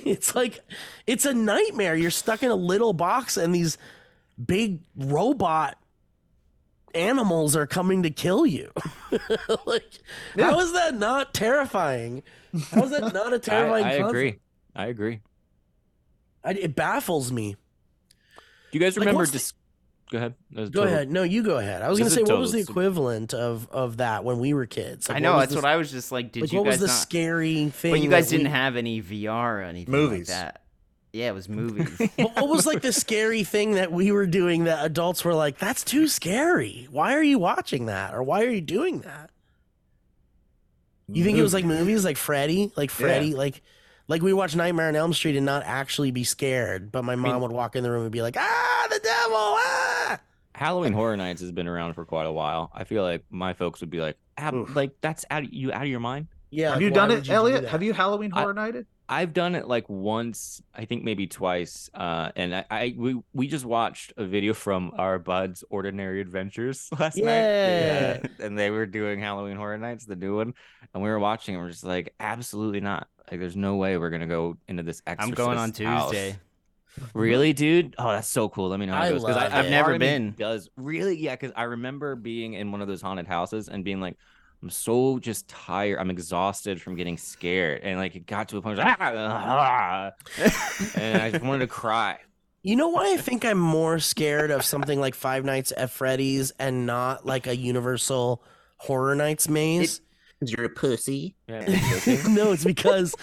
it's 0.05 0.35
like 0.35 0.61
it's 1.07 1.25
a 1.25 1.35
nightmare. 1.35 1.95
You're 1.95 2.11
stuck 2.11 2.43
in 2.43 2.51
a 2.51 2.55
little 2.57 2.93
box, 2.93 3.37
and 3.37 3.55
these 3.55 3.79
big 4.45 4.81
robot 4.97 5.79
animals 6.95 7.55
are 7.57 7.67
coming 7.67 8.03
to 8.05 8.11
kill 8.11 8.47
you. 8.47 8.71
like, 9.67 9.85
how 10.39 10.61
is 10.61 10.73
that 10.73 10.95
not 10.95 11.35
terrifying? 11.35 12.23
How 12.71 12.85
is 12.85 12.91
that 12.91 13.13
not 13.13 13.33
a 13.33 13.37
I, 13.37 13.39
terrifying? 13.39 13.85
I 13.85 13.91
concept? 13.99 14.09
agree. 14.11 14.39
I 14.75 14.87
agree. 14.87 15.21
I, 16.45 16.51
it 16.53 16.75
baffles 16.77 17.31
me. 17.33 17.57
Do 18.73 18.79
you 18.79 18.81
guys 18.81 18.97
remember? 18.97 19.27
the- 19.27 19.33
Dis- 19.33 19.53
go 20.11 20.19
ahead. 20.19 20.35
Go 20.55 20.65
total- 20.67 20.85
ahead. 20.85 21.11
No, 21.11 21.23
you 21.23 21.43
go 21.43 21.59
ahead. 21.59 21.83
I 21.83 21.89
was 21.89 21.99
gonna 21.99 22.11
say, 22.11 22.23
is 22.23 22.29
what 22.29 22.39
was 22.39 22.53
the 22.53 22.61
equivalent 22.61 23.35
of 23.35 23.69
of 23.71 23.97
that 23.99 24.25
when 24.25 24.39
we 24.39 24.55
were 24.55 24.67
kids? 24.67 25.09
Like, 25.09 25.17
I 25.17 25.19
know 25.21 25.33
was 25.35 25.43
that's 25.43 25.53
the- 25.53 25.57
what 25.59 25.65
I 25.71 25.77
was 25.77 25.91
just 25.91 26.13
like. 26.13 26.33
Did 26.33 26.43
like, 26.43 26.53
you 26.53 26.59
what 26.59 26.67
was 26.69 26.81
the 26.81 26.87
not? 26.87 26.93
scary 26.93 27.69
thing? 27.71 27.93
But 27.93 28.01
you 28.01 28.11
guys 28.11 28.29
didn't 28.29 28.47
have 28.47 28.77
any 28.77 29.03
VR 29.03 29.59
or 29.59 29.63
anything 29.63 29.93
Movies. 29.93 30.29
like 30.29 30.39
that. 30.39 30.63
Yeah, 31.13 31.31
it 31.31 31.35
was 31.35 31.49
movies. 31.49 31.89
But 32.19 32.35
what 32.37 32.49
was 32.49 32.67
like 32.67 32.83
the 32.83 32.93
scary 32.93 33.43
thing 33.43 33.73
that 33.77 33.91
we 33.91 34.13
were 34.13 34.27
doing 34.27 34.65
that 34.65 34.85
adults 34.85 35.25
were 35.25 35.33
like, 35.35 35.57
"That's 35.59 35.83
too 35.83 36.09
scary. 36.09 36.89
Why 36.91 37.15
are 37.15 37.23
you 37.23 37.39
watching 37.39 37.87
that? 37.87 38.13
Or 38.15 38.23
why 38.23 38.43
are 38.45 38.51
you 38.51 38.61
doing 38.61 39.01
that?" 39.01 39.31
You 41.09 41.23
think 41.25 41.39
it 41.39 41.43
was 41.43 41.55
like 41.55 41.65
movies, 41.65 42.05
like 42.05 42.17
Freddy, 42.17 42.73
like 42.77 42.91
Freddy, 42.91 43.33
like 43.35 43.63
like 44.09 44.23
we 44.23 44.33
watch 44.33 44.55
Nightmare 44.55 44.89
on 44.89 44.97
Elm 44.97 45.13
Street 45.13 45.37
and 45.37 45.47
not 45.47 45.63
actually 45.65 46.11
be 46.11 46.25
scared, 46.25 46.93
but 46.93 47.05
my 47.05 47.17
mom 47.17 47.43
would 47.43 47.53
walk 47.53 47.77
in 47.77 47.83
the 47.83 47.91
room 47.91 48.03
and 48.03 48.13
be 48.13 48.23
like, 48.23 48.37
"Ah, 48.39 48.87
the 48.91 49.01
devil!" 49.01 49.37
Ah. 49.37 50.21
Halloween 50.55 50.93
Horror 50.93 51.17
Nights 51.17 51.41
has 51.43 51.53
been 51.53 51.69
around 51.69 51.95
for 51.95 52.05
quite 52.05 52.27
a 52.27 52.33
while. 52.33 52.71
I 52.75 52.85
feel 52.85 53.03
like 53.03 53.25
my 53.31 53.53
folks 53.53 53.81
would 53.81 53.91
be 53.91 54.01
like, 54.01 54.17
"Ab- 54.39 54.75
like 54.75 54.93
that's 55.01 55.25
out 55.31 55.45
of, 55.45 55.53
you 55.53 55.73
out 55.73 55.83
of 55.83 55.89
your 55.89 56.01
mind. 56.01 56.29
Yeah. 56.51 56.71
Have 56.71 56.77
like, 56.77 56.83
you 56.83 56.91
done 56.91 57.11
it, 57.11 57.17
you 57.17 57.23
do 57.23 57.33
Elliott? 57.33 57.63
that? 57.63 57.71
Have 57.71 57.83
you 57.83 57.93
Halloween 57.93 58.31
Horror 58.31 58.55
Nighted? 58.55 58.87
I've 59.09 59.33
done 59.33 59.55
it 59.55 59.69
like 59.69 59.89
once, 59.89 60.61
I 60.75 60.85
think 60.85 61.05
maybe 61.05 61.27
twice. 61.27 61.89
Uh, 61.95 62.31
and 62.35 62.55
I, 62.55 62.65
I 62.71 62.95
we 62.97 63.21
we 63.33 63.47
just 63.47 63.65
watched 63.65 64.13
a 64.17 64.25
video 64.25 64.53
from 64.53 64.93
our 64.99 65.19
buds' 65.19 65.63
Ordinary 65.71 66.21
Adventures 66.21 66.89
last 66.99 67.17
night. 67.17 67.25
Yeah. 67.25 68.21
and 68.41 68.59
they 68.59 68.71
were 68.71 68.87
doing 68.87 69.21
Halloween 69.21 69.57
Horror 69.57 69.79
Nights, 69.79 70.07
the 70.07 70.17
new 70.17 70.37
one, 70.37 70.55
and 70.93 71.03
we 71.03 71.09
were 71.09 71.19
watching. 71.21 71.55
and 71.55 71.63
We're 71.65 71.71
just 71.71 71.85
like, 71.85 72.15
absolutely 72.19 72.81
not. 72.81 73.09
Like, 73.31 73.41
there's 73.41 73.57
no 73.57 73.77
way 73.77 73.97
we're 73.97 74.11
gonna 74.11 74.27
go 74.27 74.57
into 74.69 74.83
this. 74.83 75.03
I'm 75.07 75.31
going 75.31 75.59
on 75.59 75.69
Exorcist 75.71 75.87
house." 75.89 76.11
Tuesday. 76.11 76.39
Really, 77.13 77.53
dude? 77.53 77.95
Oh, 77.99 78.11
that's 78.11 78.29
so 78.29 78.49
cool. 78.49 78.71
Let 78.71 78.81
me 78.81 78.87
know 78.87 78.95
how 78.95 79.03
I 79.03 79.09
it 79.09 79.13
goes. 79.13 79.23
'cause 79.25 79.37
love 79.37 79.53
I've 79.53 79.69
never 79.71 79.89
part 79.91 79.95
of 79.97 80.01
me 80.01 80.07
been. 80.07 80.35
Does 80.39 80.71
really? 80.77 81.17
Yeah, 81.19 81.35
because 81.37 81.53
I 81.55 81.65
remember 81.65 82.17
being 82.17 82.55
in 82.55 82.73
one 82.73 82.81
of 82.81 82.89
those 82.89 83.03
haunted 83.03 83.27
houses 83.27 83.69
and 83.69 83.85
being 83.85 84.01
like, 84.01 84.17
I'm 84.63 84.71
so 84.71 85.19
just 85.19 85.49
tired. 85.49 85.99
I'm 85.99 86.11
exhausted 86.11 86.81
from 86.81 86.97
getting 86.97 87.19
scared, 87.19 87.83
and 87.83 87.99
like 87.99 88.17
it 88.17 88.27
got 88.27 88.49
to 88.49 88.57
a 88.57 88.63
point, 88.63 88.79
where 88.79 88.87
I 88.87 88.91
was 88.91 88.99
like, 88.99 89.31
"Ah, 89.31 90.15
ah," 90.39 90.93
and 90.97 91.23
I 91.23 91.31
just 91.31 91.45
wanted 91.45 91.61
to 91.61 91.67
cry. 91.67 92.19
You 92.63 92.75
know 92.75 92.89
why 92.89 93.13
I 93.13 93.17
think 93.17 93.45
I'm 93.45 93.59
more 93.59 94.01
scared 94.01 94.51
of 94.51 94.65
something 94.65 94.99
like 94.99 95.15
Five 95.15 95.45
Nights 95.45 95.73
at 95.77 95.91
Freddy's 95.91 96.51
and 96.59 96.85
not 96.85 97.25
like 97.25 97.47
a 97.47 97.57
Universal 97.57 98.43
Horror 98.79 99.15
Nights 99.15 99.49
maze? 99.49 100.01
Because 100.41 100.53
you're 100.53 100.67
a 100.67 100.71
pussy. 100.71 101.37
Yeah, 101.49 101.61
no, 102.29 102.51
it's 102.51 102.65
because 102.65 103.15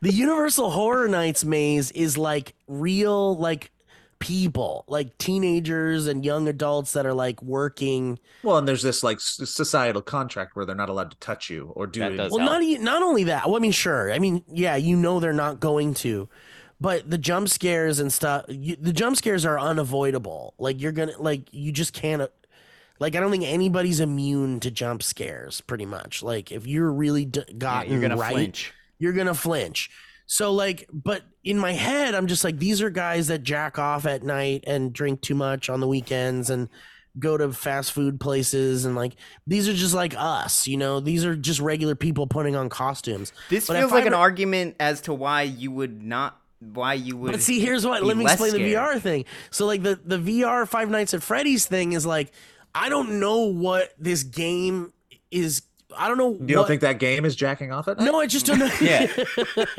the 0.00 0.12
Universal 0.12 0.70
Horror 0.70 1.06
Nights 1.06 1.44
maze 1.44 1.92
is 1.92 2.18
like 2.18 2.54
real, 2.66 3.36
like 3.36 3.70
people, 4.18 4.84
like 4.88 5.16
teenagers 5.18 6.06
and 6.06 6.24
young 6.24 6.48
adults 6.48 6.92
that 6.92 7.06
are 7.06 7.14
like 7.14 7.42
working. 7.42 8.18
Well, 8.42 8.58
and 8.58 8.66
there's 8.66 8.82
this 8.82 9.02
like 9.02 9.20
societal 9.20 10.02
contract 10.02 10.56
where 10.56 10.64
they're 10.64 10.74
not 10.74 10.88
allowed 10.88 11.10
to 11.12 11.16
touch 11.18 11.50
you 11.50 11.72
or 11.76 11.86
do 11.86 12.00
That 12.00 12.12
it. 12.12 12.18
Well, 12.30 12.38
help. 12.40 12.50
not 12.52 12.62
e- 12.62 12.78
not 12.78 13.02
only 13.02 13.24
that. 13.24 13.46
Well, 13.46 13.56
I 13.56 13.60
mean, 13.60 13.72
sure. 13.72 14.12
I 14.12 14.18
mean, 14.18 14.42
yeah, 14.52 14.76
you 14.76 14.96
know 14.96 15.20
they're 15.20 15.32
not 15.32 15.60
going 15.60 15.94
to, 15.94 16.28
but 16.80 17.08
the 17.10 17.18
jump 17.18 17.48
scares 17.48 17.98
and 18.00 18.12
stuff. 18.12 18.44
You, 18.48 18.76
the 18.76 18.92
jump 18.92 19.16
scares 19.16 19.44
are 19.46 19.58
unavoidable. 19.58 20.54
Like 20.58 20.80
you're 20.80 20.92
gonna 20.92 21.16
like 21.18 21.42
you 21.52 21.72
just 21.72 21.92
can't. 21.92 22.30
Like 23.00 23.14
I 23.14 23.20
don't 23.20 23.30
think 23.30 23.44
anybody's 23.44 24.00
immune 24.00 24.58
to 24.60 24.70
jump 24.72 25.02
scares. 25.04 25.60
Pretty 25.60 25.86
much. 25.86 26.22
Like 26.22 26.50
if 26.50 26.66
you're 26.66 26.90
really 26.92 27.24
d- 27.24 27.44
Yeah, 27.60 27.82
you're 27.84 28.00
gonna 28.00 28.16
right, 28.16 28.32
flinch. 28.32 28.72
you're 28.98 29.12
gonna 29.12 29.34
flinch. 29.34 29.90
So 30.30 30.52
like, 30.52 30.88
but 30.92 31.22
in 31.42 31.58
my 31.58 31.72
head, 31.72 32.14
I'm 32.14 32.26
just 32.26 32.44
like, 32.44 32.58
these 32.58 32.82
are 32.82 32.90
guys 32.90 33.28
that 33.28 33.42
jack 33.42 33.78
off 33.78 34.04
at 34.04 34.22
night 34.22 34.62
and 34.66 34.92
drink 34.92 35.22
too 35.22 35.34
much 35.34 35.70
on 35.70 35.80
the 35.80 35.88
weekends 35.88 36.50
and 36.50 36.68
go 37.18 37.38
to 37.38 37.50
fast 37.50 37.92
food 37.92 38.20
places 38.20 38.84
and 38.84 38.94
like 38.94 39.16
these 39.46 39.68
are 39.68 39.72
just 39.72 39.94
like 39.94 40.14
us, 40.16 40.68
you 40.68 40.76
know. 40.76 41.00
These 41.00 41.24
are 41.24 41.34
just 41.34 41.60
regular 41.60 41.94
people 41.94 42.26
putting 42.26 42.54
on 42.56 42.68
costumes. 42.68 43.32
This 43.48 43.66
But 43.68 43.78
feels 43.78 43.90
like 43.90 44.04
an 44.04 44.12
re- 44.12 44.18
argument 44.18 44.76
as 44.78 45.00
to 45.02 45.14
why 45.14 45.42
you 45.42 45.70
would 45.70 46.02
not, 46.02 46.38
why 46.60 46.92
you 46.92 47.16
would. 47.16 47.32
But 47.32 47.40
see, 47.40 47.58
here's 47.58 47.86
what. 47.86 48.04
Let 48.04 48.18
me 48.18 48.24
explain 48.24 48.52
the. 48.52 48.74
VR 48.74 49.00
thing. 49.00 49.24
So, 49.50 49.64
like 49.64 49.82
the 49.82 49.98
the 50.04 50.18
VR 50.18 50.68
Five 50.68 50.90
Nights 50.90 51.14
at 51.14 51.22
Freddy's 51.22 51.64
thing 51.64 51.94
is 51.94 52.04
like, 52.04 52.32
I 52.74 52.90
don't 52.90 53.18
know 53.18 53.44
what 53.44 53.94
this 53.98 54.24
game 54.24 54.92
is. 55.30 55.62
I 55.96 56.06
don't 56.06 56.18
know. 56.18 56.32
You 56.46 56.54
don't 56.54 56.66
think 56.66 56.82
that 56.82 56.98
game 56.98 57.24
is 57.24 57.34
jacking 57.34 57.72
off 57.72 57.88
at 57.88 57.98
night? 57.98 58.04
No, 58.04 58.20
I 58.20 58.26
just 58.26 58.44
don't 58.46 58.58
know. 58.58 58.68
Yeah. 58.80 59.06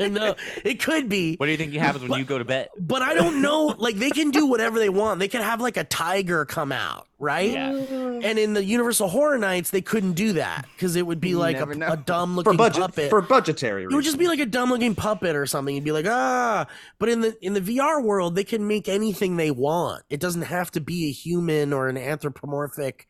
no, 0.08 0.34
it 0.64 0.82
could 0.82 1.08
be. 1.08 1.36
What 1.36 1.46
do 1.46 1.52
you 1.52 1.58
think 1.58 1.72
happens 1.74 2.06
when 2.08 2.18
you 2.18 2.24
go 2.24 2.36
to 2.36 2.44
bed? 2.44 2.68
But 2.78 3.02
I 3.02 3.14
don't 3.14 3.40
know. 3.40 3.74
Like 3.78 3.96
they 3.96 4.10
can 4.10 4.30
do 4.30 4.46
whatever 4.46 4.78
they 4.80 4.88
want. 4.88 5.20
They 5.20 5.28
can 5.28 5.40
have 5.42 5.60
like 5.60 5.76
a 5.76 5.84
tiger 5.84 6.44
come 6.44 6.72
out, 6.72 7.06
right? 7.18 7.52
Yeah. 7.52 7.70
And 7.70 8.38
in 8.38 8.54
the 8.54 8.64
Universal 8.64 9.08
Horror 9.08 9.38
Nights, 9.38 9.70
they 9.70 9.80
couldn't 9.82 10.14
do 10.14 10.32
that 10.34 10.66
because 10.74 10.96
it 10.96 11.06
would 11.06 11.20
be 11.20 11.30
You 11.30 11.38
like 11.38 11.58
a, 11.58 11.68
a 11.92 11.96
dumb 11.96 12.34
for 12.34 12.36
looking 12.38 12.56
budget 12.56 12.80
puppet. 12.82 13.10
for 13.10 13.22
budgetary 13.22 13.86
Reasons. 13.86 13.92
it 13.92 13.96
would 13.96 14.04
just 14.04 14.18
be 14.18 14.26
like 14.28 14.40
a 14.40 14.46
dumb 14.46 14.70
looking 14.70 14.94
puppet 14.96 15.36
or 15.36 15.46
something. 15.46 15.74
You'd 15.74 15.84
be 15.84 15.92
like, 15.92 16.06
ah. 16.08 16.66
But 16.98 17.08
in 17.08 17.20
the 17.20 17.36
in 17.40 17.54
the 17.54 17.60
VR 17.60 18.02
world, 18.02 18.34
they 18.34 18.44
can 18.44 18.66
make 18.66 18.88
anything 18.88 19.36
they 19.36 19.52
want. 19.52 20.02
It 20.10 20.18
doesn't 20.18 20.42
have 20.42 20.72
to 20.72 20.80
be 20.80 21.08
a 21.08 21.12
human 21.12 21.72
or 21.72 21.88
an 21.88 21.96
anthropomorphic 21.96 23.06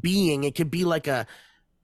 being. 0.00 0.44
It 0.44 0.54
could 0.56 0.70
be 0.70 0.84
like 0.84 1.06
a 1.06 1.26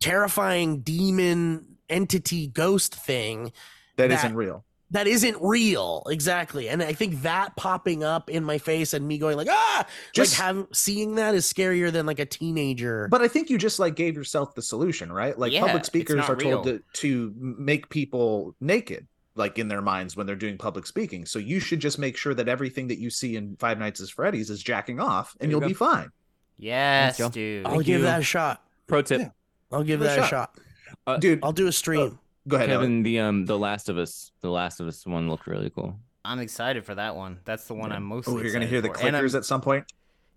terrifying 0.01 0.81
demon 0.81 1.65
entity 1.89 2.47
ghost 2.49 2.95
thing 2.95 3.53
that 3.97 4.09
that- 4.09 4.19
isn't 4.25 4.35
real. 4.37 4.65
that 4.91 5.07
isn't 5.07 5.37
real 5.41 6.03
exactly 6.11 6.69
and 6.69 6.83
i 6.83 6.93
think 6.93 7.23
that 7.23 7.55
popping 7.57 8.03
up 8.05 8.31
in 8.31 8.43
my 8.45 8.57
face 8.59 8.93
and 8.95 9.07
me 9.07 9.19
going 9.19 9.37
like 9.37 9.49
ah 9.51 9.87
Just- 10.15 10.33
like 10.39 10.45
having 10.47 10.67
seeing 10.73 11.17
that 11.17 11.35
is 11.35 11.51
scarier 11.51 11.91
than 11.93 12.07
like 12.07 12.19
a 12.19 12.27
teenager 12.27 13.09
But 13.11 13.23
I 13.23 13.29
think 13.29 13.51
you 13.51 13.59
just 13.59 13.79
like 13.79 13.97
gave 13.97 14.17
yourself 14.17 14.55
the 14.55 14.63
solution, 14.63 15.11
right? 15.13 15.39
Like 15.39 15.53
Yeah, 15.53 15.61
public 15.63 15.85
speakers 15.85 16.17
not 16.17 16.31
are 16.31 16.37
told 16.37 16.65
to, 16.65 16.83
to 16.95 17.35
make 17.39 17.89
people 17.89 18.55
naked, 18.61 19.07
like 19.35 19.59
in 19.59 19.69
their 19.69 19.83
minds 19.83 20.17
when 20.17 20.27
they're 20.27 20.37
doing 20.37 20.57
public 20.59 20.87
speaking. 20.87 21.25
So 21.27 21.39
you 21.39 21.61
should 21.61 21.81
just 21.81 21.99
make 21.99 22.17
sure 22.17 22.35
that 22.35 22.49
everything 22.49 22.89
that 22.89 22.99
you 22.99 23.11
see 23.11 23.37
in 23.37 23.57
Five 23.57 23.79
Nights 23.79 24.01
at 24.01 24.09
Freddy's 24.09 24.49
is 24.51 24.63
jacking 24.63 25.01
off, 25.01 25.35
and 25.41 25.41
There 25.41 25.47
you 25.49 25.53
you'll 25.55 25.61
go. 25.61 25.69
be 25.69 25.75
fine. 25.75 26.11
Yes, 26.57 27.17
dude. 27.31 27.67
i'll 27.67 27.79
give 27.81 28.01
you. 28.01 28.07
that 28.07 28.21
a 28.21 28.25
shot 28.25 28.63
Pro 28.87 29.03
tip, 29.03 29.21
Yeah. 29.21 29.29
I'll 29.73 29.81
give 29.85 30.01
Give 30.01 30.03
it 30.03 30.13
a 30.13 30.17
that 30.17 30.19
a 30.19 30.29
shot. 30.29 30.59
shot 31.07 31.21
Dude, 31.21 31.41
i'll 31.43 31.53
do 31.53 31.67
a 31.67 31.73
stream 31.73 32.19
go 32.47 32.57
ahead. 32.57 32.71
Elliott. 32.71 32.81
Kevin. 32.83 33.03
The 33.03 33.21
um, 33.21 33.45
the 33.47 33.59
Last 33.59 33.89
of 33.89 33.99
Us, 33.99 34.33
the 34.41 34.51
Last 34.51 34.81
of 34.81 34.87
Us 34.87 35.07
one 35.07 35.29
looked 35.29 35.47
really 35.47 35.71
cool. 35.71 35.99
I'm 36.25 36.39
excited 36.41 36.85
for 36.85 36.95
that 36.95 37.15
one. 37.17 37.39
That's 37.45 37.65
the 37.65 37.75
one 37.75 37.93
I'm 37.93 38.03
most. 38.05 38.29
Oh, 38.29 38.39
you're 38.41 38.53
gonna 38.53 38.67
hear 38.67 38.81
the 38.81 38.89
for. 38.89 39.01
And 39.07 39.15
clickers 39.17 39.35
at 39.35 39.45
some 39.45 39.61
point. 39.61 39.85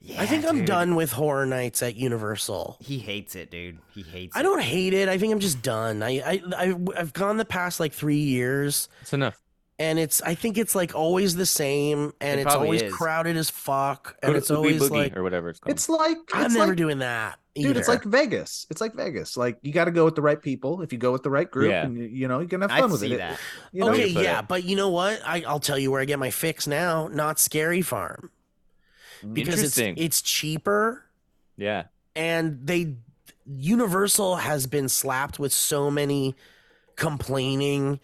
Yeah, 0.04 0.20
i 0.22 0.26
think 0.26 0.42
Yeah, 0.44 0.50
i'm 0.50 0.66
done 0.66 0.96
with 0.96 1.12
horror 1.12 1.46
nights 1.46 1.84
at 1.84 1.96
universal 1.96 2.78
He 2.80 2.98
hates 2.98 3.36
it, 3.36 3.52
dude. 3.52 3.78
He 3.94 4.02
hates. 4.02 4.36
i 4.36 4.40
it. 4.40 4.44
don't 4.44 4.62
hate 4.62 4.94
it 4.96 5.08
i 5.08 5.18
think 5.20 5.32
i'm 5.32 5.40
just 5.40 5.62
done 5.62 6.02
i 6.02 6.10
i, 6.26 6.42
I 6.58 6.76
i've 6.98 7.14
gone 7.14 7.38
the 7.38 7.46
past 7.46 7.80
like 7.80 7.94
three 7.94 8.18
years 8.18 8.90
It's 9.04 9.14
enough. 9.14 9.40
And 9.82 9.98
it's 10.00 10.22
i 10.22 10.36
think 10.36 10.58
it's 10.58 10.76
like 10.76 10.94
always 10.96 11.36
the 11.36 11.46
same 11.46 12.14
and 12.22 12.40
It 12.40 12.46
it's 12.46 12.56
always 12.56 12.82
is. 12.84 12.94
crowded 12.94 13.36
as 13.36 13.50
fuck 13.50 14.16
and 14.22 14.34
to 14.34 14.38
it's 14.38 14.52
always 14.52 14.82
Boogie 14.82 14.92
like 14.92 15.18
or 15.18 15.24
whatever 15.24 15.50
it's 15.50 15.60
called. 15.60 15.76
It's 15.76 15.90
like 15.90 16.18
i'm 16.34 16.46
it's 16.46 16.56
never 16.56 16.68
like, 16.68 16.78
doing 16.78 17.00
that 17.00 17.40
dude. 17.56 17.78
It's 17.78 17.88
like 17.88 18.04
Vegas. 18.04 18.66
It's 18.70 18.82
like 18.82 18.94
Vegas. 18.94 19.36
Like 19.36 19.58
you 19.62 19.74
got 19.74 19.86
to 19.86 19.92
go 19.92 20.06
with 20.06 20.16
the 20.16 20.22
right 20.22 20.42
people. 20.42 20.82
If 20.82 20.94
you 20.94 21.00
go 21.00 21.12
with 21.12 21.24
the 21.24 21.30
right 21.30 21.50
group, 21.50 21.72
Yeah. 21.72 21.84
and 21.84 21.98
you, 21.98 22.06
you 22.06 22.28
know 22.28 22.40
you 22.40 22.48
can 22.48 22.62
have 22.62 22.72
I 22.72 22.80
fun 22.80 22.92
with 22.92 23.02
see 23.02 23.14
it. 23.14 23.18
that. 23.18 23.40
You 23.72 23.82
know? 23.82 23.92
okay, 23.92 24.08
yeah, 24.08 24.40
it. 24.40 24.48
but 24.48 24.64
you 24.64 24.76
know 24.76 24.90
what? 24.90 25.22
I, 25.26 25.44
I'll 25.48 25.60
tell 25.60 25.78
you 25.78 25.92
where 25.92 26.02
I 26.02 26.06
get 26.06 26.20
my 26.20 26.32
fix 26.32 26.68
now. 26.68 27.08
Knott's 27.08 27.42
Scary 27.42 27.82
Farm 27.82 28.32
mm, 29.24 29.34
because 29.34 29.62
it's 29.62 29.78
it's 29.78 30.22
cheaper 30.22 31.06
yeah. 31.58 31.86
and 32.16 32.60
they 32.64 32.96
Universal 33.46 34.38
has 34.38 34.68
been 34.68 34.88
slapped 34.88 35.40
with 35.40 35.52
so 35.52 35.92
many 35.92 36.36
complaining 36.96 38.00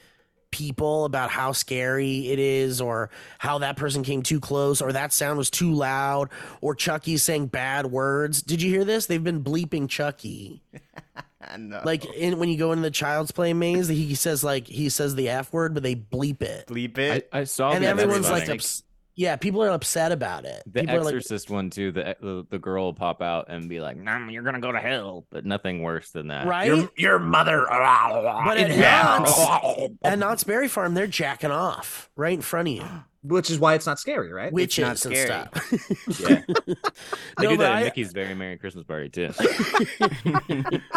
people 0.52 1.06
about 1.06 1.30
how 1.30 1.52
scary 1.52 2.30
it 2.30 2.40
is 2.40 2.82
or 2.82 3.10
how 3.38 3.60
that 3.60 3.78
person 3.78 4.04
came 4.04 4.24
too 4.24 4.40
close 4.40 4.82
or 4.82 4.92
that 4.92 5.14
sound 5.14 5.38
was 5.38 5.50
too 5.50 5.72
loud 5.72 6.30
or 6.62 6.76
Chucky's 6.76 7.24
saying 7.24 7.48
bad 7.48 7.88
words. 7.88 8.42
Did 8.42 8.62
you 8.62 8.70
hear 8.70 8.86
this? 8.86 9.06
They've 9.06 9.24
been 9.24 9.44
bleeping 9.44 9.90
Chucky. 9.90 10.64
I 11.42 11.58
know. 11.58 11.82
Like 11.86 12.06
in 12.06 12.40
when 12.40 12.50
you 12.50 12.58
go 12.58 12.72
into 12.72 12.82
the 12.82 12.92
child's 12.92 13.32
play 13.32 13.54
maze, 13.54 13.88
he 13.88 14.16
says 14.16 14.44
like 14.44 14.68
he 14.68 14.90
says 14.90 15.16
the 15.16 15.30
F 15.30 15.54
word, 15.54 15.74
but 15.74 15.84
they 15.84 15.96
bleep 15.96 16.42
it. 16.42 16.68
bleep 16.68 16.98
it. 16.98 17.30
I 17.32 17.44
saw 17.46 17.72
and 17.72 17.84
that. 17.84 17.90
everyone's 17.90 18.30
like, 18.30 18.44
funny. 18.44 18.58
ups- 18.58 18.84
yeah, 19.18 19.36
people 19.36 19.64
are 19.64 19.72
upset 19.72 20.12
about 20.12 20.46
it. 20.46 20.62
the 20.68 20.82
people 20.82 20.96
are 20.96 21.04
like, 21.04 21.16
Exorcist 21.16 21.50
one 21.50 21.72
too. 21.72 21.92
The, 21.92 22.16
the 22.22 22.46
the 22.52 22.60
girl 22.60 22.86
will 22.86 22.94
pop 22.94 23.22
out 23.24 23.48
and 23.50 23.68
be 23.68 23.82
like, 23.82 23.98
"Nah, 23.98 24.30
you're 24.30 24.44
gonna 24.44 24.60
go 24.60 24.72
to 24.72 24.80
hell," 24.80 25.26
but 25.32 25.44
nothing 25.44 25.82
worse 25.82 26.12
than 26.12 26.28
that. 26.28 26.46
right? 26.46 26.68
Your, 26.68 26.90
your 26.96 27.20
mother. 27.20 27.66
But 27.68 28.58
in 28.58 28.66
at 28.66 28.72
hell. 28.72 29.20
Knott's, 29.22 29.94
at 30.04 30.20
Knott's 30.20 30.44
Berry 30.44 30.68
Farm, 30.68 30.94
they're 30.94 31.08
jacking 31.08 31.52
off 31.52 32.10
right 32.16 32.34
in 32.34 32.42
front 32.42 32.68
of 32.68 32.74
you, 32.76 32.84
Which 33.24 33.50
is 33.50 33.60
why 33.60 33.74
it's 33.74 33.86
not 33.86 34.00
scary, 34.00 34.32
right? 34.32 34.52
witches 34.54 34.82
not 34.84 34.90
and 34.92 35.00
scary. 35.00 35.28
stuff. 35.28 36.20
Yeah, 36.20 36.42
they 37.38 37.44
No, 37.44 37.50
do 37.52 37.58
but 37.58 37.64
that 37.64 37.72
I- 37.74 37.80
at 37.82 37.84
Mickey's 37.86 38.14
Very 38.14 38.34
Merry 38.36 38.58
Christmas 38.58 38.86
Party 38.86 39.10
too. 39.10 39.32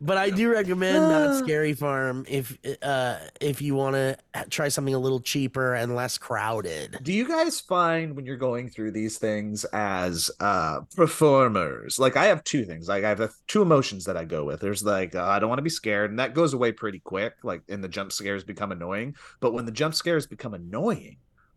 but 0.00 0.16
I 0.16 0.30
do 0.30 0.50
recommend 0.50 0.96
Knott's 1.08 1.38
Scary 1.38 1.74
Farm 1.74 2.24
if 2.28 2.58
uh 2.82 3.18
if 3.40 3.62
you 3.62 3.74
want 3.74 3.94
to 3.94 4.16
try 4.50 4.68
something 4.68 4.94
a 4.94 4.98
little 4.98 5.20
cheaper 5.20 5.74
and 5.74 5.94
less 5.94 6.18
crowded. 6.18 6.98
Do 7.02 7.12
you 7.12 7.26
guys 7.28 7.60
find 7.60 8.16
when 8.16 8.26
you're 8.26 8.36
going 8.36 8.68
through 8.68 8.92
these 8.92 9.18
things 9.18 9.64
as 9.72 10.30
uh 10.40 10.80
performers? 10.96 11.98
Like 11.98 12.16
I 12.16 12.24
have 12.26 12.42
two 12.44 12.64
things. 12.64 12.88
Like 12.88 13.04
I 13.04 13.08
have 13.08 13.18
the 13.18 13.30
two 13.46 13.62
emotions 13.62 14.04
that 14.04 14.16
I 14.16 14.24
go 14.24 14.44
with. 14.44 14.60
There's 14.60 14.82
like 14.82 15.14
uh, 15.14 15.24
I 15.24 15.38
don't 15.38 15.48
want 15.48 15.58
to 15.58 15.62
be 15.62 15.70
scared, 15.70 16.10
and 16.10 16.18
that 16.18 16.34
goes 16.34 16.54
away 16.54 16.72
pretty 16.72 16.98
quick. 17.00 17.34
Like 17.42 17.62
and 17.68 17.82
the 17.82 17.88
jump 17.88 18.12
scares 18.12 18.44
become 18.44 18.72
annoying. 18.72 19.14
But 19.40 19.52
when 19.52 19.64
the 19.66 19.72
jump 19.72 19.94
scares 19.94 20.26
become 20.26 20.54
annoying, 20.54 21.11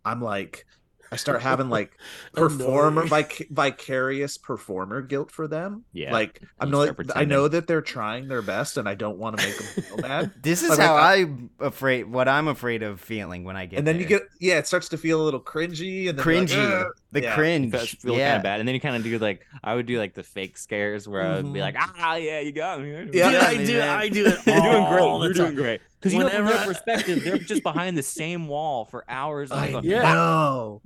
I'm 0.06 0.22
like 0.22 0.66
I 1.12 1.18
start 1.18 1.42
having 1.44 1.70
like 1.70 1.98
oh, 2.36 2.48
performer 2.50 3.04
Annoying. 3.04 3.24
vic- 3.28 3.48
vicarious 3.52 4.38
performer 4.38 5.02
guilt 5.02 5.32
for 5.32 5.48
them. 5.48 5.86
Yeah, 5.94 6.12
Like 6.12 6.42
I'm 6.60 6.70
you 6.70 6.72
no, 6.86 6.94
I 7.16 7.26
know 7.26 7.48
that 7.48 7.68
they're 7.68 7.82
trying 7.84 8.28
their 8.28 8.42
best, 8.42 8.78
and 8.78 8.90
I 8.90 8.96
don't 8.96 9.18
want 9.18 9.38
to 9.38 9.46
make 9.46 9.56
them 9.58 9.84
feel 9.84 9.98
bad. 9.98 10.32
This 10.42 10.64
is 10.64 10.72
Like, 10.72 10.80
how 10.80 10.96
I- 10.96 11.14
I'm 11.18 11.52
afraid. 11.60 12.06
What 12.06 12.28
I'm 12.28 12.48
afraid 12.48 12.82
of 12.82 13.00
feeling 13.00 13.44
when 13.44 13.56
I 13.56 13.66
get. 13.68 13.78
and 13.80 13.88
then 13.88 14.00
you 14.00 14.06
get 14.06 14.24
yeah, 14.42 14.58
it 14.58 14.68
starts 14.68 14.90
to 14.90 14.98
feel 14.98 15.22
a 15.22 15.24
little 15.24 15.40
cringy 15.42 16.10
and 16.10 16.18
like, 16.18 16.26
cringy. 16.28 16.58
"Ugh." 16.58 16.88
The 17.16 17.22
Yeah. 17.24 17.30
You 17.32 17.36
cringe. 17.36 17.72
feel, 17.72 17.86
feel 17.86 18.12
kind 18.12 18.20
yeah. 18.20 18.36
of 18.38 18.44
bad, 18.44 18.60
and 18.60 18.68
then 18.68 18.76
you 18.76 18.82
kind 18.82 18.96
of 18.96 19.04
do 19.04 19.18
like 19.18 19.46
I 19.64 19.74
would 19.74 19.88
do 19.88 19.98
like 19.98 20.14
the 20.14 20.22
fake 20.24 20.58
scares 20.58 21.08
where 21.08 21.24
I 21.24 21.36
would 21.38 21.52
be 21.52 21.60
Mhm. 21.60 21.64
like, 21.64 21.76
"Ah, 21.80 22.16
yeah, 22.16 22.40
you 22.42 22.52
got 22.52 22.80
me." 22.82 22.92
Yeah. 22.92 23.04
Dude, 23.06 23.16
Yeah, 23.16 23.46
I 23.48 23.58
do. 23.66 23.78
man. 23.80 23.90
I 24.00 24.10
do 24.10 24.26
it. 24.28 24.40
You're 24.46 24.62
doing 24.62 24.86
great. 24.86 25.00
the 25.02 25.24
You're 25.24 25.34
doing 25.34 25.56
great. 25.56 25.82
Because 26.00 26.14
you 26.14 26.20
know, 26.20 26.30
from 26.30 26.46
Whenever 26.46 26.54
their 26.58 26.62
I- 26.62 26.66
perspective, 26.68 27.24
they're 27.24 27.38
just 27.54 27.64
behind 27.64 27.98
the 27.98 28.04
same 28.04 28.48
wall 28.48 28.86
for 28.86 29.04
hours. 29.10 29.52
I'm 29.52 29.58
I 29.64 29.72
going, 29.72 29.86
Yeah. 29.86 30.14
know. 30.14 30.82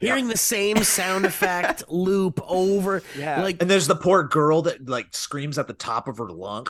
Hearing 0.00 0.26
the 0.28 0.36
same 0.36 0.82
sound 0.82 1.24
effect 1.24 1.84
loop 1.88 2.40
over, 2.48 3.02
Yeah. 3.16 3.40
like 3.40 3.62
And 3.62 3.70
there's 3.70 3.86
the 3.86 3.94
poor 3.96 4.24
girl 4.24 4.62
that 4.62 4.88
like 4.88 5.06
screams 5.12 5.58
at 5.58 5.68
the 5.68 5.74
top 5.74 6.08
of 6.08 6.18
her 6.18 6.28
lung, 6.28 6.66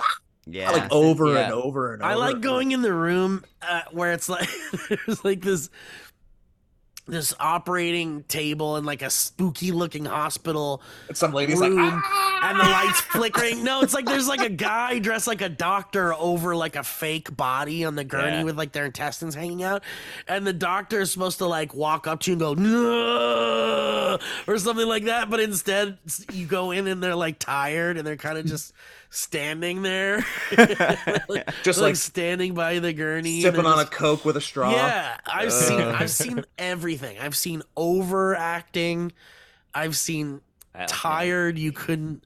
Yeah. 0.46 0.70
like 0.70 0.92
over 0.92 1.32
Yeah. 1.32 1.44
and 1.44 1.52
over 1.54 1.94
and 1.94 2.02
over. 2.02 2.12
I 2.12 2.14
like 2.14 2.40
going 2.42 2.72
in 2.72 2.82
the 2.82 2.92
room 2.92 3.42
uh, 3.62 3.82
where 3.90 4.12
it's 4.12 4.28
like 4.28 4.50
there's 4.88 5.24
like 5.24 5.40
this 5.40 5.70
this 7.08 7.34
operating 7.40 8.22
table 8.24 8.76
in 8.76 8.84
like 8.84 9.02
a 9.02 9.10
spooky 9.10 9.72
looking 9.72 10.04
hospital 10.04 10.80
And 11.08 11.16
some 11.16 11.32
ladies 11.32 11.60
like, 11.60 11.72
"Ah!" 11.74 12.40
and 12.48 12.60
the 12.60 12.64
lights 12.64 13.00
flickering. 13.00 13.64
No, 13.64 13.80
it's 13.82 13.92
like 13.92 14.04
there's 14.06 14.28
like 14.28 14.40
a 14.40 14.48
guy 14.48 15.00
dressed 15.00 15.26
like 15.26 15.40
a 15.42 15.48
doctor 15.48 16.14
over 16.14 16.54
like 16.54 16.76
a 16.76 16.84
fake 16.84 17.36
body 17.36 17.84
on 17.84 17.96
the 17.96 18.04
gurney 18.04 18.36
Yeah. 18.38 18.42
with 18.44 18.56
like 18.56 18.70
their 18.70 18.84
intestines 18.86 19.34
hanging 19.34 19.64
out, 19.64 19.82
and 20.28 20.46
the 20.46 20.52
doctor 20.52 21.00
is 21.00 21.10
supposed 21.10 21.38
to 21.38 21.46
like 21.46 21.74
walk 21.74 22.06
up 22.06 22.20
to 22.20 22.30
you 22.30 22.34
and 22.34 22.40
go 22.40 22.54
no 22.54 24.18
or 24.46 24.58
something 24.58 24.86
like 24.86 25.04
that, 25.04 25.28
but 25.30 25.40
instead 25.40 25.98
you 26.32 26.46
go 26.46 26.70
in 26.70 26.86
and 26.86 27.02
they're 27.02 27.14
like 27.16 27.38
tired 27.38 27.96
and 27.96 28.06
they're 28.06 28.16
kind 28.16 28.38
of 28.38 28.44
just 28.46 28.72
standing 29.14 29.82
there, 29.82 30.24
like, 31.28 31.48
Just 31.62 31.78
like 31.78 31.90
like 31.90 31.96
standing 31.96 32.54
by 32.54 32.78
the 32.78 32.92
gurney, 32.92 33.34
and 33.36 33.42
sipping 33.54 33.62
they're 33.64 33.72
on 33.72 33.78
a 33.80 33.84
coke 33.84 34.24
with 34.24 34.36
a 34.36 34.40
straw. 34.40 34.70
yeah, 34.72 35.18
I've 35.26 35.52
seen 35.52 35.80
I've 35.80 36.10
seen 36.10 36.44
everything. 36.58 37.18
I've 37.18 37.36
seen 37.36 37.62
overacting. 37.76 39.12
I've 39.74 39.96
seen 39.96 40.40
I 40.74 40.80
like 40.80 40.88
that. 40.88 40.88
tired. 40.88 41.58
You 41.58 41.72
couldn't 41.72 42.24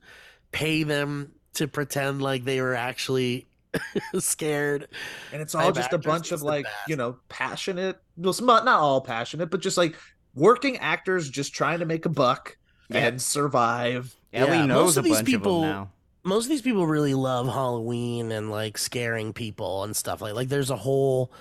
pay 0.52 0.82
them 0.84 1.32
to 1.54 1.66
pretend 1.68 2.22
like 2.22 2.44
they 2.44 2.60
were 2.60 2.74
actually 2.74 3.46
scared. 4.18 4.88
and 5.32 5.42
it's 5.42 5.52
Type 5.52 5.64
all 5.64 5.72
just 5.72 5.92
a 5.92 5.98
bunch 5.98 6.26
is 6.26 6.32
of 6.40 6.42
like 6.42 6.64
best. 6.64 6.76
you 6.88 6.96
know 6.96 7.16
passionate. 7.28 7.98
Well, 8.16 8.34
not 8.42 8.64
not 8.64 8.80
all 8.80 9.00
passionate, 9.00 9.50
but 9.50 9.60
just 9.60 9.76
like 9.76 9.96
working 10.34 10.76
actors 10.78 11.28
just 11.30 11.52
trying 11.54 11.80
to 11.80 11.84
make 11.86 12.06
a 12.06 12.10
buck 12.10 12.56
Yeah. 12.88 13.06
and 13.06 13.20
survive. 13.22 14.14
Ellie 14.32 14.58
Yeah, 14.58 14.66
knows 14.66 14.84
most 14.84 14.96
a 14.96 15.00
of 15.00 15.04
these 15.04 15.14
bunch 15.16 15.26
people- 15.26 15.56
of 15.56 15.68
them 15.68 15.70
now. 15.70 15.90
Most 16.26 16.44
of 16.46 16.50
these 16.50 16.60
people 16.62 16.86
really 16.86 17.14
love 17.14 17.46
Halloween 17.46 18.32
and 18.32 18.50
like 18.50 18.76
scaring 18.76 19.32
people 19.32 19.84
and 19.84 19.94
stuff 19.96 20.20
like 20.20 20.34
like 20.34 20.48
there's 20.48 20.70
a 20.70 20.76
whole 20.76 21.32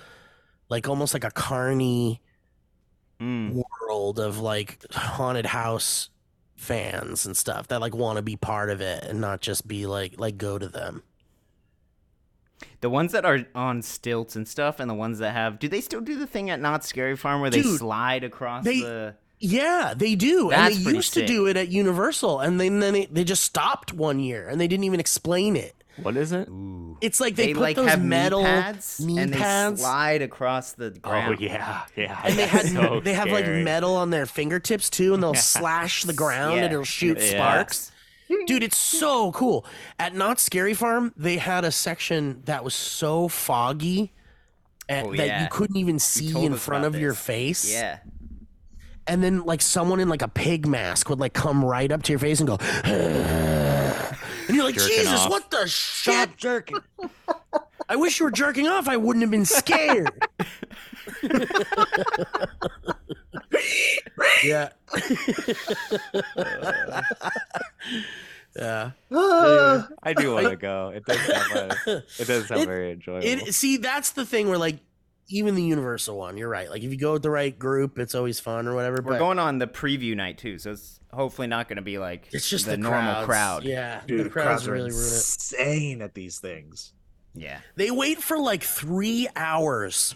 like 0.68 0.88
almost 0.88 1.12
like 1.12 1.24
a 1.24 1.30
carny 1.30 2.20
Mm. 3.18 3.62
world 3.80 4.18
of 4.18 4.40
like 4.40 4.78
haunted 4.92 5.46
house 5.46 6.10
fans 6.54 7.24
and 7.24 7.34
stuff 7.34 7.66
that 7.68 7.80
like 7.80 7.94
want 7.94 8.16
to 8.18 8.22
be 8.22 8.36
part 8.36 8.68
of 8.68 8.82
it 8.82 9.04
and 9.04 9.22
not 9.22 9.40
just 9.40 9.66
be 9.66 9.86
like 9.86 10.20
like 10.20 10.36
go 10.36 10.58
to 10.58 10.68
them. 10.68 11.02
The 12.82 12.90
ones 12.90 13.12
that 13.12 13.24
are 13.24 13.46
on 13.54 13.80
stilts 13.80 14.36
and 14.36 14.46
stuff, 14.46 14.78
and 14.80 14.88
the 14.90 14.94
ones 14.94 15.18
that 15.20 15.32
have, 15.32 15.58
do 15.58 15.66
they 15.66 15.80
still 15.80 16.02
do 16.02 16.18
the 16.18 16.26
thing 16.26 16.50
at 16.50 16.60
Knott's 16.60 16.86
Scary 16.88 17.16
Farm 17.16 17.40
where 17.40 17.48
they 17.48 17.62
slide 17.62 18.22
across 18.22 18.64
they- 18.64 18.80
the? 18.82 19.14
Yeah, 19.38 19.92
they 19.96 20.14
do. 20.14 20.48
That's 20.50 20.74
and 20.76 20.80
they 20.80 20.84
pretty 20.84 20.98
used 20.98 21.14
to 21.14 21.26
do 21.26 21.46
it 21.46 21.56
at 21.56 21.68
Universal 21.68 22.40
and 22.40 22.60
then 22.60 22.80
then 22.80 22.92
they, 22.94 23.06
they 23.06 23.24
just 23.24 23.44
stopped 23.44 23.92
one 23.92 24.18
year 24.18 24.48
and 24.48 24.60
they 24.60 24.66
didn't 24.68 24.84
even 24.84 25.00
explain 25.00 25.56
it. 25.56 25.74
What 26.02 26.16
is 26.16 26.32
it? 26.32 26.48
Ooh. 26.48 26.98
It's 27.00 27.20
like 27.20 27.36
they, 27.36 27.46
They, 27.46 27.54
put 27.54 27.60
like 27.60 27.76
those 27.76 27.88
have 27.88 28.02
metal 28.04 28.40
knee 28.40 28.44
pads 28.46 29.00
knee 29.00 29.18
and 29.18 29.32
pads 29.32 29.78
they 29.80 29.82
slide 29.82 30.22
across 30.22 30.72
the 30.72 30.90
ground. 30.90 31.36
Oh 31.38 31.42
yeah, 31.42 31.84
yeah. 31.96 32.20
and 32.24 32.38
they 32.38 32.46
had 32.46 32.66
So 32.66 33.00
they 33.00 33.14
have 33.14 33.28
like 33.28 33.46
metal 33.46 33.94
on 33.96 34.10
their 34.10 34.26
fingertips 34.26 34.90
too 34.90 35.14
and 35.14 35.22
they'll 35.22 35.34
slash 35.54 36.02
the 36.04 36.12
ground 36.12 36.56
Yeah. 36.56 36.64
and 36.64 36.72
it'll 36.72 36.84
shoot 36.84 37.18
Yeah. 37.18 37.30
sparks. 37.30 37.92
Dude, 38.46 38.62
it's 38.62 38.76
so 38.76 39.32
cool. 39.32 39.64
At 39.98 40.14
Knott's 40.14 40.42
Scary 40.42 40.74
Farm, 40.74 41.12
they 41.16 41.36
had 41.36 41.64
a 41.64 41.70
section 41.70 42.42
that 42.46 42.64
was 42.64 42.74
so 42.74 43.28
foggy 43.28 44.12
and, 44.88 45.08
Oh, 45.08 45.16
that 45.16 45.26
yeah. 45.26 45.42
you 45.42 45.48
couldn't 45.50 45.76
even 45.76 45.98
see 45.98 46.44
in 46.44 46.54
front 46.56 46.84
about 46.84 46.96
of 46.96 47.00
your 47.00 47.14
face. 47.14 47.70
Yeah. 47.72 47.98
And 49.08 49.22
then 49.22 49.44
like 49.44 49.62
someone 49.62 50.00
in 50.00 50.08
like 50.08 50.22
a 50.22 50.28
pig 50.28 50.66
mask 50.66 51.08
would 51.10 51.20
like 51.20 51.32
come 51.32 51.64
right 51.64 51.90
up 51.92 52.02
to 52.04 52.12
your 52.12 52.18
face 52.18 52.40
and 52.40 52.48
go 52.48 52.56
and 52.84 54.16
you're 54.48 54.64
like, 54.64 54.74
Jerking 54.74 54.96
Jesus, 54.96 55.20
off. 55.20 55.30
what 55.30 55.48
the 55.50 55.66
shit? 55.68 56.36
jerking. 56.36 56.78
I 57.88 57.94
wish 57.96 58.18
you 58.18 58.24
were 58.26 58.32
jerking 58.32 58.66
off. 58.66 58.88
I 58.88 58.96
wouldn't 58.96 59.22
have 59.22 59.30
been 59.30 59.44
scared. 59.44 60.10
yeah. 64.42 64.70
yeah. 68.58 68.90
Ah. 69.12 69.88
I 70.02 70.12
do 70.14 70.34
want 70.34 70.48
to 70.48 70.56
go. 70.56 70.88
It 70.94 71.04
does 71.04 71.20
sound, 71.20 71.52
fun. 71.52 71.70
it 72.18 72.26
does 72.26 72.48
sound 72.48 72.62
It- 72.62 72.66
very 72.66 72.90
enjoyable. 72.92 73.24
It 73.26 73.54
see 73.54 73.76
that's 73.76 74.10
the 74.12 74.24
thing 74.26 74.48
where 74.48 74.58
like 74.58 74.78
even 75.28 75.54
the 75.54 75.62
universal 75.62 76.16
one, 76.16 76.36
you're 76.36 76.48
right. 76.48 76.70
Like 76.70 76.82
if 76.82 76.90
you 76.90 76.96
go 76.96 77.14
with 77.14 77.22
the 77.22 77.30
right 77.30 77.56
group, 77.56 77.98
it's 77.98 78.14
always 78.14 78.38
fun 78.40 78.68
or 78.68 78.74
whatever. 78.74 78.96
We're 78.96 79.12
but 79.12 79.18
going 79.18 79.38
on 79.38 79.58
the 79.58 79.66
preview 79.66 80.16
night 80.16 80.38
too, 80.38 80.58
so 80.58 80.72
it's 80.72 81.00
hopefully 81.12 81.48
not 81.48 81.68
going 81.68 81.76
to 81.76 81.82
be 81.82 81.98
like 81.98 82.28
it's 82.32 82.48
just 82.48 82.66
the, 82.66 82.72
the, 82.72 82.76
normal 82.78 83.24
crowds. 83.24 83.26
crowd. 83.26 83.64
Yeah, 83.64 84.00
Dude, 84.06 84.20
the 84.20 84.24
the 84.24 84.30
crowds 84.30 84.46
crowds 84.46 84.68
are 84.68 84.72
really 84.72 84.90
ruin 84.90 85.02
it. 85.02 85.16
insane 85.16 86.02
at 86.02 86.14
these 86.14 86.38
things. 86.38 86.92
Yeah. 87.34 87.60
They 87.74 87.90
wait 87.90 88.22
for 88.22 88.38
like 88.38 88.62
three 88.62 89.28
hours 89.36 90.14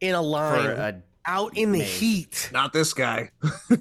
in 0.00 0.14
a 0.14 0.22
line 0.22 0.64
For 0.64 0.72
a 0.72 1.02
out 1.26 1.56
in 1.56 1.72
the 1.72 1.82
heat. 1.82 2.48
Not 2.52 2.72
this 2.72 2.94
guy. 2.94 3.30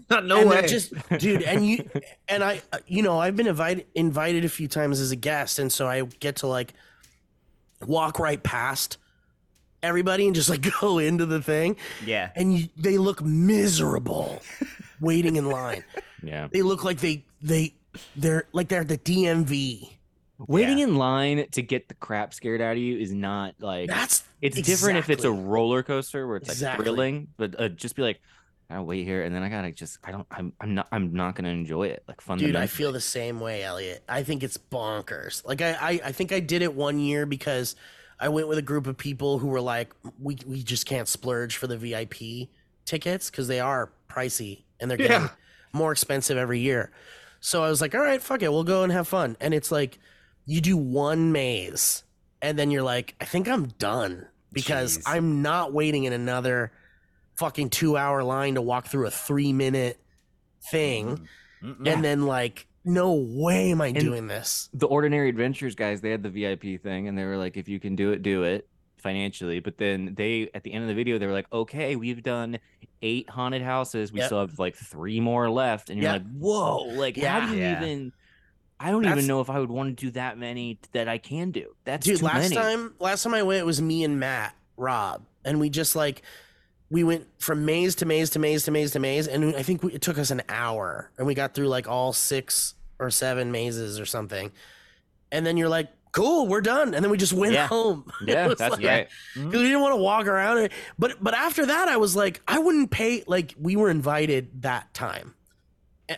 Not 0.09 0.25
no 0.25 0.41
and 0.41 0.49
way. 0.49 0.67
just 0.67 0.93
dude 1.19 1.41
and 1.41 1.65
you 1.65 1.89
and 2.27 2.43
i 2.43 2.61
uh, 2.73 2.79
you 2.85 3.01
know 3.01 3.17
i've 3.17 3.35
been 3.37 3.47
invited 3.47 3.85
invited 3.95 4.43
a 4.43 4.49
few 4.49 4.67
times 4.67 4.99
as 4.99 5.11
a 5.11 5.15
guest 5.15 5.57
and 5.57 5.71
so 5.71 5.87
i 5.87 6.03
get 6.19 6.35
to 6.37 6.47
like 6.47 6.73
walk 7.87 8.19
right 8.19 8.43
past 8.43 8.97
everybody 9.83 10.25
and 10.25 10.35
just 10.35 10.49
like 10.49 10.65
go 10.81 10.97
into 10.99 11.25
the 11.25 11.41
thing 11.41 11.75
yeah. 12.05 12.29
and 12.35 12.57
you, 12.57 12.69
they 12.77 12.97
look 12.97 13.21
miserable 13.21 14.41
waiting 15.01 15.35
in 15.35 15.45
line 15.49 15.83
yeah. 16.23 16.47
they 16.51 16.61
look 16.61 16.83
like 16.83 16.99
they 16.99 17.23
they 17.41 17.73
they're 18.15 18.45
like 18.51 18.67
they're 18.67 18.81
at 18.81 18.87
the 18.87 18.97
dmv 18.97 19.89
Waiting 20.47 20.77
Yeah. 20.77 20.85
in 20.85 20.95
line 20.95 21.45
to 21.51 21.61
get 21.61 21.89
the 21.89 21.95
crap 21.95 22.33
scared 22.33 22.61
out 22.61 22.73
of 22.73 22.77
you 22.77 22.97
is 22.97 23.11
not 23.11 23.55
like 23.59 23.89
that's 23.89 24.23
it's 24.41 24.61
different 24.61 24.97
if 24.97 25.09
it's 25.09 25.25
a 25.25 25.31
roller 25.31 25.83
coaster 25.83 26.25
where 26.25 26.37
it's 26.37 26.47
like 26.47 26.55
Exactly. 26.55 26.85
thrilling, 26.85 27.27
but 27.35 27.59
uh, 27.59 27.67
just 27.67 27.97
be 27.97 28.03
like, 28.03 28.21
I 28.69 28.79
wait 28.79 29.03
here, 29.03 29.23
and 29.23 29.35
then 29.35 29.43
I 29.43 29.49
gotta 29.49 29.71
just 29.73 29.97
I 30.01 30.11
don't 30.11 30.25
I'm 30.31 30.53
I'm 30.61 30.75
not 30.75 30.87
I'm 30.93 31.11
not 31.11 31.35
gonna 31.35 31.49
enjoy 31.49 31.87
it 31.87 32.03
like 32.07 32.21
fun. 32.21 32.37
Dude. 32.37 32.55
I 32.55 32.67
feel 32.67 32.93
the 32.93 33.01
same 33.01 33.41
way, 33.41 33.63
Elliott. 33.63 34.01
I 34.07 34.23
think 34.23 34.41
it's 34.41 34.57
bonkers. 34.57 35.45
Like 35.45 35.61
I, 35.61 35.71
I, 35.73 35.89
I 36.05 36.11
think 36.13 36.31
I 36.31 36.39
did 36.39 36.61
it 36.61 36.73
one 36.73 36.99
year 36.99 37.25
because 37.25 37.75
I 38.19 38.29
went 38.29 38.47
with 38.47 38.57
a 38.57 38.61
group 38.63 38.87
of 38.87 38.97
people 38.97 39.39
who 39.39 39.47
were 39.47 39.61
like, 39.61 39.93
we, 40.21 40.37
we 40.45 40.61
just 40.63 40.85
can't 40.85 41.07
splurge 41.07 41.55
for 41.57 41.67
the 41.67 41.77
VIP 41.77 42.49
tickets 42.85 43.29
because 43.29 43.47
they 43.47 43.59
are 43.59 43.91
pricey 44.09 44.63
and 44.79 44.89
they're 44.89 44.97
getting 44.97 45.21
Yeah. 45.21 45.29
more 45.73 45.91
expensive 45.91 46.37
every 46.37 46.59
year. 46.59 46.91
So 47.39 47.63
I 47.63 47.69
was 47.69 47.79
like, 47.81 47.95
all 47.95 48.01
right, 48.01 48.21
fuck 48.21 48.41
it, 48.41 48.51
we'll 48.51 48.63
go 48.65 48.83
and 48.83 48.91
have 48.91 49.07
fun. 49.07 49.37
And 49.39 49.53
it's 49.53 49.71
like, 49.71 49.99
you 50.45 50.59
do 50.61 50.75
one 50.75 51.31
maze, 51.31 52.03
and 52.41 52.57
then 52.57 52.71
you're 52.71 52.83
like, 52.83 53.15
I 53.21 53.25
think 53.25 53.47
I'm 53.47 53.67
done 53.67 54.25
because 54.51 54.97
Jeez. 54.97 55.03
I'm 55.05 55.41
not 55.41 55.71
waiting 55.71 56.05
in 56.05 56.13
another 56.13 56.71
fucking 57.35 57.69
two 57.69 57.95
hour 57.95 58.23
line 58.23 58.55
to 58.55 58.61
walk 58.61 58.87
through 58.87 59.05
a 59.07 59.11
three 59.11 59.53
minute 59.53 59.99
thing 60.71 61.27
mm-hmm. 61.63 61.83
Mm-mm. 61.83 61.87
and 61.93 62.03
then 62.03 62.25
like 62.25 62.65
no 62.85 63.13
way 63.13 63.71
am 63.71 63.81
i 63.81 63.91
doing 63.91 64.27
this 64.27 64.69
the 64.73 64.87
ordinary 64.87 65.29
adventures 65.29 65.75
guys 65.75 66.01
they 66.01 66.09
had 66.11 66.23
the 66.23 66.29
vip 66.29 66.61
thing 66.81 67.07
and 67.07 67.17
they 67.17 67.25
were 67.25 67.37
like 67.37 67.57
if 67.57 67.67
you 67.67 67.79
can 67.79 67.95
do 67.95 68.11
it 68.11 68.21
do 68.23 68.43
it 68.43 68.67
financially 68.97 69.59
but 69.59 69.77
then 69.77 70.13
they 70.17 70.49
at 70.53 70.63
the 70.63 70.73
end 70.73 70.83
of 70.83 70.87
the 70.87 70.93
video 70.93 71.17
they 71.17 71.25
were 71.25 71.33
like 71.33 71.47
okay 71.53 71.95
we've 71.95 72.21
done 72.23 72.57
eight 73.01 73.29
haunted 73.29 73.61
houses 73.61 74.11
we 74.11 74.19
Yep. 74.19 74.25
still 74.27 74.39
have 74.41 74.59
like 74.59 74.75
three 74.75 75.19
more 75.21 75.49
left 75.49 75.89
and 75.89 76.01
you're 76.01 76.11
Yep. 76.11 76.21
like 76.23 76.31
whoa 76.37 76.77
like 76.95 77.17
how 77.17 77.47
do 77.47 77.53
you 77.55 77.61
Yeah. 77.61 77.81
even 77.81 78.11
i 78.79 78.91
don't 78.91 79.03
That's- 79.03 79.17
even 79.19 79.27
know 79.27 79.39
if 79.41 79.49
i 79.49 79.57
would 79.59 79.69
want 79.71 79.97
to 79.97 80.05
do 80.05 80.11
that 80.11 80.37
many 80.37 80.79
that 80.91 81.07
i 81.07 81.17
can 81.17 81.51
do 81.51 81.73
that's 81.85 82.05
dude 82.05 82.19
too 82.19 82.25
last 82.25 82.49
many. 82.49 82.55
time 82.55 82.93
last 82.99 83.23
time 83.23 83.33
i 83.33 83.43
went 83.43 83.59
it 83.61 83.65
was 83.65 83.81
me 83.81 84.03
and 84.03 84.19
matt 84.19 84.53
rob 84.75 85.23
and 85.45 85.59
we 85.61 85.69
just 85.69 85.95
like 85.95 86.21
we 86.89 87.03
went 87.03 87.27
from 87.37 87.65
maze 87.65 87.95
to 87.95 88.05
maze 88.05 88.31
to 88.31 88.39
maze 88.39 88.63
to 88.63 88.71
maze 88.71 88.91
to 88.91 88.99
maze 88.99 89.27
and 89.27 89.55
i 89.55 89.63
think 89.63 89.83
we, 89.83 89.93
it 89.93 90.01
took 90.01 90.17
us 90.17 90.31
an 90.31 90.41
hour 90.49 91.11
and 91.17 91.27
we 91.27 91.33
got 91.33 91.53
through 91.53 91.67
like 91.67 91.87
all 91.87 92.13
six 92.13 92.75
or 92.99 93.09
seven 93.09 93.51
mazes 93.51 93.99
or 93.99 94.05
something 94.05 94.51
and 95.31 95.45
then 95.45 95.57
you're 95.57 95.69
like 95.69 95.89
cool 96.11 96.47
we're 96.47 96.61
done 96.61 96.93
and 96.95 97.03
then 97.03 97.11
we 97.11 97.17
just 97.17 97.33
went 97.33 97.53
Yeah. 97.53 97.67
home 97.67 98.11
yeah 98.25 98.47
that's 98.47 98.59
like- 98.59 98.79
great 98.79 99.07
because 99.33 99.47
mm-hmm. 99.47 99.57
we 99.57 99.63
didn't 99.63 99.81
want 99.81 99.93
to 99.93 100.01
walk 100.01 100.25
around 100.25 100.57
it. 100.57 100.71
But 100.97 101.23
but 101.23 101.33
after 101.33 101.65
that, 101.67 101.87
I 101.87 101.97
was 101.97 102.15
like, 102.15 102.41
I 102.47 102.59
wouldn't 102.59 102.91
pay. 102.91 103.23
Like 103.27 103.53
we 103.59 103.75
were 103.75 103.89
invited 103.89 104.63
that 104.63 104.93
time. 104.93 105.35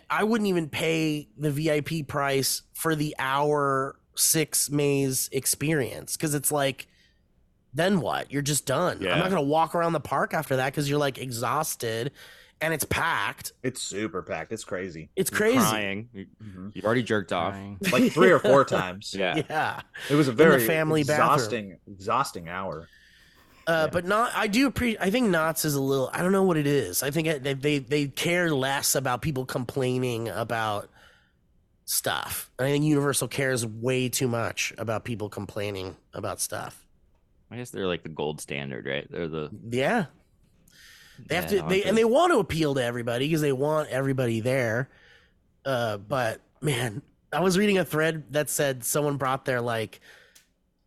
I 0.10 0.24
wouldn't 0.24 0.48
even 0.48 0.70
pay 0.70 1.28
the 1.38 1.52
VIP 1.52 2.08
price 2.08 2.62
for 2.74 2.96
the 2.96 3.14
hour 3.20 3.98
six 4.16 4.70
maze 4.70 5.30
experience 5.34 6.16
because 6.16 6.34
it's 6.34 6.52
like, 6.52 6.88
then 7.74 8.02
what? 8.02 8.32
You're 8.32 8.42
just 8.42 8.66
done. 8.66 8.98
I'm 9.08 9.20
not 9.20 9.30
gonna 9.30 9.42
walk 9.42 9.76
around 9.76 9.94
the 9.94 10.00
park 10.00 10.34
after 10.34 10.58
that 10.58 10.66
because 10.74 10.90
you're 10.90 11.00
like 11.00 11.18
exhausted, 11.18 12.12
and 12.60 12.74
it's 12.74 12.84
packed. 12.86 13.54
It's 13.64 13.82
super 13.82 14.22
packed. 14.22 14.52
It's 14.52 14.64
crazy. 14.64 15.10
It's 15.16 15.32
You're 15.32 15.38
crazy. 15.38 15.58
crying 15.60 16.10
You- 16.14 16.28
you've 16.74 16.86
already 16.86 17.04
jerked 17.04 17.34
off 17.34 17.54
Crying. 17.54 17.78
Like 17.92 18.12
three 18.12 18.30
or 18.32 18.40
four 18.40 18.66
times. 18.78 19.16
yeah 19.18 19.42
Yeah. 19.50 19.82
It 20.10 20.16
was 20.16 20.28
a 20.28 20.32
the 20.32 20.38
very 20.44 20.66
family 20.66 21.04
bathroom. 21.04 21.28
exhausting, 21.34 21.78
exhausting 21.88 22.50
hour. 22.50 22.88
Uh, 23.68 23.72
Yeah. 23.86 23.88
But 23.92 24.06
not. 24.06 24.32
I 24.36 24.48
do 24.48 24.68
appreciate. 24.68 25.00
I 25.02 25.10
think 25.12 25.30
Knott's 25.30 25.66
is 25.66 25.76
a 25.76 25.82
little. 25.82 26.10
I 26.14 26.22
don't 26.24 26.32
know 26.32 26.44
what 26.44 26.58
it 26.58 26.68
is. 26.68 27.04
I 27.04 27.12
think 27.12 27.28
it, 27.28 27.44
they, 27.44 27.54
they 27.54 27.78
they 27.80 28.08
care 28.08 28.54
less 28.54 28.96
about 28.96 29.22
people 29.22 29.46
complaining 29.46 30.30
about 30.30 30.90
stuff. 31.86 32.52
I 32.60 32.64
think 32.64 32.84
Universal 32.86 33.28
cares 33.30 33.66
way 33.66 34.10
too 34.10 34.28
much 34.28 34.74
about 34.78 35.04
people 35.04 35.30
complaining 35.30 35.96
about 36.14 36.40
stuff. 36.42 36.86
I 37.52 37.58
guess 37.58 37.70
they're 37.70 37.88
like 37.88 38.04
the 38.04 38.10
gold 38.10 38.40
standard 38.42 38.86
right 38.86 39.08
they're 39.12 39.28
the 39.28 39.50
Yeah, 39.70 40.06
they 41.28 41.36
have 41.36 41.52
Yeah, 41.52 41.62
to. 41.64 41.68
They 41.70 41.84
and 41.84 41.98
they 41.98 42.06
want 42.06 42.32
to 42.34 42.40
appeal 42.40 42.74
to 42.76 42.84
everybody 42.84 43.28
because 43.28 43.42
they 43.42 43.52
want 43.52 43.90
everybody 43.90 44.40
there. 44.40 44.90
Uh, 45.64 45.98
but 45.98 46.42
man, 46.62 47.02
I 47.32 47.42
was 47.42 47.58
reading 47.58 47.78
a 47.78 47.86
thread 47.86 48.24
that 48.32 48.50
said 48.50 48.84
someone 48.84 49.18
brought 49.18 49.46
their 49.46 49.62
like 49.62 50.00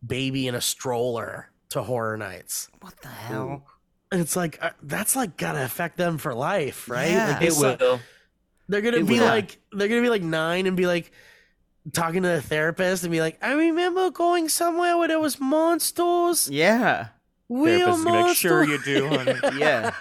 baby 0.05 0.47
in 0.47 0.55
a 0.55 0.61
stroller 0.61 1.49
to 1.69 1.81
horror 1.83 2.17
nights. 2.17 2.67
What 2.81 2.99
the 3.01 3.07
hell? 3.07 3.65
And 4.11 4.19
it's 4.21 4.35
like 4.35 4.57
uh, 4.61 4.71
that's 4.83 5.15
like 5.15 5.37
gotta 5.37 5.63
affect 5.63 5.97
them 5.97 6.17
for 6.17 6.33
life, 6.33 6.89
right? 6.89 7.09
Yeah. 7.11 7.27
Like, 7.27 7.41
it 7.41 7.45
this, 7.45 7.59
will 7.59 7.99
They're 8.67 8.81
gonna 8.81 8.97
it 8.97 9.07
be 9.07 9.19
will. 9.19 9.25
like 9.25 9.57
they're 9.71 9.87
gonna 9.87 10.01
be 10.01 10.09
like 10.09 10.21
nine 10.23 10.67
and 10.67 10.75
be 10.75 10.87
like 10.87 11.11
talking 11.93 12.23
to 12.23 12.29
the 12.29 12.41
therapist 12.41 13.03
and 13.03 13.11
be 13.11 13.21
like, 13.21 13.37
I 13.41 13.53
remember 13.53 14.09
going 14.11 14.49
somewhere 14.49 14.97
where 14.97 15.07
there 15.07 15.19
was 15.19 15.39
monsters. 15.39 16.49
Yeah. 16.49 17.09
Real 17.47 17.95
Therapist 17.95 17.99
is 17.99 18.03
gonna 18.05 18.21
like, 18.21 18.35
sure 18.37 18.63
you 18.63 18.79
do 18.83 19.07
honey 19.07 19.35
Yeah. 19.59 19.91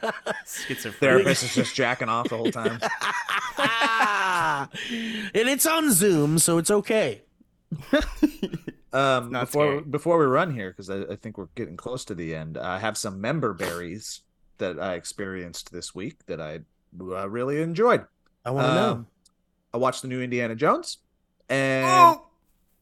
Schizophrenic. 0.47 0.99
Therapist 0.99 1.43
is 1.43 1.55
just 1.55 1.75
jacking 1.75 2.09
off 2.09 2.31
the 2.31 2.39
whole 2.39 2.51
time. 2.51 2.81
and 5.35 5.49
it's 5.49 5.67
on 5.67 5.93
Zoom, 5.93 6.39
so 6.39 6.59
it's 6.59 6.71
okay. 6.71 7.23
Um, 8.95 9.33
not 9.33 9.47
before 9.47 9.67
scary. 9.67 9.81
before 9.81 10.19
we 10.19 10.25
run 10.27 10.55
here, 10.55 10.71
because 10.71 10.89
I, 10.89 11.01
I 11.01 11.17
think 11.17 11.37
we're 11.37 11.49
getting 11.57 11.77
close 11.77 12.05
to 12.05 12.15
the 12.15 12.33
end, 12.33 12.57
I 12.57 12.79
have 12.79 12.97
some 12.97 13.21
member 13.21 13.53
berries 13.53 14.21
that 14.59 14.79
I 14.79 14.95
experienced 14.95 15.73
this 15.73 15.97
week 15.97 16.25
that 16.27 16.41
I 16.41 16.61
uh, 17.01 17.29
really 17.29 17.61
enjoyed. 17.61 18.07
I 18.45 18.53
want 18.53 18.69
to 18.69 18.75
know. 18.75 18.91
Um, 18.93 19.07
I 19.73 19.79
watched 19.79 20.03
the 20.03 20.09
new 20.09 20.23
Indiana 20.23 20.55
Jones, 20.55 20.99
and 21.49 21.87
Oh! 21.87 22.27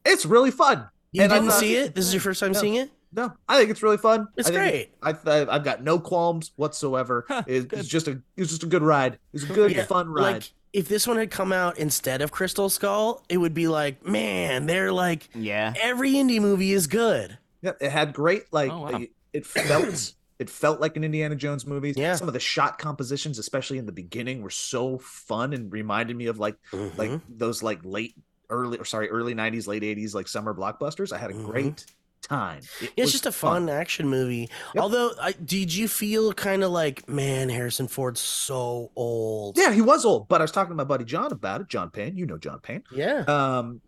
it's 0.05 0.25
really 0.25 0.51
fun. 0.51 0.87
You 1.11 1.23
and 1.23 1.31
didn't 1.31 1.49
thought- 1.49 1.59
see 1.59 1.75
it? 1.75 1.95
This 1.95 2.05
is 2.07 2.13
your 2.13 2.21
first 2.21 2.39
time 2.39 2.51
No. 2.53 2.59
seeing 2.59 2.75
it? 2.75 2.91
No, 3.15 3.31
I 3.47 3.59
think 3.59 3.69
it's 3.69 3.83
really 3.83 3.97
fun. 3.97 4.27
It's 4.37 4.49
I 4.49 4.53
great. 4.53 4.89
I, 5.03 5.11
I 5.27 5.55
I've 5.55 5.63
got 5.63 5.83
no 5.83 5.99
qualms 5.99 6.51
whatsoever. 6.55 7.25
Huh, 7.27 7.43
It- 7.45 7.71
it's 7.71 7.87
just 7.87 8.07
a 8.07 8.21
it's 8.35 8.49
just 8.49 8.63
a 8.63 8.67
good 8.67 8.81
ride. 8.81 9.19
It's 9.33 9.43
a 9.43 9.47
good 9.53 9.71
Yeah, 9.71 9.85
fun 9.85 10.09
ride. 10.09 10.21
Like 10.33 10.51
if 10.73 10.87
this 10.87 11.05
one 11.05 11.17
had 11.17 11.29
come 11.29 11.53
out 11.53 11.77
instead 11.77 12.23
of 12.23 12.31
Crystal 12.31 12.67
Skull, 12.69 13.23
it 13.29 13.37
would 13.37 13.53
be 13.53 13.67
like, 13.67 14.03
man, 14.03 14.65
they're 14.65 14.91
like 14.91 15.29
Yeah. 15.35 15.73
every 15.79 16.13
indie 16.13 16.41
movie 16.41 16.73
is 16.73 16.87
good. 16.87 17.37
Yeah, 17.61 17.73
it 17.79 17.91
had 17.91 18.13
great 18.13 18.51
like 18.51 18.71
Oh, 18.71 18.81
wow. 18.81 18.87
it, 18.99 19.11
it 19.31 19.45
felt 19.45 20.13
it 20.39 20.49
felt 20.49 20.81
like 20.81 20.97
an 20.97 21.03
Indiana 21.03 21.35
Jones 21.35 21.67
movie. 21.67 21.93
Yeah. 21.95 22.15
Some 22.15 22.27
of 22.27 22.33
the 22.33 22.39
shot 22.39 22.79
compositions, 22.79 23.37
especially 23.37 23.77
in 23.77 23.85
the 23.85 23.91
beginning, 23.91 24.41
were 24.41 24.49
so 24.49 24.97
fun 24.97 25.53
and 25.53 25.71
reminded 25.71 26.17
me 26.17 26.25
of 26.25 26.39
like 26.39 26.55
like 26.97 27.11
Mhm. 27.11 27.21
those 27.29 27.61
like 27.61 27.81
late 27.83 28.15
early 28.49 28.77
or 28.77 28.85
sorry 28.85 29.09
early 29.09 29.33
90s 29.35 29.67
late 29.67 29.83
80s 29.83 30.13
like 30.13 30.27
summer 30.27 30.53
blockbusters. 30.53 31.11
I 31.11 31.17
had 31.17 31.31
a 31.31 31.33
Mhm. 31.33 31.45
great 31.45 31.85
time. 32.21 32.61
It 32.81 32.93
it's 32.95 33.11
just 33.11 33.25
a 33.25 33.31
fun, 33.33 33.67
action 33.69 34.07
movie. 34.07 34.49
Yep. 34.75 34.81
Although, 34.81 35.11
I, 35.21 35.33
did 35.33 35.73
you 35.73 35.87
feel 35.89 36.31
kind 36.33 36.63
of 36.63 36.71
like, 36.71 37.07
man, 37.09 37.49
Harrison 37.49 37.87
Ford's 37.89 38.21
so 38.21 38.91
old? 38.95 39.57
Yeah, 39.57 39.71
he 39.73 39.81
was 39.81 40.05
old, 40.05 40.29
but 40.29 40.39
I 40.39 40.45
was 40.45 40.51
talking 40.51 40.69
to 40.71 40.75
my 40.75 40.85
buddy 40.85 41.03
John 41.03 41.31
about 41.33 41.59
it. 41.61 41.67
John 41.67 41.89
Payne, 41.89 42.15
you 42.15 42.25
know 42.25 42.37
John 42.37 42.59
Payne. 42.61 42.83
yeah. 42.91 43.23
um 43.27 43.81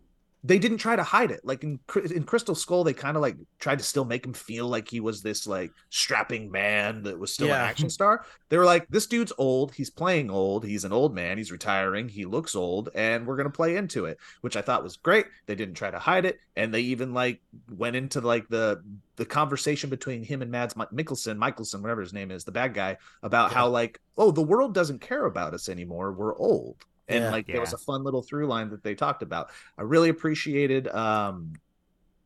they 0.44 0.58
didn't 0.60 0.78
try 0.78 0.94
to 0.94 1.02
hide 1.02 1.30
it. 1.32 1.40
Like 1.44 1.64
in 1.64 1.80
in 2.14 2.22
crystal 2.22 2.54
skull 2.54 2.84
they 2.84 2.92
kind 2.92 3.16
of 3.16 3.20
like 3.22 3.36
tried 3.58 3.78
to 3.78 3.84
still 3.84 4.04
make 4.04 4.24
him 4.24 4.32
feel 4.32 4.68
like 4.68 4.88
he 4.88 5.00
was 5.00 5.20
this 5.22 5.46
like 5.46 5.72
strapping 5.90 6.50
man 6.52 7.02
that 7.02 7.18
was 7.18 7.32
still 7.32 7.48
Yeah. 7.48 7.62
an 7.64 7.68
action 7.68 7.90
star. 7.90 8.24
They 8.48 8.56
were 8.58 8.64
like 8.64 8.86
this 8.88 9.06
dude's 9.06 9.32
old. 9.38 9.72
He's 9.74 9.90
playing 9.90 10.30
old. 10.30 10.64
He's 10.64 10.84
an 10.84 10.92
old 10.92 11.14
man. 11.14 11.36
He's 11.36 11.50
retiring. 11.50 12.08
He 12.08 12.24
looks 12.26 12.54
old 12.54 12.90
and 12.94 13.26
we're 13.26 13.36
gonna 13.36 13.50
play 13.50 13.76
into 13.76 14.04
it 14.04 14.18
which 14.42 14.56
i 14.56 14.62
thought 14.62 14.84
was 14.84 14.96
great. 14.96 15.26
They 15.46 15.56
didn't 15.56 15.74
try 15.74 15.90
to 15.90 15.98
hide 15.98 16.24
it 16.26 16.38
and 16.54 16.72
they 16.72 16.80
even 16.82 17.12
like 17.12 17.40
went 17.76 17.96
into 17.96 18.20
like 18.20 18.48
the 18.48 18.82
the 19.16 19.24
conversation 19.24 19.90
between 19.90 20.22
him 20.22 20.42
and 20.42 20.50
mads 20.50 20.76
Mi- 20.76 20.84
Mikkelsen 20.92 21.40
whatever 21.82 22.02
his 22.02 22.12
name 22.12 22.30
is 22.30 22.44
the 22.44 22.52
bad 22.52 22.74
guy 22.74 22.98
about 23.22 23.52
how 23.52 23.68
like 23.68 24.00
oh 24.16 24.30
the 24.30 24.42
world 24.42 24.74
doesn't 24.74 25.00
care 25.00 25.24
about 25.24 25.54
us 25.54 25.68
anymore. 25.68 26.12
We're 26.12 26.36
old 26.36 26.76
and 27.08 27.24
Yeah. 27.24 27.30
like 27.30 27.46
there 27.46 27.60
was 27.60 27.72
a 27.72 27.78
fun 27.78 28.02
little 28.04 28.22
through 28.22 28.46
line 28.46 28.70
that 28.70 28.82
they 28.82 28.94
talked 28.94 29.22
about 29.22 29.50
I 29.78 29.82
really 29.82 30.08
appreciated 30.08 30.88
um 30.88 31.52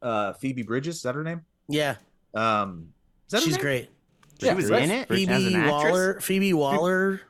uh 0.03 0.33
Phoebe 0.35 0.63
Bridges, 0.63 0.97
is 0.97 1.03
that 1.03 1.15
her 1.15 1.25
name? 1.25 1.43
yeah. 1.69 1.97
Um 2.35 2.89
is 3.27 3.33
that 3.33 3.39
her 3.39 3.45
She's 3.45 3.55
name? 3.55 3.61
great. 3.61 3.91
She 4.41 4.47
Yeah, 4.47 4.55
was 4.55 4.71
in 4.71 4.91
it 4.91 5.09
Phoebe. 5.09 5.55
Waller. 5.69 6.21
Phoebe 6.21 6.53
Waller. 6.55 7.21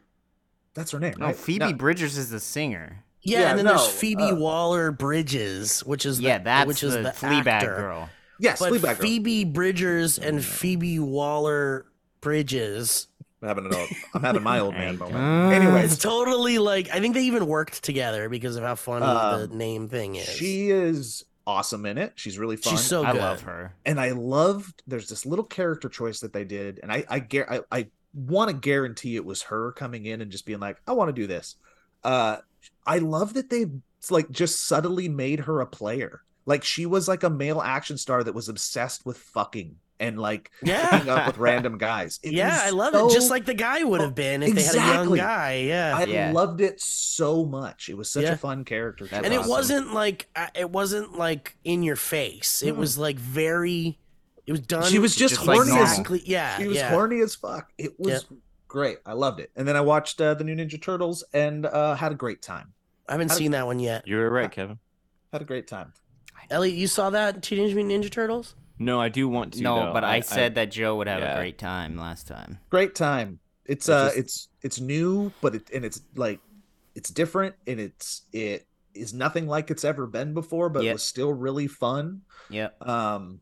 That's 0.75 0.93
her 0.93 1.01
name. 1.01 1.15
No, 1.19 1.27
right? 1.27 1.37
Phoebe 1.37 1.59
No, 1.67 1.73
Bridgers 1.73 2.17
is 2.17 2.31
the 2.31 2.39
singer. 2.41 3.05
Yeah, 3.23 3.41
Yeah, 3.41 3.51
and 3.51 3.59
then 3.59 3.65
no, 3.67 3.77
there's 3.77 3.89
Phoebe 3.89 4.23
uh, 4.23 4.37
Waller 4.37 4.93
Bridges, 4.93 5.81
which 5.85 6.07
is 6.07 6.21
yeah, 6.21 6.39
the, 6.39 6.45
that's 6.45 6.69
which 6.69 6.83
is 6.85 6.95
the, 6.95 7.03
the 7.03 7.11
Fleabag 7.11 7.47
actor. 7.49 7.75
girl. 7.77 8.09
yes, 8.39 8.61
But 8.61 8.73
Fleabag 8.73 8.83
girl. 8.83 8.95
Phoebe 8.95 9.45
Bridgers 9.45 10.19
and 10.19 10.43
Phoebe 10.45 11.01
Waller 11.01 11.87
Bridges. 12.21 13.09
I'm 13.43 13.49
having 13.49 13.67
an 13.67 13.75
old, 13.75 13.89
I'm 14.15 14.23
having 14.23 14.43
my 14.43 14.59
old 14.61 14.75
man 14.75 14.89
I 14.89 14.93
moment. 14.99 15.15
don't- 15.15 15.53
Anyways, 15.53 15.93
It's 15.95 16.03
totally 16.03 16.59
like 16.59 16.91
I 16.91 17.01
think 17.01 17.15
they 17.15 17.23
even 17.23 17.47
worked 17.47 17.83
together 17.83 18.29
because 18.29 18.57
of 18.57 18.65
how 18.65 18.75
funny 18.75 19.07
Um, 19.07 19.41
the 19.49 19.57
name 19.57 19.89
thing 19.89 20.17
is. 20.17 20.29
she 20.29 20.71
is 20.71 21.25
awesome 21.47 21.87
in 21.87 21.97
it. 21.99 22.13
She's 22.17 22.39
really 22.39 22.57
fun. 22.57 22.73
She's 22.77 22.85
so 22.85 23.03
I 23.05 23.13
good. 23.13 23.21
love 23.21 23.41
her. 23.43 23.75
and 23.87 23.99
I 23.99 24.11
loved 24.11 24.83
there's 24.87 25.09
this 25.09 25.25
little 25.25 25.45
character 25.45 25.89
choice 25.89 26.21
that 26.21 26.33
they 26.33 26.45
did, 26.45 26.81
and 26.83 26.93
I 26.93 27.05
I 27.09 27.27
I, 27.49 27.61
I 27.73 27.87
want 28.15 28.51
to 28.51 28.57
guarantee 28.57 29.17
it 29.17 29.25
was 29.25 29.43
her 29.43 29.73
coming 29.73 30.05
in 30.05 30.21
and 30.21 30.31
just 30.31 30.45
being 30.45 30.61
like, 30.61 30.77
I 30.87 30.93
want 30.93 31.09
to 31.09 31.13
do 31.13 31.27
this. 31.27 31.57
Uh 32.05 32.39
I 32.87 32.99
love 32.99 33.35
that 33.35 33.49
they 33.51 33.67
like 34.11 34.31
just 34.31 34.67
subtly 34.67 35.09
made 35.09 35.41
her 35.41 35.61
a 35.61 35.67
player. 35.67 36.23
Like 36.47 36.63
she 36.65 36.85
was 36.87 37.09
like 37.09 37.23
a 37.23 37.31
male 37.31 37.61
action 37.63 37.97
star 37.97 38.23
that 38.25 38.35
was 38.35 38.49
obsessed 38.49 39.07
with 39.07 39.17
fucking 39.17 39.77
and 40.01 40.19
like 40.19 40.51
Yeah. 40.65 40.87
hooking 40.89 41.09
up 41.11 41.27
with 41.29 41.39
random 41.49 41.79
guys. 41.79 42.19
It 42.25 42.33
yeah, 42.33 42.59
I 42.65 42.71
love 42.71 42.93
so- 42.95 43.09
it. 43.09 43.13
Just 43.13 43.31
like 43.31 43.45
the 43.45 43.55
guy 43.55 43.85
would 43.85 44.01
have 44.01 44.15
been 44.17 44.43
if 44.43 44.55
they 44.55 44.63
had 44.63 44.75
a 44.75 44.79
young 44.79 44.89
Exactly. 45.13 45.19
guy. 45.19 45.55
Yeah. 45.69 45.97
I 45.97 46.05
Yeah. 46.05 46.33
loved 46.33 46.61
it 46.61 46.81
so 46.81 47.45
much. 47.45 47.89
It 47.89 47.97
was 47.97 48.11
such 48.11 48.25
Yeah. 48.25 48.33
a 48.33 48.37
fun 48.37 48.65
character. 48.65 49.05
That's 49.07 49.25
and 49.25 49.27
choice. 49.27 49.35
it 49.35 49.39
awesome. 49.41 49.51
wasn't 49.51 49.95
like 49.95 50.29
uh, 50.35 50.47
it 50.55 50.71
wasn't 50.71 51.17
like 51.17 51.57
in 51.63 51.83
your 51.85 51.97
face. 51.97 52.63
It 52.63 52.75
Mm. 52.75 52.79
was 52.79 52.99
like 52.99 53.17
very. 53.19 53.99
It 54.47 54.53
was 54.53 54.61
done. 54.63 54.91
She 54.91 54.99
was 54.99 55.15
just, 55.15 55.35
Just 55.37 55.47
like 55.47 55.61
as. 55.61 56.27
Yeah. 56.27 56.57
she 56.59 56.67
was 56.67 56.79
yeah. 56.79 56.91
horny 56.91 57.21
as 57.21 57.37
fuck. 57.37 57.71
It 57.79 57.93
was 58.01 58.25
great. 58.67 58.99
I 59.07 59.13
loved 59.13 59.39
it. 59.39 59.51
And 59.55 59.69
then 59.69 59.77
I 59.77 59.81
watched 59.81 60.21
uh, 60.21 60.35
the 60.35 60.43
new 60.43 60.57
Ninja 60.57 60.81
Turtles 60.81 61.23
and 61.33 61.67
uh, 61.67 61.95
had 61.95 62.11
a 62.11 62.17
great 62.17 62.43
time. 62.43 62.73
I 63.09 63.13
haven't 63.13 63.29
How- 63.31 63.37
seen 63.37 63.51
that 63.53 63.67
one 63.67 63.79
yet. 63.79 64.09
You 64.09 64.17
were 64.17 64.31
right, 64.31 64.51
Kevin. 64.51 64.79
Had 65.33 65.43
a 65.43 65.45
great 65.45 65.69
time. 65.69 65.93
Elliott, 66.51 66.77
you 66.77 66.89
saw 66.89 67.11
that 67.11 67.43
Teenage 67.43 67.75
Mutant 67.77 68.03
Ninja 68.05 68.11
Turtles? 68.11 68.57
No, 68.81 69.01
I 69.01 69.11
do 69.11 69.29
want 69.29 69.53
to. 69.55 69.63
No, 69.63 69.77
though. 69.87 69.93
but 69.93 70.03
I, 70.05 70.21
said 70.21 70.55
that 70.57 70.71
Joe 70.73 70.97
would 70.97 71.07
have 71.07 71.21
yeah. 71.21 71.35
a 71.35 71.39
great 71.39 71.59
time 71.59 71.97
last 71.99 72.27
time. 72.27 72.59
Great 72.71 72.95
time. 72.95 73.39
It's 73.67 73.87
It's 73.87 73.89
uh, 73.89 74.05
just- 74.07 74.17
it's 74.19 74.49
it's 74.63 74.81
new, 74.81 75.33
but 75.43 75.55
it 75.55 75.71
and 75.73 75.85
it's 75.85 76.01
like 76.17 76.41
it's 76.95 77.11
different 77.11 77.55
and 77.67 77.79
it's 77.79 78.23
it 78.33 78.67
is 78.95 79.13
nothing 79.15 79.47
like 79.47 79.71
it's 79.71 79.85
ever 79.85 80.07
been 80.07 80.35
before, 80.35 80.69
but 80.71 80.83
it 80.83 80.87
Yep. 80.87 80.95
was 80.95 81.03
still 81.05 81.33
really 81.33 81.69
fun. 81.69 82.23
Yeah. 82.49 82.71
Um, 82.81 83.41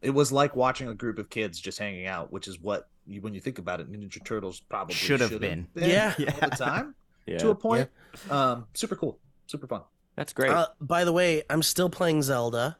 it 0.00 0.10
was 0.10 0.32
like 0.32 0.56
watching 0.56 0.88
a 0.88 0.94
group 0.94 1.18
of 1.18 1.30
kids 1.30 1.60
just 1.60 1.78
hanging 1.78 2.06
out, 2.06 2.32
which 2.32 2.48
is 2.48 2.58
what 2.58 2.88
you, 3.06 3.20
when 3.20 3.34
you 3.34 3.40
think 3.40 3.58
about 3.58 3.78
it, 3.80 3.92
Ninja 3.92 4.24
Turtles 4.24 4.58
probably 4.58 4.94
Should 4.94 5.20
have 5.20 5.30
should 5.30 5.40
been. 5.40 5.68
Yeah. 5.76 6.14
all 6.18 6.48
the 6.48 6.56
time 6.56 6.94
yeah, 7.26 7.38
to 7.38 7.50
a 7.50 7.54
point. 7.54 7.88
Um, 8.30 8.66
super 8.74 8.96
cool, 8.96 9.18
super 9.46 9.66
fun. 9.68 9.82
that's 10.16 10.32
great. 10.32 10.50
Uh, 10.50 10.66
by 10.80 11.04
the 11.04 11.12
way, 11.12 11.42
I'm 11.50 11.62
still 11.62 11.88
playing 11.90 12.22
Zelda. 12.22 12.78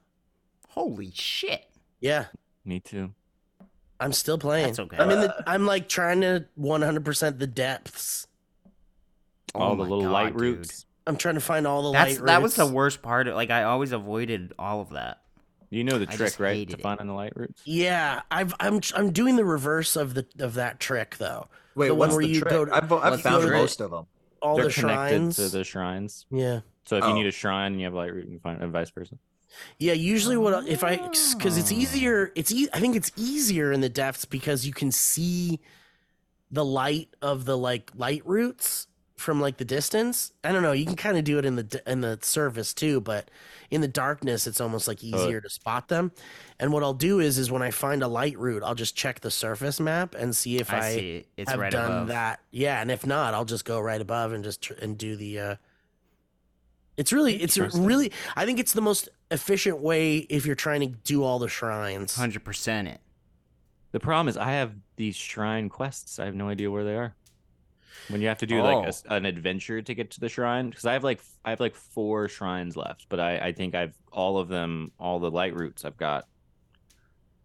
Holy 0.71 1.13
shit. 1.15 1.67
Yeah, 2.03 2.27
Me 2.67 2.81
too. 2.81 3.15
I'm 4.01 4.13
still 4.13 4.37
playing. 4.37 4.67
That's 4.67 4.79
okay. 4.81 4.97
I'm 4.99 5.11
in 5.11 5.21
the. 5.21 5.35
I'm 5.47 5.65
like 5.65 5.89
trying 5.89 6.21
to 6.23 6.45
100% 6.59 7.39
the 7.39 7.47
depths. 7.47 8.27
Oh 9.55 9.61
all 9.61 9.73
Oh 9.73 9.77
the 9.77 9.85
my 9.85 9.89
little 9.89 10.05
God, 10.05 10.13
light 10.13 10.33
dude. 10.33 10.41
roots. 10.41 10.87
I'm 11.07 11.17
trying 11.17 11.35
to 11.37 11.41
find 11.41 11.67
all 11.67 11.83
the 11.83 11.93
That's 11.99 12.19
light 12.19 12.27
that 12.27 12.43
was 12.43 12.55
the 12.57 12.65
roots. 12.65 12.73
worst 12.75 13.03
part. 13.03 13.29
Of, 13.29 13.35
like 13.37 13.51
I 13.51 13.63
always 13.65 13.93
avoided 13.93 14.53
all 14.59 14.81
of 14.81 14.91
that. 14.91 15.23
You 15.71 15.85
know 15.85 15.99
the 15.99 16.05
I 16.05 16.17
trick, 16.17 16.19
just 16.19 16.41
right? 16.41 16.55
hated 16.57 16.73
To 16.73 16.79
it. 16.79 16.83
finding 16.83 17.07
the 17.07 17.13
light 17.15 17.33
roots. 17.37 17.63
Yeah, 17.65 18.23
I've 18.31 18.55
I'm 18.61 18.81
I'm 18.97 19.13
doing 19.13 19.37
the 19.37 19.45
reverse 19.45 19.95
of 19.97 20.15
the 20.15 20.27
of 20.41 20.55
that 20.55 20.81
trick 20.81 21.17
though. 21.19 21.47
Wait, 21.77 21.89
The 21.89 21.95
one 21.95 22.09
what's 22.09 22.15
where 22.17 22.23
the 22.27 22.33
you 22.33 22.41
trick? 22.41 22.51
go 22.51 22.65
to- 22.67 22.75
I've, 22.75 22.93
I've 22.93 23.11
What's 23.13 23.23
found 23.23 23.43
the 23.45 23.49
trick? 23.49 23.61
most 23.61 23.81
of 23.81 23.91
them. 23.91 24.07
All 24.43 24.57
They're 24.57 24.67
the 24.67 24.73
connected 24.73 25.09
shrines. 25.17 25.37
to 25.37 25.49
the 25.49 25.65
shrines. 25.65 26.27
Yeah. 26.31 26.61
So 26.85 26.97
if 26.97 27.05
Oh. 27.05 27.09
you 27.09 27.15
need 27.15 27.27
a 27.27 27.31
shrine 27.31 27.73
and 27.73 27.81
you 27.81 27.85
have 27.87 27.95
a 27.95 27.97
light 27.97 28.13
root, 28.13 28.25
you 28.25 28.31
can 28.33 28.41
find 28.41 28.61
it, 28.61 28.65
and 28.65 28.73
vice 28.73 28.91
versa. 28.91 29.15
Yeah, 29.79 29.93
usually 29.93 30.37
what 30.37 30.67
if 30.69 30.83
I 30.85 30.97
because 31.37 31.57
it's 31.59 31.73
easier. 31.73 32.33
It's 32.35 32.53
e- 32.53 32.69
I 32.73 32.81
think 32.81 32.97
it's 32.97 33.13
easier 33.17 33.73
in 33.73 33.81
the 33.81 33.89
depths 33.89 34.25
because 34.25 34.67
you 34.67 34.73
can 34.73 34.91
see 34.93 35.61
the 36.51 36.65
light 36.65 37.09
of 37.23 37.45
the 37.45 37.57
like 37.57 37.91
light 37.95 38.23
roots 38.27 38.87
from 39.17 39.41
like 39.41 39.57
the 39.59 39.65
distance. 39.65 40.33
I 40.43 40.51
don't 40.53 40.63
know. 40.63 40.73
You 40.73 40.85
can 40.85 40.97
kind 40.97 41.17
of 41.17 41.25
do 41.25 41.39
it 41.39 41.45
in 41.45 41.57
the 41.57 41.83
in 41.87 42.01
the 42.01 42.19
surface 42.23 42.75
too, 42.75 43.01
but 43.01 43.31
in 43.71 43.81
the 43.81 43.89
darkness, 43.89 44.47
it's 44.47 44.61
almost 44.61 44.89
like 44.89 45.03
easier 45.03 45.41
to 45.41 45.49
spot 45.49 45.89
them. 45.89 46.13
And 46.59 46.73
what 46.73 46.83
I'll 46.83 46.93
do 46.95 47.21
is 47.21 47.39
is 47.39 47.51
when 47.51 47.63
I 47.63 47.71
find 47.71 48.03
a 48.03 48.09
light 48.09 48.39
root, 48.39 48.63
I'll 48.63 48.75
just 48.75 48.97
check 48.97 49.21
the 49.21 49.31
surface 49.31 49.79
map 49.81 50.15
and 50.15 50.35
see 50.35 50.57
if 50.59 50.73
I, 50.73 50.79
I, 50.79 50.95
see. 50.97 51.25
It's 51.37 51.51
have 51.51 51.61
right 51.61 51.73
done 51.73 51.91
above. 51.91 52.09
that. 52.09 52.41
Yeah, 52.51 52.81
and 52.81 52.91
if 52.91 53.07
not, 53.07 53.33
I'll 53.35 53.45
just 53.45 53.65
go 53.65 53.79
right 53.81 54.01
above 54.01 54.33
and 54.33 54.43
just 54.45 54.63
tr- 54.63 54.75
and 54.75 54.99
do 54.99 55.15
the. 55.17 55.39
uh 55.39 55.57
It's 56.97 57.13
really, 57.13 57.37
it's 57.43 57.57
really. 57.57 58.13
I 58.37 58.45
think 58.45 58.59
it's 58.59 58.73
the 58.75 58.83
most 58.83 59.09
efficient 59.33 59.79
way 59.81 60.19
if 60.19 60.47
you're 60.47 60.55
trying 60.55 60.81
to 60.81 60.87
do 60.87 61.25
all 61.25 61.39
the 61.39 61.49
shrines. 61.49 62.15
Hundred 62.15 62.45
percent 62.45 62.87
it. 62.89 63.01
The 63.93 64.01
problem 64.01 64.29
is 64.29 64.37
I 64.37 64.53
have 64.53 64.73
these 64.97 65.17
shrine 65.17 65.69
quests. 65.69 66.19
I 66.19 66.25
have 66.27 66.35
no 66.35 66.49
idea 66.49 66.71
where 66.71 66.85
they 66.85 66.97
are. 66.97 67.15
When 68.09 68.21
you 68.21 68.29
have 68.29 68.39
to 68.39 68.47
do 68.47 68.61
like 68.63 68.89
a 68.89 68.93
Oh. 69.11 69.17
an 69.17 69.27
adventure 69.27 69.81
to 69.83 69.95
get 69.95 70.11
to 70.13 70.21
the 70.21 70.29
shrine, 70.29 70.71
because 70.71 70.85
I 70.87 70.93
have 70.95 71.05
like 71.05 71.21
I 71.45 71.51
have 71.51 71.61
like 71.61 71.75
four 71.75 72.29
shrines 72.29 72.77
left, 72.77 73.07
but 73.09 73.21
I 73.21 73.39
I 73.39 73.53
think 73.53 73.75
I've 73.75 73.95
all 74.13 74.39
of 74.39 74.49
them, 74.49 74.93
all 74.99 75.19
the 75.19 75.31
light 75.31 75.55
roots 75.55 75.85
I've 75.85 75.97
got. 75.97 76.27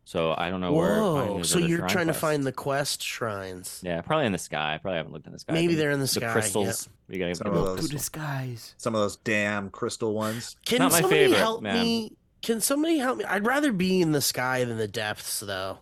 So 0.07 0.33
I 0.37 0.49
don't 0.49 0.61
know 0.61 0.71
where. 0.71 1.01
Whoa! 1.01 1.37
those 1.39 1.49
So 1.49 1.59
you're 1.59 1.79
shrine 1.79 1.89
trying 1.89 2.07
to 2.07 2.13
find 2.13 2.45
the 2.45 2.53
quest 2.53 3.03
shrines. 3.03 3.81
Yeah, 3.83 3.99
probably 3.99 4.25
in 4.25 4.31
the 4.31 4.37
sky. 4.37 4.75
I 4.75 4.77
probably 4.77 4.99
haven't 4.99 5.11
looked 5.11 5.27
in 5.27 5.33
the 5.33 5.39
sky. 5.39 5.51
Maybe 5.51 5.75
they're 5.75 5.91
in 5.91 5.99
the 5.99 6.03
the 6.03 6.07
sky, 6.07 6.27
yeah. 6.27 6.31
crystals. 6.31 6.87
You 7.09 7.19
gotta 7.19 7.35
Some 7.35 7.47
get 7.47 7.57
of 7.57 7.65
those. 7.65 7.75
those. 7.81 7.89
To 7.89 7.95
disguise. 7.97 8.73
Some 8.77 8.95
of 8.95 9.01
those 9.01 9.17
damn 9.17 9.69
crystal 9.69 10.13
ones. 10.13 10.55
Can 10.65 10.79
not 10.79 10.93
my 10.93 11.01
somebody 11.01 11.23
favorite, 11.25 11.39
help 11.39 11.61
man. 11.61 11.83
me? 11.83 12.13
Can 12.41 12.61
somebody 12.61 12.99
help 12.99 13.17
me? 13.17 13.25
I'd 13.25 13.45
rather 13.45 13.73
be 13.73 13.99
in 14.01 14.13
the 14.13 14.21
sky 14.21 14.63
than 14.63 14.77
the 14.77 14.87
depths, 14.87 15.41
though. 15.41 15.79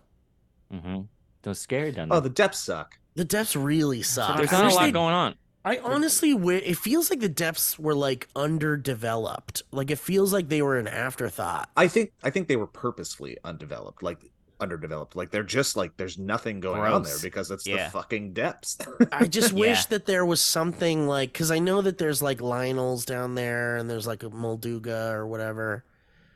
Mm-hmm. 0.74 1.02
Those 1.44 1.60
scary 1.60 1.92
down 1.92 2.08
Oh, 2.12 2.20
the 2.20 2.30
depths 2.30 2.62
suck. 2.62 2.98
The 3.14 3.26
depths 3.26 3.56
really 3.56 4.02
suck. 4.02 4.38
There's 4.38 4.52
not 4.52 4.72
a 4.72 4.74
lot 4.74 4.82
they'd- 4.86 4.92
going 4.92 5.14
on. 5.14 5.36
I 5.66 5.80
honestly, 5.80 6.32
it 6.32 6.78
feels 6.78 7.10
like 7.10 7.20
the 7.20 7.28
depths 7.30 7.78
were 7.80 7.96
like 7.96 8.28
underdeveloped. 8.36 9.64
Like 9.72 9.90
it 9.92 9.98
feels 10.00 10.32
like 10.32 10.48
they 10.50 10.62
were 10.62 10.78
an 10.78 10.88
afterthought. 10.88 11.70
I 11.76 11.88
think 11.88 12.12
I 12.24 12.30
think 12.30 12.48
they 12.48 12.56
were 12.56 12.68
purposefully 12.68 13.38
undeveloped, 13.44 14.04
like 14.04 14.20
underdeveloped. 14.60 15.16
Like 15.16 15.32
they're 15.32 15.44
just 15.44 15.76
like 15.76 15.98
there's 15.98 16.18
nothing 16.18 16.60
going 16.60 16.82
on 16.82 17.04
there 17.04 17.18
because 17.22 17.50
it's 17.52 17.66
Yeah. 17.66 17.86
the 17.86 17.92
fucking 17.92 18.34
depths. 18.34 18.78
I 19.12 19.26
just 19.26 19.52
wish 19.66 19.80
Yeah. 19.80 19.86
that 19.90 20.06
there 20.06 20.26
was 20.26 20.40
something 20.40 21.08
like 21.08 21.34
because 21.34 21.50
I 21.52 21.60
know 21.60 21.82
that 21.82 21.98
there's 21.98 22.22
like 22.22 22.38
Lynel's 22.40 23.04
down 23.06 23.36
there 23.36 23.76
and 23.76 23.90
there's 23.90 24.08
like 24.08 24.22
a 24.24 24.30
Molduga 24.30 25.12
or 25.14 25.26
whatever. 25.28 25.84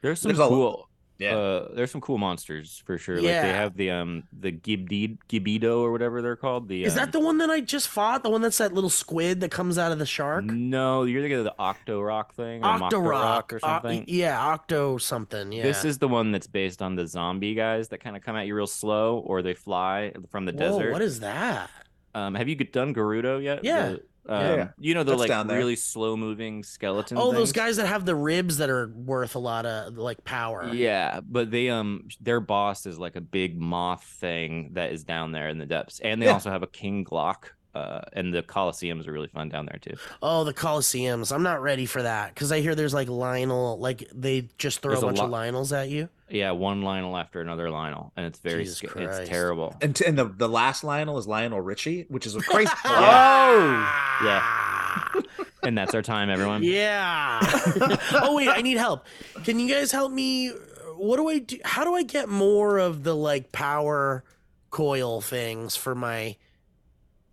There's 0.02 0.22
some 0.22 0.30
There's 0.30 0.40
a- 0.40 0.48
cool. 0.50 0.89
Yeah. 1.20 1.36
Uh, 1.36 1.67
there's 1.74 1.91
some 1.91 1.99
cool 1.99 2.17
monsters 2.17 2.82
for 2.86 2.97
sure. 2.97 3.17
Like 3.17 3.26
they 3.26 3.53
have 3.53 3.76
the 3.76 3.91
um 3.91 4.24
the 4.32 4.53
Gibdi 4.53 5.17
Gibido 5.28 5.80
or 5.80 5.91
whatever 5.91 6.22
they're 6.22 6.38
called. 6.38 6.70
The 6.70 6.86
Is 6.86 6.93
um, 6.93 6.99
that 6.99 7.11
the 7.11 7.20
one 7.20 7.39
that 7.39 7.49
I 7.49 7.59
just 7.59 7.89
fought? 7.89 8.24
The 8.24 8.30
one 8.30 8.41
that's 8.41 8.57
that 8.59 8.74
little 8.74 8.89
squid 8.89 9.41
that 9.41 9.51
comes 9.51 9.78
out 9.78 9.91
of 9.91 9.99
the 9.99 10.05
shark? 10.05 10.45
No, 10.45 11.03
you're 11.03 11.22
thinking 11.22 11.39
of 11.39 11.43
the 11.43 11.55
Octorok 11.59 12.32
thing, 12.32 12.63
or 12.63 12.80
Mocto 12.80 13.05
Rock 13.05 13.51
or 13.51 13.57
Uh, 13.57 13.82
something. 13.82 14.05
yeah, 14.07 14.39
Octo 14.39 14.97
something. 14.97 15.51
Yeah. 15.51 15.63
This 15.63 15.84
is 15.84 15.97
the 15.97 16.07
one 16.07 16.32
that's 16.32 16.47
based 16.47 16.82
on 16.82 16.95
the 16.95 17.05
zombie 17.05 17.53
guys 17.53 17.89
that 17.89 17.99
kind 17.99 18.15
of 18.15 18.24
come 18.24 18.38
at 18.38 18.47
you 18.47 18.55
real 18.55 18.65
slow, 18.65 19.17
or 19.20 19.41
they 19.41 19.53
fly 19.53 20.13
from 20.30 20.45
the 20.45 20.53
Whoa, 20.53 20.59
desert. 20.59 20.93
What 20.93 21.01
is 21.01 21.20
that? 21.20 21.70
Um, 22.15 22.34
have 22.36 22.47
you 22.47 22.55
done 22.55 22.93
Gerudo 22.93 23.43
yet? 23.43 23.63
Yeah. 23.63 23.89
The, 23.89 24.01
um, 24.28 24.41
Yeah, 24.41 24.55
yeah. 24.55 24.67
You 24.80 24.93
know 24.93 25.03
the 25.03 25.15
That's 25.15 25.30
like 25.30 25.47
really 25.47 25.76
slow 25.76 26.17
moving 26.17 26.63
skeleton. 26.63 27.17
Oh, 27.17 27.32
those 27.32 27.51
guys 27.51 27.78
that 27.78 27.88
have 27.88 28.05
the 28.05 28.15
ribs 28.15 28.57
that 28.57 28.70
are 28.70 28.91
worth 28.93 29.36
a 29.36 29.39
lot 29.39 29.65
of 29.65 29.97
like 29.97 30.24
power. 30.24 30.70
Yeah, 30.74 31.20
but 31.28 31.51
they 31.51 31.70
um 31.70 32.07
their 32.22 32.39
boss 32.39 32.86
is 32.86 32.99
like 32.99 33.15
a 33.15 33.22
big 33.22 33.59
moth 33.59 34.03
thing 34.03 34.72
that 34.74 34.91
is 34.91 35.03
down 35.03 35.32
there 35.32 35.49
in 35.49 35.57
the 35.57 35.65
depths, 35.65 35.99
and 35.99 36.22
they 36.22 36.26
Yeah. 36.28 36.34
also 36.34 36.49
have 36.51 36.63
a 36.63 36.67
king 36.67 37.05
Glock. 37.05 37.51
Uh, 37.80 38.02
and 38.14 38.34
the 38.34 38.44
Colosseums 38.44 39.08
are 39.08 39.12
really 39.12 39.28
fun 39.28 39.48
down 39.50 39.66
there 39.66 39.80
too. 39.82 39.96
Oh, 40.22 40.44
the 40.44 40.54
Colosseums. 40.54 41.34
I'm 41.34 41.44
not 41.44 41.62
ready 41.62 41.86
for 41.86 42.02
that 42.02 42.34
because 42.34 42.52
I 42.52 42.60
hear 42.60 42.76
there's 42.76 42.94
like 42.94 43.08
Lynel, 43.08 43.80
like 43.80 44.08
they 44.14 44.50
just 44.58 44.82
throw 44.82 44.92
There's 44.92 45.04
a 45.04 45.08
a 45.08 45.10
bunch 45.10 45.20
of 45.20 45.30
Lynels 45.30 45.76
at 45.76 45.90
you. 45.90 46.10
Yeah, 46.30 46.52
one 46.52 46.82
Lynel 46.82 47.20
after 47.20 47.42
another 47.42 47.70
Lynel, 47.70 48.12
and 48.18 48.26
it's 48.26 48.40
very 48.40 48.64
Jesus 48.64 48.80
sca- 48.80 48.88
Christ. 48.90 49.22
it's 49.22 49.30
terrible. 49.30 49.76
And, 49.82 49.96
t- 49.96 50.06
and 50.06 50.18
the, 50.18 50.26
the 50.26 50.50
last 50.50 50.84
Lynel 50.84 51.18
is 51.18 51.28
Lionel 51.28 51.62
Richie, 51.62 52.06
which 52.10 52.26
is 52.28 52.36
a 52.36 52.42
crazy. 52.42 52.72
oh 52.86 54.20
yeah. 54.24 55.06
And 55.62 55.78
that's 55.78 55.94
our 55.94 56.02
time, 56.02 56.30
everyone. 56.30 56.64
Yeah. 56.64 57.40
oh 58.14 58.34
wait, 58.36 58.48
I 58.48 58.62
need 58.62 58.78
help. 58.78 59.06
Can 59.44 59.60
you 59.60 59.72
guys 59.72 59.92
help 59.92 60.10
me? 60.12 60.50
What 60.96 61.18
do 61.18 61.28
I 61.28 61.40
do? 61.40 61.58
How 61.66 61.84
do 61.84 61.94
I 61.96 62.04
get 62.04 62.30
more 62.30 62.78
of 62.78 63.04
the 63.04 63.14
like 63.14 63.52
power 63.52 64.24
coil 64.70 65.20
things 65.20 65.76
for 65.76 65.96
my 65.96 66.38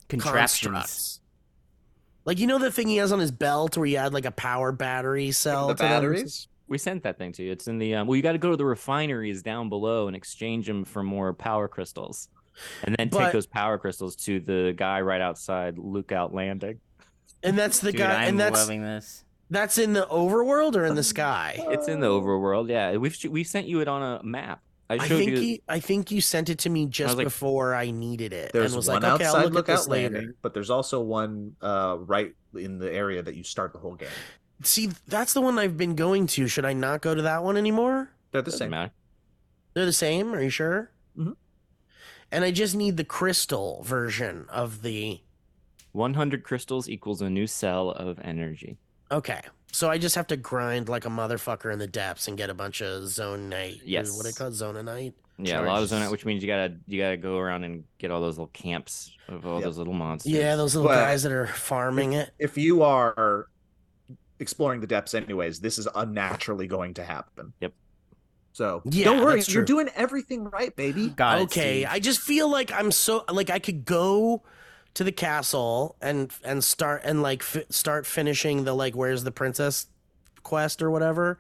Contraptions. 0.08 0.60
constructs? 0.72 1.20
Like 2.24 2.38
you 2.38 2.46
know 2.46 2.58
the 2.58 2.72
thing 2.72 2.88
he 2.88 2.96
has 2.96 3.12
on 3.12 3.18
his 3.20 3.30
belt 3.30 3.76
where 3.76 3.86
he 3.86 3.94
had 3.94 4.12
like 4.12 4.24
a 4.24 4.30
power 4.32 4.72
battery 4.72 5.30
cell 5.32 5.68
the 5.68 5.74
to 5.74 5.78
them? 5.82 5.88
batteries. 5.90 6.48
We 6.68 6.78
sent 6.78 7.04
that 7.04 7.16
thing 7.18 7.30
to 7.32 7.44
you. 7.44 7.52
It's 7.52 7.68
in 7.68 7.78
the 7.78 7.94
um, 7.94 8.06
well. 8.08 8.16
You 8.16 8.22
got 8.22 8.32
to 8.32 8.38
go 8.38 8.50
to 8.50 8.56
the 8.56 8.64
refineries 8.64 9.42
down 9.42 9.68
below 9.68 10.08
and 10.08 10.16
exchange 10.16 10.66
them 10.66 10.84
for 10.84 11.02
more 11.04 11.32
power 11.32 11.68
crystals, 11.68 12.28
and 12.82 12.94
then 12.98 13.08
But- 13.08 13.24
take 13.26 13.32
those 13.32 13.46
power 13.46 13.78
crystals 13.78 14.16
to 14.24 14.40
the 14.40 14.74
guy 14.76 15.00
right 15.00 15.20
outside 15.20 15.78
Lookout 15.78 16.34
Landing. 16.34 16.80
And 17.44 17.56
that's 17.56 17.78
the 17.78 17.92
Dude, 17.92 18.00
guy. 18.00 18.22
I'm 18.22 18.30
and 18.30 18.40
that's 18.40 18.58
loving 18.58 18.82
this. 18.82 19.22
that's 19.50 19.78
in 19.78 19.92
the 19.92 20.06
overworld 20.10 20.74
or 20.74 20.84
in 20.86 20.96
the 20.96 21.04
sky. 21.14 21.54
It's 21.68 21.86
in 21.86 22.00
the 22.00 22.08
overworld. 22.08 22.68
Yeah, 22.68 22.96
we've 22.96 23.16
we 23.30 23.44
sent 23.44 23.68
you 23.68 23.78
it 23.80 23.86
on 23.86 24.02
a 24.02 24.22
map. 24.24 24.60
I 24.88 24.94
I 24.94 25.08
think 25.08 25.30
you. 25.32 25.36
you, 25.38 25.58
I 25.68 25.80
think 25.80 26.10
you 26.12 26.20
sent 26.20 26.48
it 26.48 26.58
to 26.60 26.70
me 26.70 26.86
just 26.86 27.16
like- 27.16 27.26
before 27.26 27.74
I 27.74 27.90
needed 27.90 28.32
it, 28.32 28.52
There's 28.52 28.72
and 28.72 28.76
was 28.76 28.86
one 28.88 29.02
like, 29.02 29.12
okay, 29.14 29.24
outside 29.24 29.38
I'll 29.38 29.44
look 29.46 29.54
Lookout 29.68 29.72
at 29.72 29.76
this 29.78 29.88
later. 29.88 30.34
But 30.42 30.54
there's 30.54 30.70
also 30.70 31.00
one 31.00 31.56
uh, 31.60 31.96
right 32.00 32.34
in 32.54 32.78
the 32.78 32.92
area 32.92 33.22
that 33.22 33.34
you 33.34 33.42
start 33.42 33.72
the 33.72 33.78
whole 33.80 33.94
game. 33.96 34.08
See, 34.62 34.90
that's 35.08 35.32
the 35.34 35.40
one 35.40 35.58
I've 35.58 35.76
been 35.76 35.96
going 35.96 36.26
to. 36.28 36.46
Should 36.46 36.64
I 36.64 36.72
not 36.72 37.02
go 37.02 37.14
to 37.14 37.22
that 37.22 37.42
one 37.42 37.56
anymore? 37.56 38.10
They're 38.30 38.42
the 38.42 38.46
Doesn't 38.52 38.58
same. 38.58 38.70
matter. 38.70 38.92
They're 39.74 39.84
the 39.86 39.92
same. 39.92 40.32
Are 40.34 40.40
you 40.42 40.50
sure? 40.50 40.90
Mhm. 41.18 41.36
And 42.32 42.44
I 42.44 42.50
just 42.52 42.74
need 42.74 42.96
the 42.96 43.04
crystal 43.04 43.82
version 43.84 44.46
of 44.48 44.82
the. 44.82 45.20
100 45.92 46.42
crystals 46.44 46.88
equals 46.88 47.20
a 47.22 47.28
new 47.30 47.46
cell 47.46 47.90
of 47.90 48.18
energy. 48.22 48.78
Okay, 49.10 49.40
so 49.76 49.90
I 49.90 49.98
just 49.98 50.14
have 50.14 50.26
to 50.28 50.36
grind 50.38 50.88
like 50.88 51.04
a 51.04 51.08
motherfucker 51.10 51.70
in 51.72 51.78
the 51.78 51.86
depths 51.86 52.28
and 52.28 52.36
get 52.38 52.48
a 52.48 52.54
bunch 52.54 52.80
of 52.80 53.02
zonaite. 53.04 53.82
Yes. 53.84 54.16
What 54.16 54.24
do 54.24 54.30
they 54.30 54.34
call 54.34 54.48
it? 54.48 54.52
Zononite? 54.54 55.12
Yeah, 55.38 55.60
a 55.60 55.62
lot 55.66 55.82
of 55.82 55.90
Charges. 55.90 55.92
zonite, 55.92 56.10
which 56.10 56.24
means 56.24 56.42
you 56.42 56.46
gotta 56.48 56.74
you 56.86 56.98
gotta 57.00 57.18
go 57.18 57.36
around 57.38 57.64
and 57.64 57.84
get 57.98 58.10
all 58.10 58.22
those 58.22 58.38
little 58.38 58.46
camps 58.54 59.10
of 59.28 59.46
all 59.46 59.56
Yep. 59.56 59.64
those 59.64 59.76
little 59.78 59.92
monsters. 59.92 60.32
Yeah, 60.32 60.56
those 60.56 60.74
little 60.74 60.88
But- 60.88 60.94
guys 61.04 61.22
that 61.24 61.32
are 61.32 61.46
farming 61.46 62.14
it. 62.14 62.30
If 62.38 62.56
you 62.56 62.82
are 62.82 63.48
exploring 64.38 64.80
the 64.80 64.86
depths 64.86 65.12
anyways, 65.14 65.60
this 65.60 65.78
is 65.78 65.86
unnaturally 65.94 66.66
going 66.66 66.94
to 66.94 67.04
happen. 67.04 67.52
Yep. 67.60 67.72
So 68.52 68.80
Yeah, 68.86 69.04
don't 69.04 69.22
worry, 69.22 69.42
you're 69.48 69.64
doing 69.64 69.90
everything 69.94 70.44
right, 70.44 70.74
baby. 70.74 71.10
Got 71.10 71.40
okay, 71.42 71.80
Steve. 71.82 71.88
I 71.90 72.00
just 72.00 72.20
feel 72.20 72.50
like 72.50 72.72
I'm 72.72 72.90
so 72.90 73.24
like 73.30 73.50
I 73.50 73.58
could 73.58 73.84
go 73.84 74.42
to 74.96 75.04
the 75.04 75.12
castle 75.12 75.96
and 76.00 76.32
and 76.42 76.64
start 76.64 77.02
and 77.04 77.22
like 77.22 77.42
fi- 77.42 77.64
start 77.70 78.06
finishing 78.06 78.64
the 78.64 78.74
like 78.74 78.96
where's 78.96 79.24
the 79.24 79.30
princess 79.30 79.86
quest 80.42 80.82
or 80.82 80.90
whatever. 80.90 81.38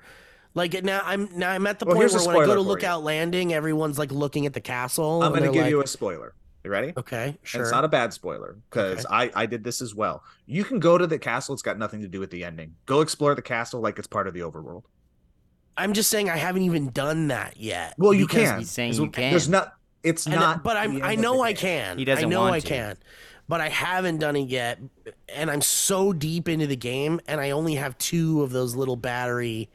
Like 0.54 0.82
now 0.84 1.00
I'm 1.04 1.28
now 1.36 1.50
I'm 1.50 1.66
at 1.66 1.78
the 1.78 1.86
Well, 1.86 1.96
point 1.96 2.10
where 2.12 2.20
when 2.20 2.28
I 2.28 2.32
go 2.32 2.32
spoiler 2.32 2.46
to 2.56 2.62
for 2.62 2.68
Lookout 2.68 3.02
Landing, 3.02 3.52
everyone's 3.52 3.98
like 3.98 4.12
looking 4.12 4.46
at 4.46 4.52
the 4.52 4.60
castle. 4.60 5.22
I'm 5.22 5.30
going 5.32 5.42
to 5.44 5.50
give 5.52 5.62
like, 5.62 5.70
you 5.70 5.82
a 5.82 5.86
spoiler. 5.86 6.34
You 6.64 6.70
ready? 6.70 6.92
okay, 6.96 7.26
And 7.28 7.38
sure. 7.44 7.62
it's 7.62 7.70
not 7.70 7.84
a 7.84 7.88
bad 7.88 8.12
spoiler 8.12 8.56
because 8.68 9.06
I 9.08 9.30
I 9.34 9.46
did 9.46 9.62
this 9.64 9.80
as 9.80 9.94
well. 9.94 10.22
You 10.46 10.64
can 10.64 10.78
go 10.80 10.98
to 10.98 11.06
the 11.06 11.18
castle. 11.18 11.52
It's 11.54 11.62
got 11.62 11.78
nothing 11.78 12.00
to 12.02 12.08
do 12.08 12.20
with 12.20 12.30
the 12.30 12.42
ending. 12.44 12.74
Go 12.86 13.00
explore 13.02 13.34
the 13.36 13.42
castle 13.42 13.80
like 13.80 13.98
it's 13.98 14.08
part 14.08 14.26
of 14.26 14.34
the 14.34 14.40
overworld. 14.40 14.82
I'm 15.76 15.92
just 15.92 16.10
saying 16.10 16.28
I 16.30 16.36
haven't 16.36 16.62
even 16.62 16.90
done 16.90 17.28
that 17.28 17.56
yet. 17.56 17.94
Well, 17.98 18.12
you 18.14 18.26
can. 18.26 18.58
He's 18.58 18.70
saying 18.70 18.94
you 18.94 19.10
can. 19.10 19.30
There's 19.30 19.48
not. 19.48 19.74
It's 20.02 20.26
and- 20.26 20.34
not. 20.34 20.64
but 20.64 20.76
I'm 20.76 21.02
I 21.02 21.14
know 21.16 21.40
I 21.42 21.52
can. 21.52 21.98
He 21.98 22.04
doesn't 22.04 22.24
I 22.24 22.28
know 22.28 22.40
want 22.40 22.54
I 22.54 22.60
to. 22.60 22.66
can. 22.66 22.96
But 23.48 23.60
I 23.60 23.68
haven't 23.68 24.18
done 24.18 24.34
it 24.34 24.48
yet, 24.48 24.80
and 25.28 25.50
I'm 25.50 25.60
so 25.60 26.12
deep 26.12 26.48
into 26.48 26.66
the 26.66 26.76
game, 26.76 27.20
and 27.28 27.40
I 27.40 27.50
only 27.50 27.76
have 27.76 27.96
two 27.98 28.42
of 28.42 28.50
those 28.50 28.74
little 28.74 28.96
battery. 28.96 29.68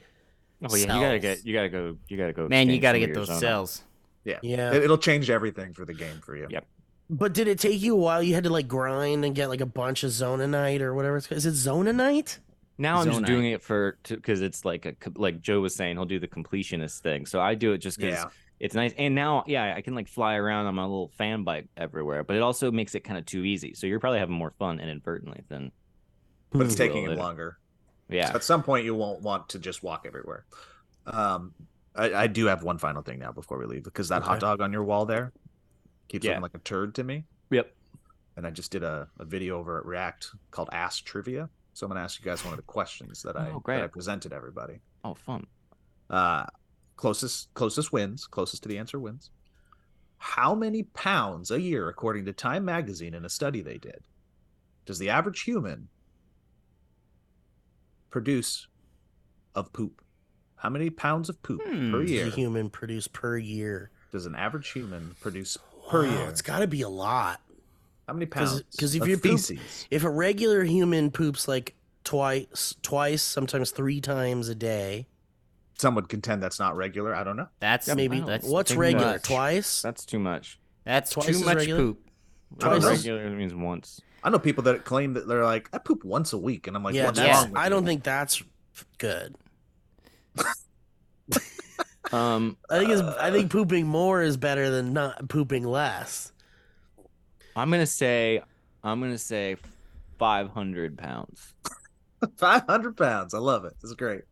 Oh 0.64 0.76
yeah, 0.76 0.82
you 0.96 1.02
gotta 1.02 1.20
get 1.20 1.46
you 1.46 1.54
gotta 1.54 1.70
go 1.70 1.98
you 2.08 2.18
gotta 2.18 2.34
go. 2.34 2.48
Man, 2.48 2.70
you 2.70 2.80
got 2.80 2.92
to 2.94 3.00
get 3.00 3.14
those 3.14 3.40
cells. 3.40 3.84
Yeah. 4.24 4.40
Yeah. 4.44 4.74
It, 4.74 4.84
it'll 4.84 4.98
change 4.98 5.30
everything 5.30 5.74
for 5.74 5.86
the 5.86 5.94
game 5.94 6.20
for 6.22 6.36
you. 6.36 6.48
Yep. 6.50 6.66
But 7.10 7.34
did 7.34 7.48
it 7.48 7.60
take 7.60 7.82
you 7.82 7.94
a 7.96 7.98
while? 7.98 8.22
You 8.22 8.36
had 8.36 8.44
to 8.44 8.50
like 8.50 8.68
grind 8.68 9.26
and 9.26 9.36
get 9.36 9.50
like 9.50 9.62
a 9.62 9.66
bunch 9.66 10.04
of 10.04 10.12
zononite 10.12 10.82
or 10.82 10.94
whatever. 10.94 11.18
It's, 11.18 11.32
is 11.32 11.46
it 11.46 11.54
zononite? 11.54 12.38
Now 12.78 12.98
I'm 13.00 13.06
just 13.06 13.26
doing 13.26 13.52
it 13.52 13.62
for 13.62 13.98
because 14.08 14.42
it's 14.42 14.66
like 14.66 14.86
a 14.86 14.96
like 15.16 15.42
Joe 15.42 15.62
was 15.62 15.76
saying, 15.76 15.98
he'll 15.98 16.06
do 16.06 16.20
the 16.20 16.28
completionist 16.28 17.00
thing. 17.00 17.26
So 17.26 17.40
I 17.40 17.56
do 17.56 17.74
it 17.74 17.80
just 17.80 17.98
because 17.98 18.16
Yeah. 18.20 18.30
It's 18.62 18.76
nice. 18.76 18.94
And 18.98 19.16
now, 19.16 19.44
yeah, 19.48 19.74
I 19.76 19.82
can 19.82 19.96
like 19.96 20.08
fly 20.08 20.36
around 20.36 20.68
on 20.68 20.76
my 20.76 20.84
little 20.84 21.10
fan 21.18 21.44
bike 21.44 21.68
everywhere, 21.76 22.24
but 22.24 22.36
it 22.36 22.42
also 22.42 22.72
makes 22.72 22.96
it 22.96 23.02
kind 23.02 23.18
of 23.18 23.26
too 23.26 23.44
easy. 23.44 23.74
So 23.74 23.88
you're 23.88 24.00
probably 24.00 24.20
having 24.20 24.36
more 24.36 24.52
fun 24.52 24.80
inadvertently 24.80 25.44
than 25.50 25.72
But 26.52 26.68
it's 26.68 26.76
taking 26.76 27.04
Well, 27.04 27.12
it- 27.14 27.18
longer. 27.18 27.58
yeah. 28.10 28.32
At 28.34 28.44
some 28.44 28.62
point, 28.64 28.86
you 28.86 28.94
won't 28.96 29.22
want 29.22 29.50
to 29.50 29.60
just 29.60 29.82
walk 29.84 30.06
everywhere. 30.06 30.46
Um, 31.06 31.54
I, 31.96 32.14
I 32.14 32.28
do 32.28 32.46
have 32.46 32.62
one 32.64 32.78
final 32.78 33.02
thing 33.02 33.20
now 33.20 33.32
before 33.32 33.58
we 33.58 33.66
leave 33.66 33.84
because 33.84 34.10
that 34.10 34.22
hot 34.24 34.40
dog 34.40 34.62
on 34.62 34.72
your 34.72 34.84
wall 34.84 35.06
there 35.06 35.34
keeps 36.08 36.24
Yeah. 36.26 36.32
looking 36.32 36.44
like 36.44 36.56
a 36.56 36.60
turd 36.60 36.96
to 36.96 37.04
me. 37.04 37.26
Yep. 37.50 37.74
And 38.38 38.46
I 38.48 38.50
just 38.52 38.72
did 38.72 38.84
a, 38.84 39.08
a 39.20 39.26
video 39.26 39.58
over 39.60 39.78
at 39.80 39.86
React 39.86 40.28
called 40.52 40.70
Ask 40.72 41.04
Trivia. 41.04 41.50
So 41.74 41.86
I'm 41.86 41.90
gonna 41.90 42.02
ask 42.02 42.20
you 42.20 42.26
guys 42.26 42.44
one 42.46 42.54
of 42.54 42.58
the 42.58 42.64
questions 42.64 43.24
that 43.24 43.36
I 43.36 43.48
Oh, 43.50 43.54
that 43.56 43.64
great. 43.64 43.82
I 43.84 43.88
presented 43.88 44.34
everybody. 44.34 44.80
Oh, 45.04 45.14
fun. 45.16 45.48
Uh, 46.10 46.46
closest 47.02 47.52
closest 47.56 47.92
wins. 47.92 48.28
Closest 48.28 48.62
to 48.64 48.70
the 48.70 48.78
answer 48.78 49.00
wins. 49.00 49.32
How 50.20 50.54
many 50.54 50.84
pounds 50.84 51.50
a 51.50 51.60
year, 51.60 51.90
according 51.90 52.26
to 52.26 52.34
Time 52.34 52.64
Magazine, 52.64 53.16
in 53.16 53.26
a 53.26 53.30
study 53.30 53.62
they 53.62 53.80
did, 53.80 54.04
does 54.86 55.00
the 55.00 55.10
average 55.10 55.42
human 55.42 55.90
produce 58.10 58.68
of 59.56 59.74
poop? 59.74 60.02
How 60.58 60.70
many 60.70 60.90
pounds 60.92 61.28
of 61.28 61.42
poop 61.42 61.62
Hmm. 61.66 61.92
per 61.92 62.04
Does 62.06 62.12
a 62.12 62.30
human 62.36 62.70
produce 62.70 63.08
per 63.08 63.38
year? 63.38 63.90
does 64.12 64.26
an 64.26 64.36
average 64.36 64.70
human 64.72 65.16
produce 65.22 65.58
per 65.90 66.04
Wow, 66.06 66.12
year? 66.20 66.28
It's 66.30 66.42
got 66.42 66.60
to 66.60 66.68
be 66.68 66.82
a 66.82 66.90
lot. 66.90 67.42
How 68.08 68.14
many 68.14 68.26
pounds 68.26 68.62
because 68.72 68.94
if 68.94 69.02
of 69.04 69.08
you 69.08 69.18
poop- 69.18 69.58
If 69.90 70.04
a 70.04 70.10
regular 70.10 70.64
human 70.66 71.10
poops 71.12 71.48
like 71.48 71.76
twice, 72.04 72.76
twice, 72.84 73.24
sometimes 73.24 73.72
three 73.72 74.02
times 74.02 74.50
a 74.50 74.56
day, 74.56 75.08
Some 75.82 75.96
would 75.96 76.10
contend 76.10 76.44
that's 76.44 76.60
not 76.60 76.76
regular. 76.76 77.16
I 77.16 77.24
don't 77.24 77.38
know. 77.38 77.48
That's 77.60 77.88
maybe 77.96 78.20
That's 78.20 78.46
what's 78.46 78.76
regular? 78.76 79.14
much. 79.14 79.24
Twice? 79.24 79.82
That's 79.82 80.06
too 80.06 80.20
much. 80.20 80.60
That's 80.84 81.10
Twice 81.10 81.26
too 81.26 81.44
much 81.44 81.58
regular? 81.58 81.82
poop. 81.82 82.10
Twice. 82.60 82.84
Regular 82.86 83.32
means 83.32 83.56
once. 83.56 84.00
I 84.24 84.30
know 84.30 84.38
people 84.38 84.62
that 84.66 84.86
claim 84.86 85.14
that 85.16 85.28
they're 85.28 85.44
like, 85.44 85.70
I 85.74 85.80
poop 85.80 86.06
once 86.06 86.34
a 86.34 86.38
week, 86.38 86.68
and 86.68 86.78
I'm 86.78 86.84
like, 86.84 86.94
yeah, 86.94 87.08
what's 87.08 87.20
wrong 87.20 87.50
with 87.50 87.58
I 87.58 87.64
you? 87.64 87.70
don't 87.72 87.84
think 87.86 88.04
that's 88.04 88.44
good. 89.00 89.36
Um, 92.12 92.58
I 92.70 92.78
think 92.80 92.90
it's, 92.92 93.02
I 93.02 93.32
think 93.32 93.50
pooping 93.52 93.88
more 93.88 94.22
is 94.22 94.36
better 94.36 94.70
than 94.70 94.92
not 94.92 95.30
pooping 95.30 95.64
less. 95.64 96.34
I'm 97.56 97.72
gonna 97.72 97.86
say, 97.86 98.42
I'm 98.84 99.00
gonna 99.00 99.18
say, 99.18 99.56
500 100.20 100.98
pounds. 100.98 101.54
500 102.38 102.98
pounds. 102.98 103.34
I 103.34 103.38
love 103.38 103.64
it. 103.64 103.76
This 103.82 103.92
is 103.92 103.96
great. 103.96 104.24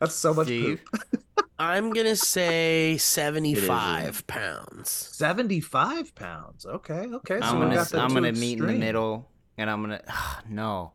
That's 0.00 0.14
so 0.14 0.34
much 0.34 0.46
Steve? 0.46 0.82
poop. 0.90 1.22
I'm 1.58 1.90
gonna 1.92 2.16
say 2.16 2.96
seventy-five 2.96 4.26
pounds. 4.26 4.88
75 4.90 6.14
pounds. 6.14 6.64
Okay, 6.64 7.06
okay. 7.12 7.38
So 7.38 7.46
I'm 7.46 7.58
gonna 7.60 7.74
got 7.74 7.88
the 7.88 8.00
I'm 8.00 8.14
gonna 8.14 8.32
meet 8.32 8.58
in 8.58 8.66
the 8.66 8.72
middle, 8.72 9.28
and 9.58 9.68
I'm 9.68 9.82
gonna 9.82 10.02
no. 10.48 10.92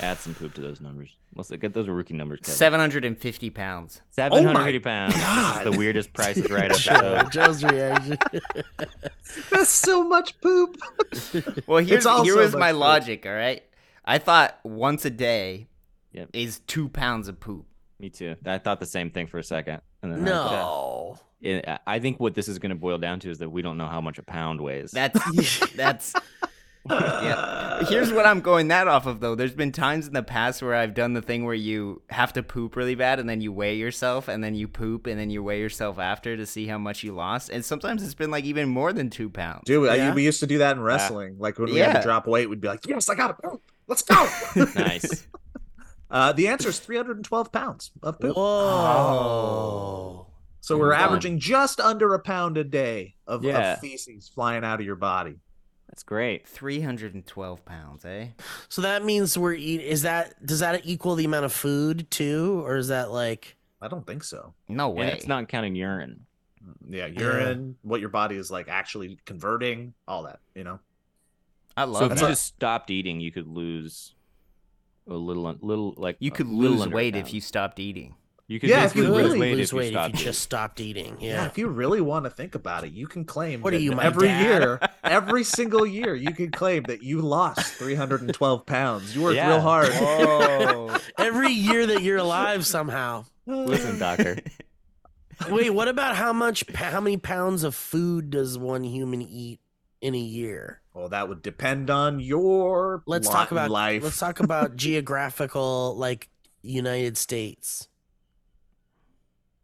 Add 0.00 0.18
some 0.18 0.34
poop 0.34 0.54
to 0.54 0.60
those 0.60 0.80
numbers. 0.80 1.10
Let's 1.34 1.50
get 1.50 1.72
those 1.72 1.88
rookie 1.88 2.14
numbers. 2.14 2.40
Kevin. 2.40 2.56
750 2.56 3.50
pounds. 3.50 4.02
750 4.10 4.78
pounds. 4.80 5.14
That's 5.14 5.64
the 5.64 5.72
weirdest 5.72 6.12
price 6.12 6.36
is 6.36 6.50
right 6.50 6.70
up. 6.70 6.86
episode. 6.86 7.32
Joe's 7.32 7.64
reaction. 7.64 8.18
That's 9.50 9.70
so 9.70 10.02
much 10.04 10.40
poop. 10.40 10.76
Well, 11.66 11.84
here's 11.84 12.04
here 12.04 12.36
was 12.36 12.52
much 12.52 12.58
my 12.58 12.72
poop. 12.72 12.80
logic. 12.80 13.26
All 13.26 13.32
right, 13.32 13.62
I 14.04 14.18
thought 14.18 14.58
once 14.64 15.04
a 15.04 15.10
day 15.10 15.68
Yep. 16.12 16.30
is 16.32 16.60
two 16.66 16.88
pounds 16.88 17.28
of 17.28 17.38
poop. 17.40 17.66
Me 17.98 18.08
too. 18.10 18.34
I 18.46 18.58
thought 18.58 18.80
the 18.80 18.86
same 18.86 19.10
thing 19.10 19.26
for 19.26 19.38
a 19.38 19.44
second. 19.44 19.80
And 20.02 20.12
then 20.12 20.20
I 20.22 20.24
no. 20.24 21.18
It- 21.42 21.66
I 21.86 21.98
think 22.00 22.18
what 22.20 22.34
this 22.34 22.48
is 22.48 22.58
going 22.58 22.70
to 22.70 22.76
boil 22.76 22.98
down 22.98 23.20
to 23.20 23.30
is 23.30 23.38
that 23.38 23.50
we 23.50 23.62
don't 23.62 23.76
know 23.78 23.86
how 23.86 24.00
much 24.00 24.18
a 24.18 24.22
pound 24.22 24.60
weighs. 24.60 24.90
That's 24.90 25.70
that's. 25.76 26.14
yeah. 26.88 27.84
Here's 27.84 28.12
what 28.12 28.26
I'm 28.26 28.40
going 28.40 28.68
that 28.68 28.88
off 28.88 29.06
of 29.06 29.20
though. 29.20 29.34
There's 29.34 29.54
been 29.54 29.72
times 29.72 30.06
in 30.06 30.14
the 30.14 30.22
past 30.22 30.62
where 30.62 30.74
I've 30.74 30.94
done 30.94 31.12
the 31.12 31.22
thing 31.22 31.44
where 31.44 31.54
you 31.54 32.02
have 32.08 32.32
to 32.34 32.42
poop 32.42 32.74
really 32.76 32.94
bad 32.94 33.20
and 33.20 33.28
then 33.28 33.40
you 33.40 33.52
weigh 33.52 33.76
yourself 33.76 34.28
and 34.28 34.42
then 34.42 34.54
you 34.54 34.66
poop 34.68 35.06
and 35.06 35.18
then 35.20 35.30
you 35.30 35.42
weigh 35.42 35.60
yourself 35.60 35.98
after 35.98 36.36
to 36.36 36.46
see 36.46 36.66
how 36.66 36.78
much 36.78 37.02
you 37.04 37.12
lost. 37.12 37.50
And 37.50 37.64
sometimes 37.64 38.02
it's 38.02 38.14
been 38.14 38.30
like 38.30 38.44
even 38.44 38.68
more 38.68 38.92
than 38.92 39.10
two 39.10 39.28
pounds. 39.30 39.62
Dude, 39.66 39.88
I- 39.88 39.96
Yeah. 39.96 40.14
we 40.14 40.24
used 40.24 40.40
to 40.40 40.46
do 40.46 40.58
that 40.58 40.76
in 40.76 40.82
wrestling. 40.82 41.36
Like 41.38 41.58
when 41.58 41.70
we 41.72 41.78
had 41.78 41.96
to 41.96 42.02
drop 42.02 42.26
weight, 42.26 42.48
we'd 42.48 42.60
be 42.62 42.68
like, 42.68 42.86
"Yes, 42.86 43.08
I 43.08 43.14
got 43.14 43.28
to 43.40 43.48
poop. 43.48 43.62
Let's 43.86 44.02
go." 44.02 44.28
nice. 44.74 45.26
Uh, 46.10 46.32
the 46.32 46.48
answer 46.48 46.68
is 46.68 46.78
312 46.80 47.52
pounds 47.52 47.90
of 48.02 48.18
poop. 48.18 48.36
Whoa. 48.36 50.26
So 50.60 50.76
we're 50.76 50.92
Hold 50.92 51.00
on. 51.02 51.08
averaging 51.08 51.38
just 51.38 51.80
under 51.80 52.14
a 52.14 52.18
pound 52.18 52.56
a 52.58 52.64
day 52.64 53.14
of, 53.26 53.44
Yeah. 53.44 53.74
of 53.74 53.78
feces 53.80 54.28
flying 54.28 54.64
out 54.64 54.80
of 54.80 54.86
your 54.86 54.96
body. 54.96 55.36
That's 55.88 56.02
great. 56.02 56.46
312 56.46 57.64
pounds, 57.64 58.04
eh? 58.04 58.28
So 58.68 58.82
that 58.82 59.04
means 59.04 59.36
we're 59.36 59.54
eat. 59.54 59.80
Is 59.80 60.02
that 60.02 60.44
does 60.46 60.60
that 60.60 60.82
equal 60.86 61.16
the 61.16 61.24
amount 61.24 61.44
of 61.46 61.52
food 61.52 62.08
too, 62.10 62.62
or 62.64 62.76
is 62.76 62.88
that 62.88 63.10
like? 63.10 63.56
I 63.82 63.88
don't 63.88 64.06
think 64.06 64.22
so. 64.22 64.54
No 64.68 64.90
And 64.90 64.98
way. 65.00 65.12
it's 65.12 65.26
not 65.26 65.48
counting 65.48 65.74
urine. 65.74 66.26
Yeah, 66.88 67.06
urine, 67.06 67.76
what 67.82 68.00
your 68.00 68.10
body 68.10 68.36
is 68.36 68.50
like 68.50 68.68
actually 68.68 69.18
converting, 69.24 69.94
all 70.06 70.24
that, 70.24 70.38
you 70.54 70.62
know. 70.62 70.78
I 71.76 71.84
love 71.84 71.96
So 71.96 72.02
love 72.02 72.12
if 72.12 72.20
you 72.20 72.28
just 72.28 72.44
stopped 72.46 72.90
eating, 72.90 73.18
you 73.20 73.32
could 73.32 73.48
lose 73.48 74.14
a 75.08 75.14
little, 75.14 75.56
little 75.60 75.94
like 75.96 76.16
You 76.20 76.30
could 76.30 76.48
lose 76.48 76.80
under 76.82 76.94
a 76.94 76.96
weight 76.96 77.16
if 77.16 77.32
you 77.34 77.40
stopped 77.40 77.78
eating. 77.80 78.14
You 78.46 78.58
could 78.58 78.68
Yeah, 78.70 78.84
if 78.84 78.96
you 78.96 79.02
Could 79.02 79.10
lose 79.12 79.22
really 79.28 79.38
weight 79.38 79.56
lose 79.58 79.68
if 79.68 79.72
you 79.72 79.78
weight 79.78 79.86
if 79.94 80.00
you 80.00 80.00
eating. 80.08 80.16
just 80.16 80.40
stopped 80.42 80.80
eating. 80.80 81.16
Yeah. 81.20 81.28
Yeah. 81.34 81.46
if 81.46 81.56
you 81.56 81.68
really 81.68 82.00
want 82.00 82.24
to 82.24 82.30
think 82.30 82.56
about 82.56 82.82
it, 82.84 82.92
you 82.92 83.06
can 83.06 83.24
claim 83.24 83.60
What 83.62 83.72
are 83.74 83.78
you, 83.78 83.92
every 84.00 84.26
dad? 84.26 84.42
year, 84.42 84.80
every 85.04 85.44
single 85.44 85.86
year, 85.86 86.16
you 86.16 86.32
can 86.32 86.50
claim 86.50 86.82
that 86.84 87.00
you 87.02 87.20
lost 87.20 87.74
312 87.74 88.66
pounds. 88.66 89.14
You 89.14 89.22
worked 89.22 89.36
Yeah. 89.36 89.48
real 89.50 89.60
hard. 89.60 89.88
Whoa. 89.92 90.96
Every 91.18 91.52
year 91.52 91.86
that 91.86 92.02
you're 92.02 92.16
alive, 92.18 92.66
somehow. 92.66 93.24
Listen, 93.46 93.98
doctor. 94.00 94.38
Wait, 95.48 95.70
what 95.70 95.86
about 95.88 96.16
how 96.16 96.32
much? 96.32 96.64
How 96.74 97.00
many 97.00 97.16
pounds 97.16 97.62
of 97.62 97.74
food 97.74 98.30
does 98.30 98.58
one 98.58 98.82
human 98.84 99.22
eat 99.22 99.60
in 100.00 100.14
a 100.14 100.18
year? 100.18 100.80
Well, 100.94 101.08
that 101.10 101.28
would 101.28 101.42
depend 101.42 101.90
on 101.90 102.20
your 102.20 103.02
Let's 103.06 103.26
lot 103.26 103.34
talk 103.34 103.50
about 103.52 103.70
life. 103.70 104.02
Let's 104.02 104.18
talk 104.18 104.40
about 104.40 104.76
geographical, 104.76 105.96
like 105.96 106.28
United 106.62 107.16
States. 107.16 107.88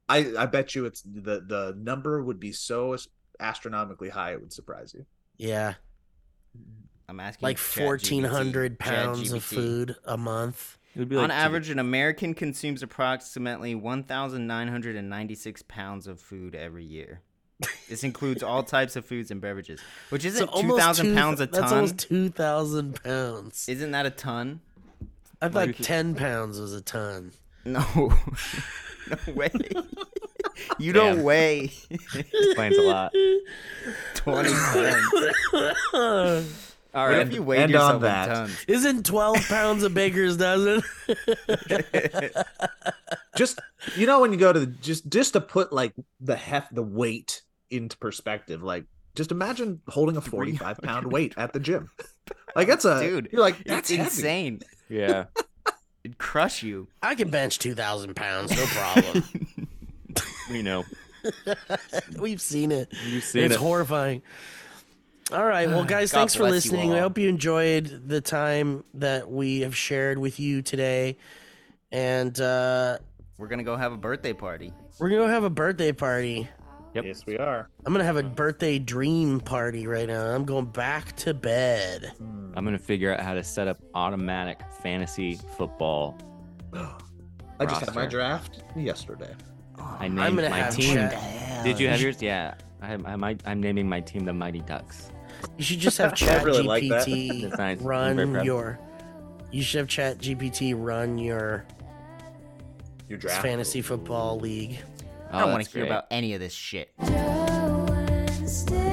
I 0.09 0.34
I 0.39 0.47
bet 0.47 0.74
you 0.74 0.84
it's 0.87 1.03
the 1.03 1.41
the 1.47 1.74
number 1.76 2.22
would 2.22 2.39
be 2.39 2.53
so 2.53 2.97
astronomically 3.41 4.09
high 4.09 4.32
it 4.32 4.41
would 4.41 4.53
surprise 4.53 4.95
you. 4.95 5.05
Yeah, 5.37 5.74
I'm 7.09 7.20
asking 7.20 7.45
like 7.47 7.59
fourteen 7.59 8.24
hundred 8.24 8.78
pounds 8.78 9.32
of 9.32 9.43
food 9.43 9.97
a 10.05 10.16
month. 10.16 10.78
It 10.95 11.01
would 11.01 11.09
be 11.11 11.16
On 11.16 11.28
like 11.28 11.32
average, 11.32 11.68
an 11.68 11.78
American 11.78 12.32
consumes 12.32 12.82
approximately 12.82 13.74
1,996 13.74 15.62
pounds 15.68 16.07
of 16.07 16.18
food 16.18 16.55
every 16.55 16.87
year. 16.87 17.20
This 17.89 18.05
includes 18.05 18.43
all 18.43 18.63
types 18.63 18.97
of 18.97 19.05
foods 19.07 19.31
and 19.31 19.41
beverages, 19.41 19.81
which 20.11 20.25
isn't 20.25 20.49
almost 20.49 20.79
2,000 21.01 21.15
pounds 21.15 21.41
a 21.41 21.47
ton. 21.47 21.53
That's 21.61 21.71
ton. 21.71 21.75
almost 21.79 21.99
two 21.99 22.29
thousand 22.29 23.03
pounds. 23.03 23.69
Isn't 23.69 23.91
that 23.93 24.05
a 24.07 24.11
ton? 24.11 24.61
I 25.41 25.49
thought 25.49 25.67
Like- 25.69 25.77
ten 25.79 26.15
pounds 26.15 26.61
was 26.61 26.75
a 26.75 26.81
ton. 26.83 27.33
No. 27.65 27.81
no 29.09 29.33
way. 29.35 29.51
you 30.79 30.93
don't 30.93 31.17
Damn. 31.17 31.25
weigh 31.25 31.71
explains 32.13 32.77
a 32.77 32.83
lot. 32.83 33.13
20 34.15 34.49
tons. 34.51 35.13
All 36.95 37.09
What 37.11 37.19
if 37.19 37.33
you 37.35 37.43
weighed 37.43 37.63
and 37.63 37.73
yourself 37.73 37.91
on 37.91 37.97
in 37.97 38.03
that- 38.03 38.27
tons? 38.29 38.65
Isn't 38.69 39.05
twelve 39.07 39.37
pounds 39.49 39.83
a 39.83 39.91
baker's 39.91 40.37
dozen? 40.37 40.83
Just 43.37 43.61
you 43.97 44.07
know 44.07 44.21
when 44.21 44.33
you 44.33 44.39
go 44.39 44.53
to 44.53 44.61
the 44.61 44.67
just 44.67 45.09
just 45.09 45.35
to 45.35 45.41
put 45.41 45.73
like 45.73 45.93
the 46.21 46.37
heft 46.37 46.75
the 46.75 46.83
weight 46.83 47.43
into 47.71 47.97
perspective, 47.99 48.62
like 48.62 48.85
just 49.14 49.31
imagine 49.33 49.81
holding 49.89 50.17
a 50.17 50.21
45 50.23 50.79
pound 50.79 51.07
weight 51.12 51.35
at 51.37 51.53
the 51.53 51.61
gym. 51.61 51.91
Like 52.57 52.69
that's 52.69 52.85
a 52.87 53.01
Dude, 53.01 53.29
You're 53.33 53.43
like 53.43 53.57
It's 53.61 53.69
that's 53.69 53.91
heavy. 53.91 54.03
insane. 54.03 54.61
Yeah. 54.89 55.27
It'd 56.03 56.17
crush 56.17 56.62
you. 56.62 56.89
I 57.03 57.14
can 57.14 57.29
bench 57.29 57.59
two 57.59 57.75
thousand 57.75 58.17
pounds, 58.17 58.51
no 58.57 58.64
problem. 58.67 59.25
We 60.51 60.62
know. 60.62 60.85
We've 62.19 62.41
seen 62.41 62.73
it. 62.73 62.89
You've 63.07 63.25
seen 63.25 63.45
it's 63.45 63.55
it. 63.57 63.61
horrifying. 63.61 64.23
All 65.33 65.45
right, 65.45 65.69
well, 65.69 65.85
guys, 65.85 66.12
God 66.12 66.19
thanks 66.21 66.35
for 66.35 66.45
listening. 66.45 66.95
I 66.95 67.01
hope 67.01 67.19
you 67.19 67.29
enjoyed 67.29 68.03
the 68.09 68.21
time 68.23 68.85
that 68.95 69.31
we 69.31 69.61
have 69.61 69.77
shared 69.77 70.19
with 70.19 70.41
you 70.41 70.62
today, 70.62 71.19
and 71.93 72.41
uh, 72.41 72.99
We're 73.39 73.49
going 73.49 73.59
to 73.59 73.64
go 73.64 73.77
have 73.77 73.93
a 73.93 73.97
birthday 73.99 74.33
party. 74.33 74.73
we're 74.99 75.11
gonna 75.11 75.23
go 75.23 75.29
have 75.29 75.45
a 75.45 75.51
birthday 75.51 75.93
party. 75.93 76.49
Yep. 76.97 77.05
Yes, 77.05 77.26
we 77.26 77.36
are. 77.36 77.68
I'm 77.84 77.92
gonna 77.92 78.05
have 78.05 78.16
a 78.16 78.22
birthday 78.22 78.78
dream 78.78 79.38
party 79.38 79.86
right 79.86 80.09
now. 80.09 80.34
I'm 80.34 80.47
going 80.47 80.64
back 80.64 81.14
to 81.16 81.34
bed. 81.34 82.12
I'm 82.55 82.64
gonna 82.64 82.78
figure 82.78 83.12
out 83.12 83.20
how 83.20 83.34
to 83.34 83.44
set 83.44 83.68
up 83.68 83.78
automatic 83.94 84.61
fantasy 84.82 85.38
football. 85.59 86.16
I 86.74 87.66
just 87.66 87.80
had 87.80 87.94
my 87.94 88.03
Roster. 88.03 88.16
draft 88.16 88.62
yesterday. 88.74 89.34
I 89.78 90.09
named 90.09 90.20
I'm 90.20 90.36
gonna 90.36 90.49
my 90.49 90.59
have 90.59 90.74
team. 90.74 90.94
chat. 90.94 91.64
Did 91.64 91.78
you 91.78 91.88
have 91.88 92.01
yours? 92.01 92.22
Yeah. 92.22 92.55
I, 92.80 92.94
I 92.94 93.16
might. 93.16 93.42
I'm 93.47 93.61
naming 93.61 93.88
my 93.88 94.01
team 94.01 94.24
the 94.24 94.32
Mighty 94.32 94.61
Ducks. 94.61 95.11
You 95.59 95.64
should 95.64 95.78
just 95.78 95.99
have 95.99 96.14
Chat 96.16 96.44
really 96.44 96.62
like 96.62 96.88
that. 96.88 97.07
GPT 97.07 97.42
That's 97.51 97.59
nice. 97.59 97.78
I'm 97.78 97.84
very 97.84 97.88
run 97.88 98.32
proud. 98.32 98.47
your. 98.47 98.78
You 99.53 99.62
should 99.62 99.78
have 99.80 99.88
Chat 99.88 100.18
GPT 100.18 100.74
run 100.76 101.18
your 101.18 101.66
Your 103.09 103.18
draft 103.18 103.42
fantasy 103.42 103.82
football 103.82 104.38
league. 104.40 104.78
I 105.31 105.41
don't 105.41 105.49
Oh, 105.51 105.53
want 105.53 105.64
to 105.64 105.70
hear 105.70 105.85
about 105.85 106.07
any 106.11 106.35
of 106.35 106.41
this 106.41 106.53
shit. 106.53 106.91
Joe 107.07 107.87
Wednesday. 107.89 108.86